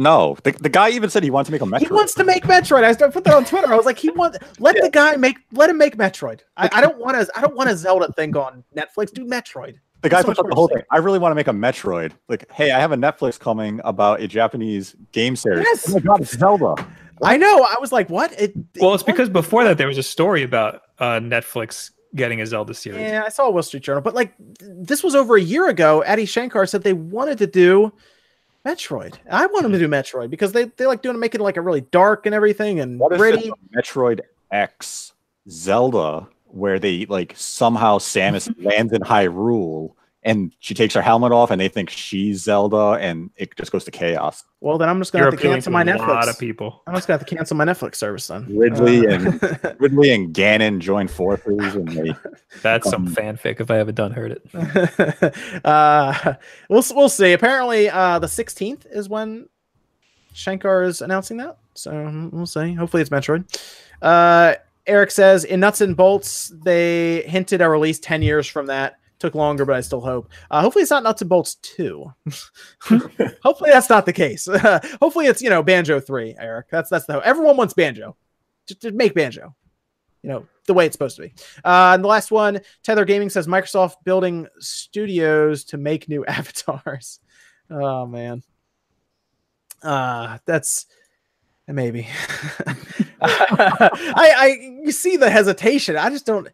[0.00, 1.80] No, the, the guy even said he wants to make a Metroid.
[1.80, 2.84] He wants to make Metroid.
[2.84, 3.72] I put that on Twitter.
[3.72, 6.40] I was like, he wants let the guy make let him make Metroid.
[6.56, 9.12] I, I don't want to I don't want a Zelda thing on Netflix.
[9.12, 9.78] Do Metroid.
[10.02, 10.82] The guy so puts up the whole thing.
[10.90, 12.12] I really want to make a Metroid.
[12.28, 15.64] Like, hey, I have a Netflix coming about a Japanese game series.
[15.64, 15.88] Yes.
[15.88, 16.74] Oh my god, it's Zelda.
[17.22, 17.64] I know.
[17.64, 18.32] I was like, what?
[18.40, 19.06] It, Well, it's what?
[19.06, 23.00] because before that there was a story about uh, Netflix getting a Zelda series.
[23.00, 26.04] Yeah, I saw a Wall Street Journal, but like this was over a year ago.
[26.04, 27.92] Adi Shankar said they wanted to do
[28.64, 29.14] Metroid.
[29.30, 31.60] I want them to do Metroid because they they like doing making it like a
[31.60, 33.50] really dark and everything and What gritty.
[33.76, 34.20] Metroid
[34.50, 35.12] X
[35.50, 39.92] Zelda where they like somehow Samus lands in Hyrule
[40.24, 43.84] and she takes her helmet off and they think she's Zelda and it just goes
[43.84, 44.42] to chaos.
[44.60, 46.30] Well, then I'm just gonna You're have to cancel to my a lot Netflix.
[46.30, 46.82] of people.
[46.86, 48.44] I'm just gonna have to cancel my Netflix service then.
[48.50, 52.14] Ridley Uh, and Ridley and Ganon join forces and they
[52.62, 55.64] That's some Um, fanfic if I haven't done heard it.
[55.64, 56.34] uh,
[56.68, 57.32] we'll we'll see.
[57.32, 59.48] Apparently, uh, the 16th is when
[60.34, 61.58] Shankar is announcing that.
[61.74, 62.74] So we'll see.
[62.74, 63.44] Hopefully, it's Metroid.
[64.88, 68.96] Eric says in Nuts and Bolts they hinted a release 10 years from that.
[69.18, 70.30] Took longer, but I still hope.
[70.48, 72.12] Uh, hopefully, it's not Nuts and Bolts 2.
[73.42, 74.48] hopefully, that's not the case.
[75.02, 76.36] hopefully, it's you know Banjo 3.
[76.38, 77.24] Eric, that's that's the hope.
[77.24, 78.16] everyone wants Banjo.
[78.68, 79.56] Just, just make Banjo.
[80.22, 81.34] You know the way it's supposed to be.
[81.64, 87.18] Uh, and the last one, Tether Gaming says Microsoft building studios to make new avatars.
[87.68, 88.44] Oh man,
[89.82, 90.86] uh, that's
[91.68, 92.08] maybe.
[93.20, 93.90] I,
[94.36, 94.46] I,
[94.82, 95.96] you see the hesitation.
[95.96, 96.48] I just don't.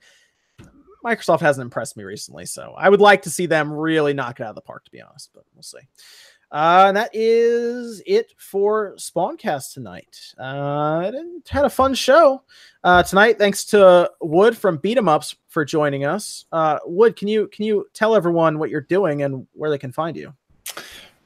[1.05, 4.45] Microsoft hasn't impressed me recently, so I would like to see them really knock it
[4.45, 5.31] out of the park, to be honest.
[5.35, 5.81] But we'll see.
[6.51, 10.17] Uh, and that is it for Spawncast tonight.
[10.39, 11.11] Uh,
[11.49, 12.43] had a fun show
[12.85, 13.39] uh, tonight.
[13.39, 16.47] Thanks to Wood from Beat 'em Ups for joining us.
[16.53, 19.93] Uh, Wood, can you can you tell everyone what you're doing and where they can
[19.93, 20.33] find you?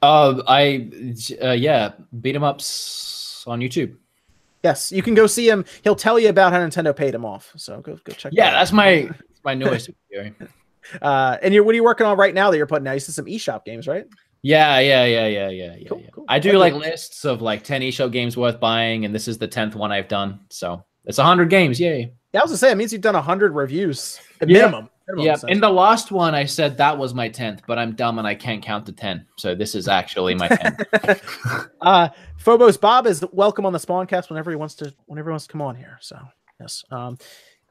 [0.01, 0.89] Uh, I
[1.41, 1.91] uh, yeah,
[2.21, 3.18] Beat 'em Ups
[3.49, 3.95] on YouTube.
[4.63, 5.63] Yes, you can go see him.
[5.83, 7.51] He'll tell you about how Nintendo paid him off.
[7.55, 8.33] So go go check.
[8.35, 9.09] Yeah, that that's my
[9.43, 10.33] my newest video.
[11.01, 12.93] Uh, and you're what are you working on right now that you're putting out?
[12.93, 14.05] You said some eShop games, right?
[14.41, 15.87] Yeah, yeah, yeah, yeah, yeah, yeah.
[15.89, 16.09] Cool, yeah.
[16.13, 16.25] cool.
[16.29, 19.49] I do like lists of like 10 eShop games worth buying, and this is the
[19.49, 20.39] 10th one I've done.
[20.49, 21.77] So it's 100 games.
[21.79, 22.13] Yay.
[22.33, 24.65] Yeah, I was gonna say it means you've done hundred reviews at Yeah.
[24.65, 24.89] minimum.
[25.17, 25.35] Yeah.
[25.47, 28.35] In the last one, I said that was my 10th, but I'm dumb and I
[28.35, 29.25] can't count to 10.
[29.37, 31.69] So this is actually my 10th.
[31.81, 35.47] uh Phobos Bob is welcome on the Spawncast whenever he wants to whenever he wants
[35.47, 35.97] to come on here.
[36.01, 36.17] So
[36.59, 36.83] yes.
[36.91, 37.17] Um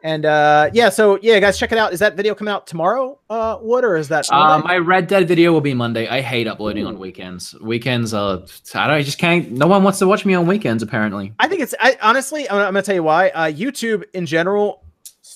[0.02, 1.92] and uh yeah, so yeah, guys, check it out.
[1.92, 5.26] Is that video coming out tomorrow, uh Wood, or is that uh, my Red Dead
[5.26, 6.06] video will be Monday.
[6.06, 7.54] I hate uploading on weekends.
[7.60, 8.96] Weekends, uh, I don't.
[8.96, 9.50] I just can't.
[9.50, 10.82] No one wants to watch me on weekends.
[10.82, 11.32] Apparently.
[11.40, 13.30] I think it's I honestly I'm, I'm gonna tell you why.
[13.30, 14.84] Uh YouTube in general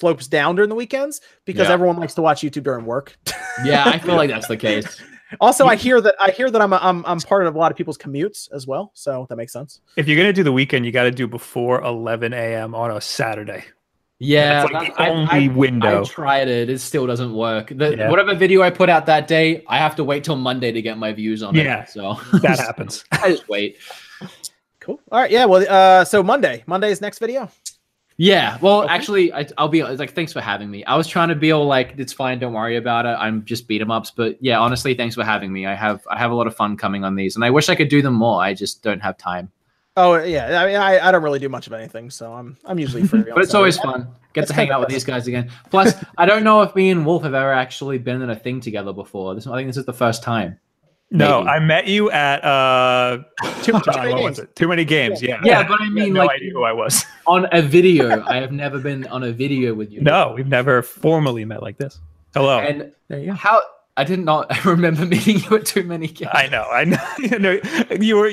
[0.02, 1.74] slopes down during the weekends because Yeah.
[1.74, 3.16] everyone likes to watch YouTube during work.
[3.64, 5.00] Yeah, I feel like that's the case.
[5.38, 7.70] also, I hear that I hear that I'm a, I'm I'm part of a lot
[7.70, 9.80] of people's commutes as well, so that makes sense.
[9.96, 12.74] If you're gonna do the weekend, you got to do before 11 a.m.
[12.74, 13.64] on a Saturday.
[14.18, 16.00] Yeah, That's like that- the only window.
[16.00, 16.70] I tried it.
[16.70, 17.72] It still doesn't work.
[17.76, 18.08] The, Yeah.
[18.10, 20.96] Whatever video I put out that day, I have to wait till Monday to get
[20.96, 21.64] my views on it.
[21.66, 21.82] Yeah.
[21.82, 21.90] it.
[21.90, 23.04] So That happens.
[23.12, 23.76] I just wait.
[24.80, 24.98] Cool.
[25.12, 25.30] All right.
[25.30, 25.44] Yeah.
[25.44, 27.50] Well, uh, so Monday, Monday's next video.
[28.22, 28.56] Yeah.
[28.60, 28.94] Well, Okay.
[28.94, 30.84] actually, I, I'll be like, thanks for having me.
[30.84, 33.16] I was trying to be all like, it's fine, don't worry about it.
[33.18, 35.66] I'm just beat 'em ups, but yeah, honestly, thanks for having me.
[35.66, 37.74] I have I have a lot of fun coming on these, and I wish I
[37.74, 38.40] could do them more.
[38.40, 39.50] I just don't have time.
[39.96, 40.62] Oh yeah.
[40.62, 43.24] I mean, I, I don't really do much of anything, so I'm I'm usually free.
[43.34, 44.06] But it's always fun.
[44.34, 45.50] Get to hang out with these guys again.
[45.70, 48.60] Plus, I don't know if me and Wulff have ever actually been in a thing
[48.60, 49.34] together before.
[49.34, 50.60] This I think this is the first time.
[51.14, 51.50] No, Maybe.
[51.50, 53.18] I met you at uh,
[53.62, 54.22] Too, too many what games.
[54.22, 54.56] was it?
[54.56, 55.20] Too many games.
[55.22, 55.40] Yeah.
[55.44, 57.04] Yeah, but I You had mean, no like idea who I was.
[57.26, 58.22] on a video.
[58.24, 60.00] I have never been on a video with you.
[60.00, 62.00] No, we've never formally met like this.
[62.34, 62.58] Hello.
[62.60, 63.32] And there you go.
[63.34, 63.60] how
[63.98, 66.30] I did not I remember meeting you at too many games.
[66.32, 66.62] I know.
[66.64, 67.06] I know.
[67.18, 67.60] you know
[68.00, 68.32] you were.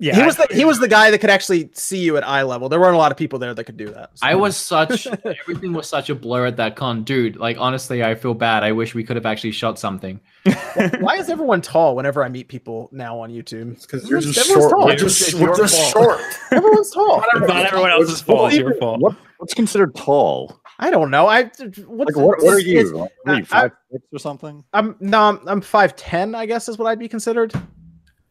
[0.00, 0.14] Yeah.
[0.14, 2.68] he was the he was the guy that could actually see you at eye level.
[2.68, 4.10] There weren't a lot of people there that could do that.
[4.14, 4.26] so.
[4.26, 7.36] I was such everything was such a blur at that con, dude.
[7.36, 8.62] Like honestly, I feel bad.
[8.62, 10.20] I wish we could have actually shot something.
[11.00, 13.80] Why is everyone tall whenever I meet people now on YouTube?
[13.82, 14.70] Because you're just Everyone's short.
[14.70, 14.86] tall.
[14.86, 16.20] We're It's just, your we're just short.
[16.52, 17.24] Everyone's tall.
[17.34, 18.52] It's not everyone else's fault.
[18.52, 19.00] It's your fault.
[19.00, 20.60] What, what's considered tall?
[20.78, 21.26] I don't know.
[21.26, 22.96] I what's Like, what, what are you?
[22.96, 24.64] what are you, I- five six or something?
[24.72, 26.36] I'm no, I'm, I'm five ten.
[26.36, 27.52] I guess is what I'd be considered.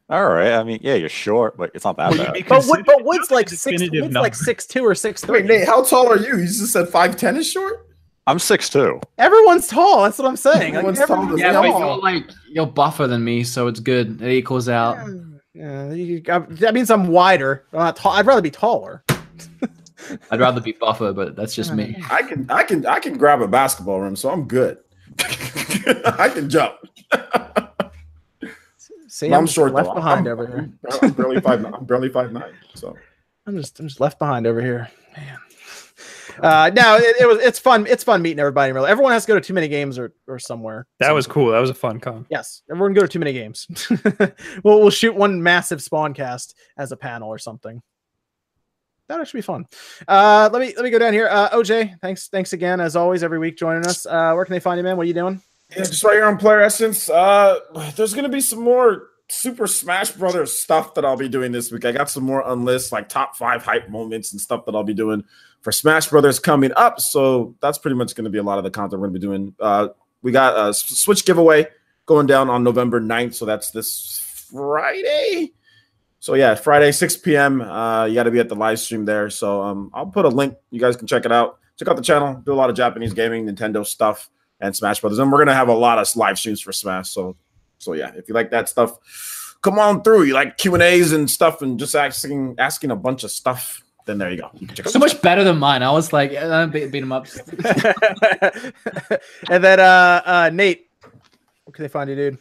[0.09, 0.53] All right.
[0.53, 2.45] I mean, yeah, you're short, but it's not that Well, bad.
[2.47, 3.61] But Wood, but considered- Wood's like six.
[3.81, 5.41] definitive Wood's like six two or six three.
[5.41, 6.37] Wait, Nate, how tall are you?
[6.37, 7.85] You just said five ten is short.
[8.25, 8.99] I'm six two.
[9.17, 10.03] Everyone's tall.
[10.03, 10.75] That's what I'm saying.
[10.75, 14.21] Like, Everyone's tall Yeah, but you're like you're buffer than me, so it's good.
[14.21, 14.97] It equals out.
[15.53, 17.65] Yeah, you, I, that means I'm wider.
[17.73, 18.11] I'm not tall.
[18.13, 19.03] I'd rather be taller.
[20.31, 21.97] I'd rather be buffer, but that's just me.
[22.09, 24.77] I can, I can, I can grab a basketball rim, so I'm good.
[25.19, 26.75] I can jump.
[29.17, 29.95] See, I'm, I'm, short left though.
[29.95, 30.69] behind I'm, over here.
[31.01, 31.65] I'm barely five.
[31.65, 32.53] I'm barely five nine.
[32.75, 32.95] So
[33.47, 34.91] I'm just I'm just left behind over here.
[35.17, 35.39] Man.
[36.39, 37.87] Uh, no, it, it was it's fun.
[37.87, 38.73] It's fun meeting everybody.
[38.73, 40.85] Really, everyone has to go to too many games or or somewhere.
[40.99, 41.49] That was cool.
[41.49, 42.27] That was a fun con.
[42.29, 43.65] Yes, everyone go to too many games.
[44.63, 47.81] we'll we'll shoot one massive spawn cast as a panel or something.
[49.07, 49.65] That actually be fun.
[50.07, 51.27] Uh, let me let me go down here.
[51.27, 54.05] Uh, OJ, thanks thanks again as always every week joining us.
[54.05, 54.95] Uh, where can they find you, man?
[54.95, 55.41] What are you doing?
[55.71, 57.09] Yeah, just right here on Player Essence.
[57.09, 57.59] Uh,
[57.95, 61.85] there's gonna be some more Super Smash Brothers stuff that I'll be doing this week.
[61.85, 64.93] I got some more unlist like top five hype moments and stuff that I'll be
[64.93, 65.23] doing
[65.61, 67.01] for Smash Brothers coming up.
[67.01, 69.53] So that's pretty much to be a lot of the content we're to be doing.
[69.59, 69.89] Uh,
[70.21, 71.67] we got a Switch giveaway
[72.05, 73.35] going down on November 9th.
[73.35, 75.53] So that's this Friday.
[76.19, 77.61] So yeah, Friday, 6 p.m.
[77.61, 79.29] Uh, you got to be at the live stream there.
[79.29, 80.55] So um, I'll put a link.
[80.71, 81.59] You guys can check it out.
[81.77, 82.41] Check out the channel.
[82.45, 84.29] Do a lot of Japanese gaming, Nintendo stuff,
[84.59, 85.19] and Smash Brothers.
[85.19, 87.09] And we're gonna have a lot of live streams for Smash.
[87.09, 87.35] So
[87.77, 90.23] so yeah, if you like that stuff, come on through.
[90.23, 93.83] You like Q and A's and stuff, and just asking asking a bunch of stuff.
[94.05, 94.49] Then there you go.
[94.53, 95.83] You can check out So much better than mine.
[95.83, 97.27] I was like, uh, beat, beat him up.
[99.49, 102.37] and then uh, uh, Nate, where can they find you, dude?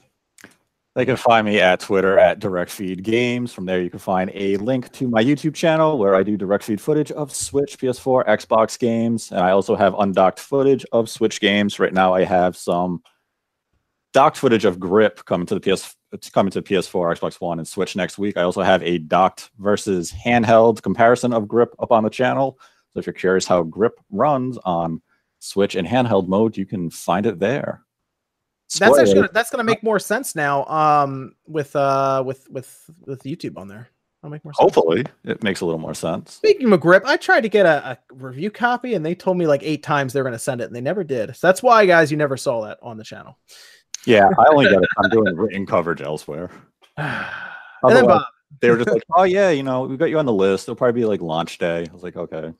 [0.96, 3.52] They can find me at Twitter at Direct Feed Games.
[3.52, 6.64] From there, you can find a link to my YouTube channel where I do direct
[6.64, 11.38] feed footage of Switch, PS4, Xbox games, and I also have undocked footage of Switch
[11.38, 11.78] games.
[11.78, 13.02] Right now, I have some
[14.14, 17.68] docked footage of Grip coming to the PS, it's coming to PS4, Xbox One, and
[17.68, 18.38] Switch next week.
[18.38, 22.58] I also have a docked versus handheld comparison of Grip up on the channel.
[22.94, 25.02] So if you're curious how Grip runs on
[25.40, 27.85] Switch in handheld mode, you can find it there.
[28.74, 30.64] That's actually gonna, that's gonna make more sense now.
[30.66, 33.88] Um, with uh with with with YouTube on there,
[34.20, 34.74] that'll make more sense.
[34.74, 36.34] hopefully it makes a little more sense.
[36.34, 39.46] Speaking of grip, I tried to get a, a review copy, and they told me
[39.46, 41.36] like eight times they're gonna send it, and they never did.
[41.36, 43.38] So that's why, guys, you never saw that on the channel.
[44.04, 44.88] Yeah, I only get it.
[44.98, 46.50] I'm doing written coverage elsewhere.
[46.96, 47.06] and
[47.84, 48.24] then Otherwise, Bob,
[48.60, 50.64] they were just like, "Oh yeah, you know, we got you on the list.
[50.64, 52.52] It'll probably be like launch day." I was like, "Okay."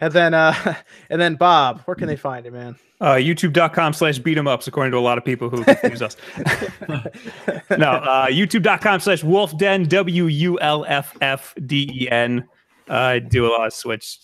[0.00, 0.74] And then uh,
[1.10, 2.76] and then Bob, where can they find you, man?
[3.00, 6.16] Uh, YouTube.com slash beat 'em ups, according to a lot of people who confuse us.
[7.70, 12.46] no, uh, YouTube.com slash Wulff Den, W U L F F D E N.
[12.88, 14.18] Uh, do a lot of Switch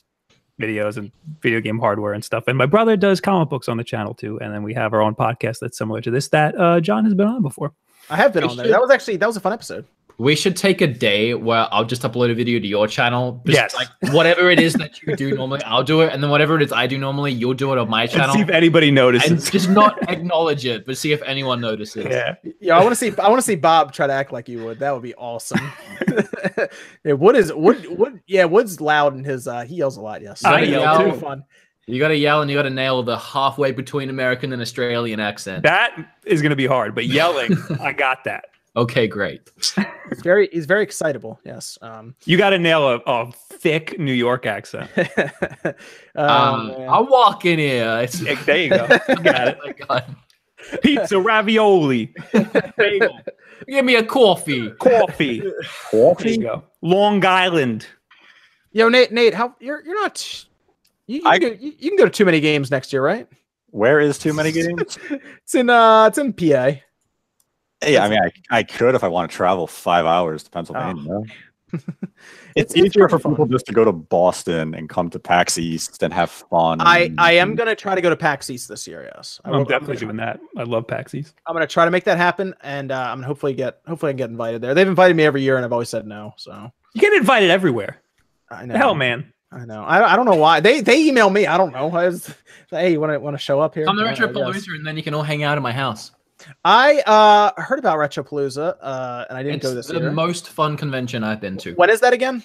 [0.61, 1.11] videos and
[1.41, 2.45] video game hardware and stuff.
[2.47, 4.39] And my brother does comic books on the channel too.
[4.41, 7.15] And then we have our own podcast that's similar to this that uh, John has
[7.15, 7.73] been on before.
[8.11, 8.67] I have been We on there.
[8.67, 9.87] should- That was actually that was a fun episode.
[10.21, 13.43] We should take a day where I'll just upload a video to your channel.
[13.47, 13.75] Just Yes.
[13.75, 16.13] Like whatever it is that you do normally, I'll do it.
[16.13, 18.35] And then whatever it is I do normally, you'll do it on my And channel.
[18.35, 19.31] see if anybody notices.
[19.31, 22.05] And just not acknowledge it, but see if anyone notices.
[22.05, 22.35] yeah.
[22.61, 23.13] Yeah, I want to see.
[23.19, 24.79] I want to see Bob try to act like you would.
[24.81, 25.73] That would be awesome.
[27.05, 27.87] yeah, Wood is Wood.
[27.99, 28.21] Wood.
[28.27, 29.49] Yeah, Wood's loud and his.
[29.49, 30.21] uh He yells a lot.
[30.21, 31.19] Yes, I That'd yell too.
[31.19, 31.45] Fun.
[31.87, 35.63] You gotta yell and you gotta nail the halfway between American and Australian accent.
[35.63, 38.45] That is going to be hard, but yelling, I got that.
[38.77, 39.51] Okay, great.
[39.57, 40.49] He's very.
[40.53, 41.41] He's very excitable.
[41.45, 41.77] Yes.
[41.83, 42.15] Um.
[42.25, 44.89] You got to nail a, a thick New York accent.
[44.97, 45.75] um,
[46.17, 46.89] Um, man.
[46.89, 48.01] I walk in here.
[48.03, 48.87] It's Yeah, there you go.
[49.09, 49.59] You got it.
[49.65, 50.17] Oh God.
[50.83, 52.13] Pizza, ravioli,
[52.77, 53.19] bagel,
[53.67, 54.71] Give me a coffee.
[54.73, 55.41] coffee.
[55.91, 56.63] There you go.
[56.83, 57.87] Long Island.
[58.73, 59.11] Yo, Nate.
[59.11, 60.45] Nate, how you're you're not.
[61.07, 63.03] You, you, I- can go, you, you can go to too many games next year,
[63.03, 63.27] right?
[63.71, 64.99] Where is too many games?
[65.43, 66.73] It's in uh, it's in PA.
[67.87, 71.21] Yeah, I mean, I, I could if I want to travel five hours to Pennsylvania.
[71.73, 71.95] It's-
[72.57, 73.33] It's, it's easier for pretty fun.
[73.35, 76.81] people just to go to Boston and come to PAX East and have fun.
[76.81, 79.09] I I am gonna try to go to PAX East this year.
[79.15, 80.41] Yes, I I'm will- definitely gonna- doing that.
[80.57, 81.37] I love PAX East.
[81.47, 84.13] I'm gonna try to make that happen, and uh, I'm gonna hopefully get hopefully I
[84.15, 84.75] can get invited there.
[84.75, 86.35] They've invited me every year, and I've always said no.
[86.39, 88.03] So You get invited everywhere.
[88.51, 88.73] I know.
[88.73, 89.33] The hell, man.
[89.53, 89.85] I know.
[89.85, 91.47] I, I don't know why they they email me.
[91.47, 91.89] I don't know.
[91.93, 92.35] I was,
[92.71, 93.85] hey, you want to want to show up here?
[93.85, 96.11] Come to Yeah, Retro I and then you can all hang out at my house.
[96.65, 99.95] I uh heard about Retropalooza, uh, and I didn't It's go this way.
[99.99, 100.11] the year.
[100.13, 101.75] most fun convention I've been to.
[101.75, 102.43] when is that again?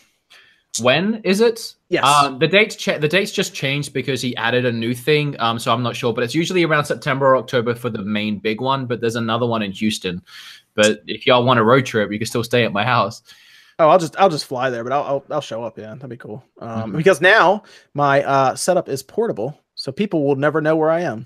[0.81, 1.73] When is it?
[1.87, 2.03] Yes.
[2.05, 5.35] Um, the dates cha- the dates just changed because he added a new thing.
[5.39, 8.39] Um, so I'm not sure, but it's usually around September or October for the main
[8.39, 8.85] big one.
[8.85, 10.21] But there's another one in Houston.
[10.73, 13.21] But if y'all want a road trip, you can still stay at my house.
[13.79, 15.77] Oh, I'll just I'll just fly there, but I'll I'll, I'll show up.
[15.77, 16.43] Yeah, that'd be cool.
[16.59, 16.97] Um, Mhm.
[16.97, 17.63] because now
[17.93, 21.25] my uh setup is portable, so people will never know where I am.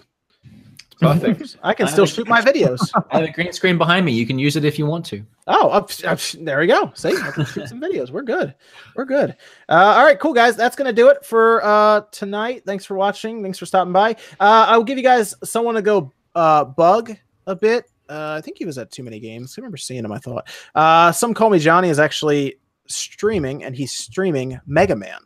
[1.00, 1.58] Perfect.
[1.64, 2.92] I can I still shoot my videos.
[3.12, 4.12] I have a green screen behind me.
[4.12, 5.26] You can use it if you want to.
[5.48, 6.92] Oh, up, up, there we go.
[6.94, 8.12] See, I can shoot some videos.
[8.12, 8.54] We're good.
[8.96, 9.32] We're good.
[9.70, 10.56] Uh, all right, cool guys.
[10.56, 12.64] That's gonna do it for uh, tonight.
[12.66, 13.42] Thanks for watching.
[13.42, 14.12] Thanks for stopping by.
[14.40, 17.16] Uh, I'll give you guys someone to go uh, bug
[17.48, 17.86] a bit.
[18.10, 19.56] Uh, I think he was at too many games.
[19.58, 20.12] I remember seeing him.
[20.12, 20.50] I thought.
[20.76, 22.56] Uh, some call me Johnny is actually
[22.88, 25.20] streaming, and he's streaming Mega Man,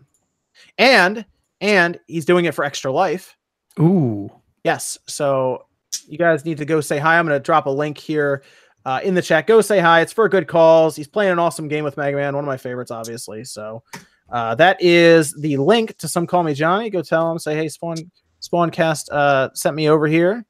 [0.77, 1.25] and
[1.61, 3.37] and he's doing it for Extra Life.
[3.79, 4.29] Ooh.
[4.64, 4.98] Yes.
[5.07, 5.65] So
[6.07, 7.18] you guys need to go say hi.
[7.18, 8.44] I'm going to drop a link here
[8.85, 9.48] uh, in the chat.
[9.48, 10.02] Go say hi.
[10.02, 10.95] It's for good calls.
[10.95, 13.44] He's playing an awesome game with Mega Man, one of my favorites, obviously.
[13.44, 13.84] So
[14.30, 16.90] uh, that is the link to Some Call Me Johnny.
[16.90, 17.98] Go tell him, say, hey, Spawn
[18.41, 20.45] Spawncast uh, sent me over here.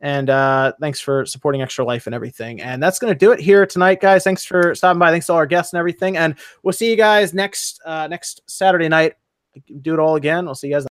[0.00, 2.60] And uh, thanks for supporting Extra Life and everything.
[2.60, 4.22] And that's going to do it here tonight, guys.
[4.22, 5.10] Thanks for stopping by.
[5.10, 6.16] Thanks to all our guests and everything.
[6.16, 9.14] And we'll see you guys next uh, next Saturday night.
[9.82, 10.44] Do it all again.
[10.44, 10.86] We'll see you guys.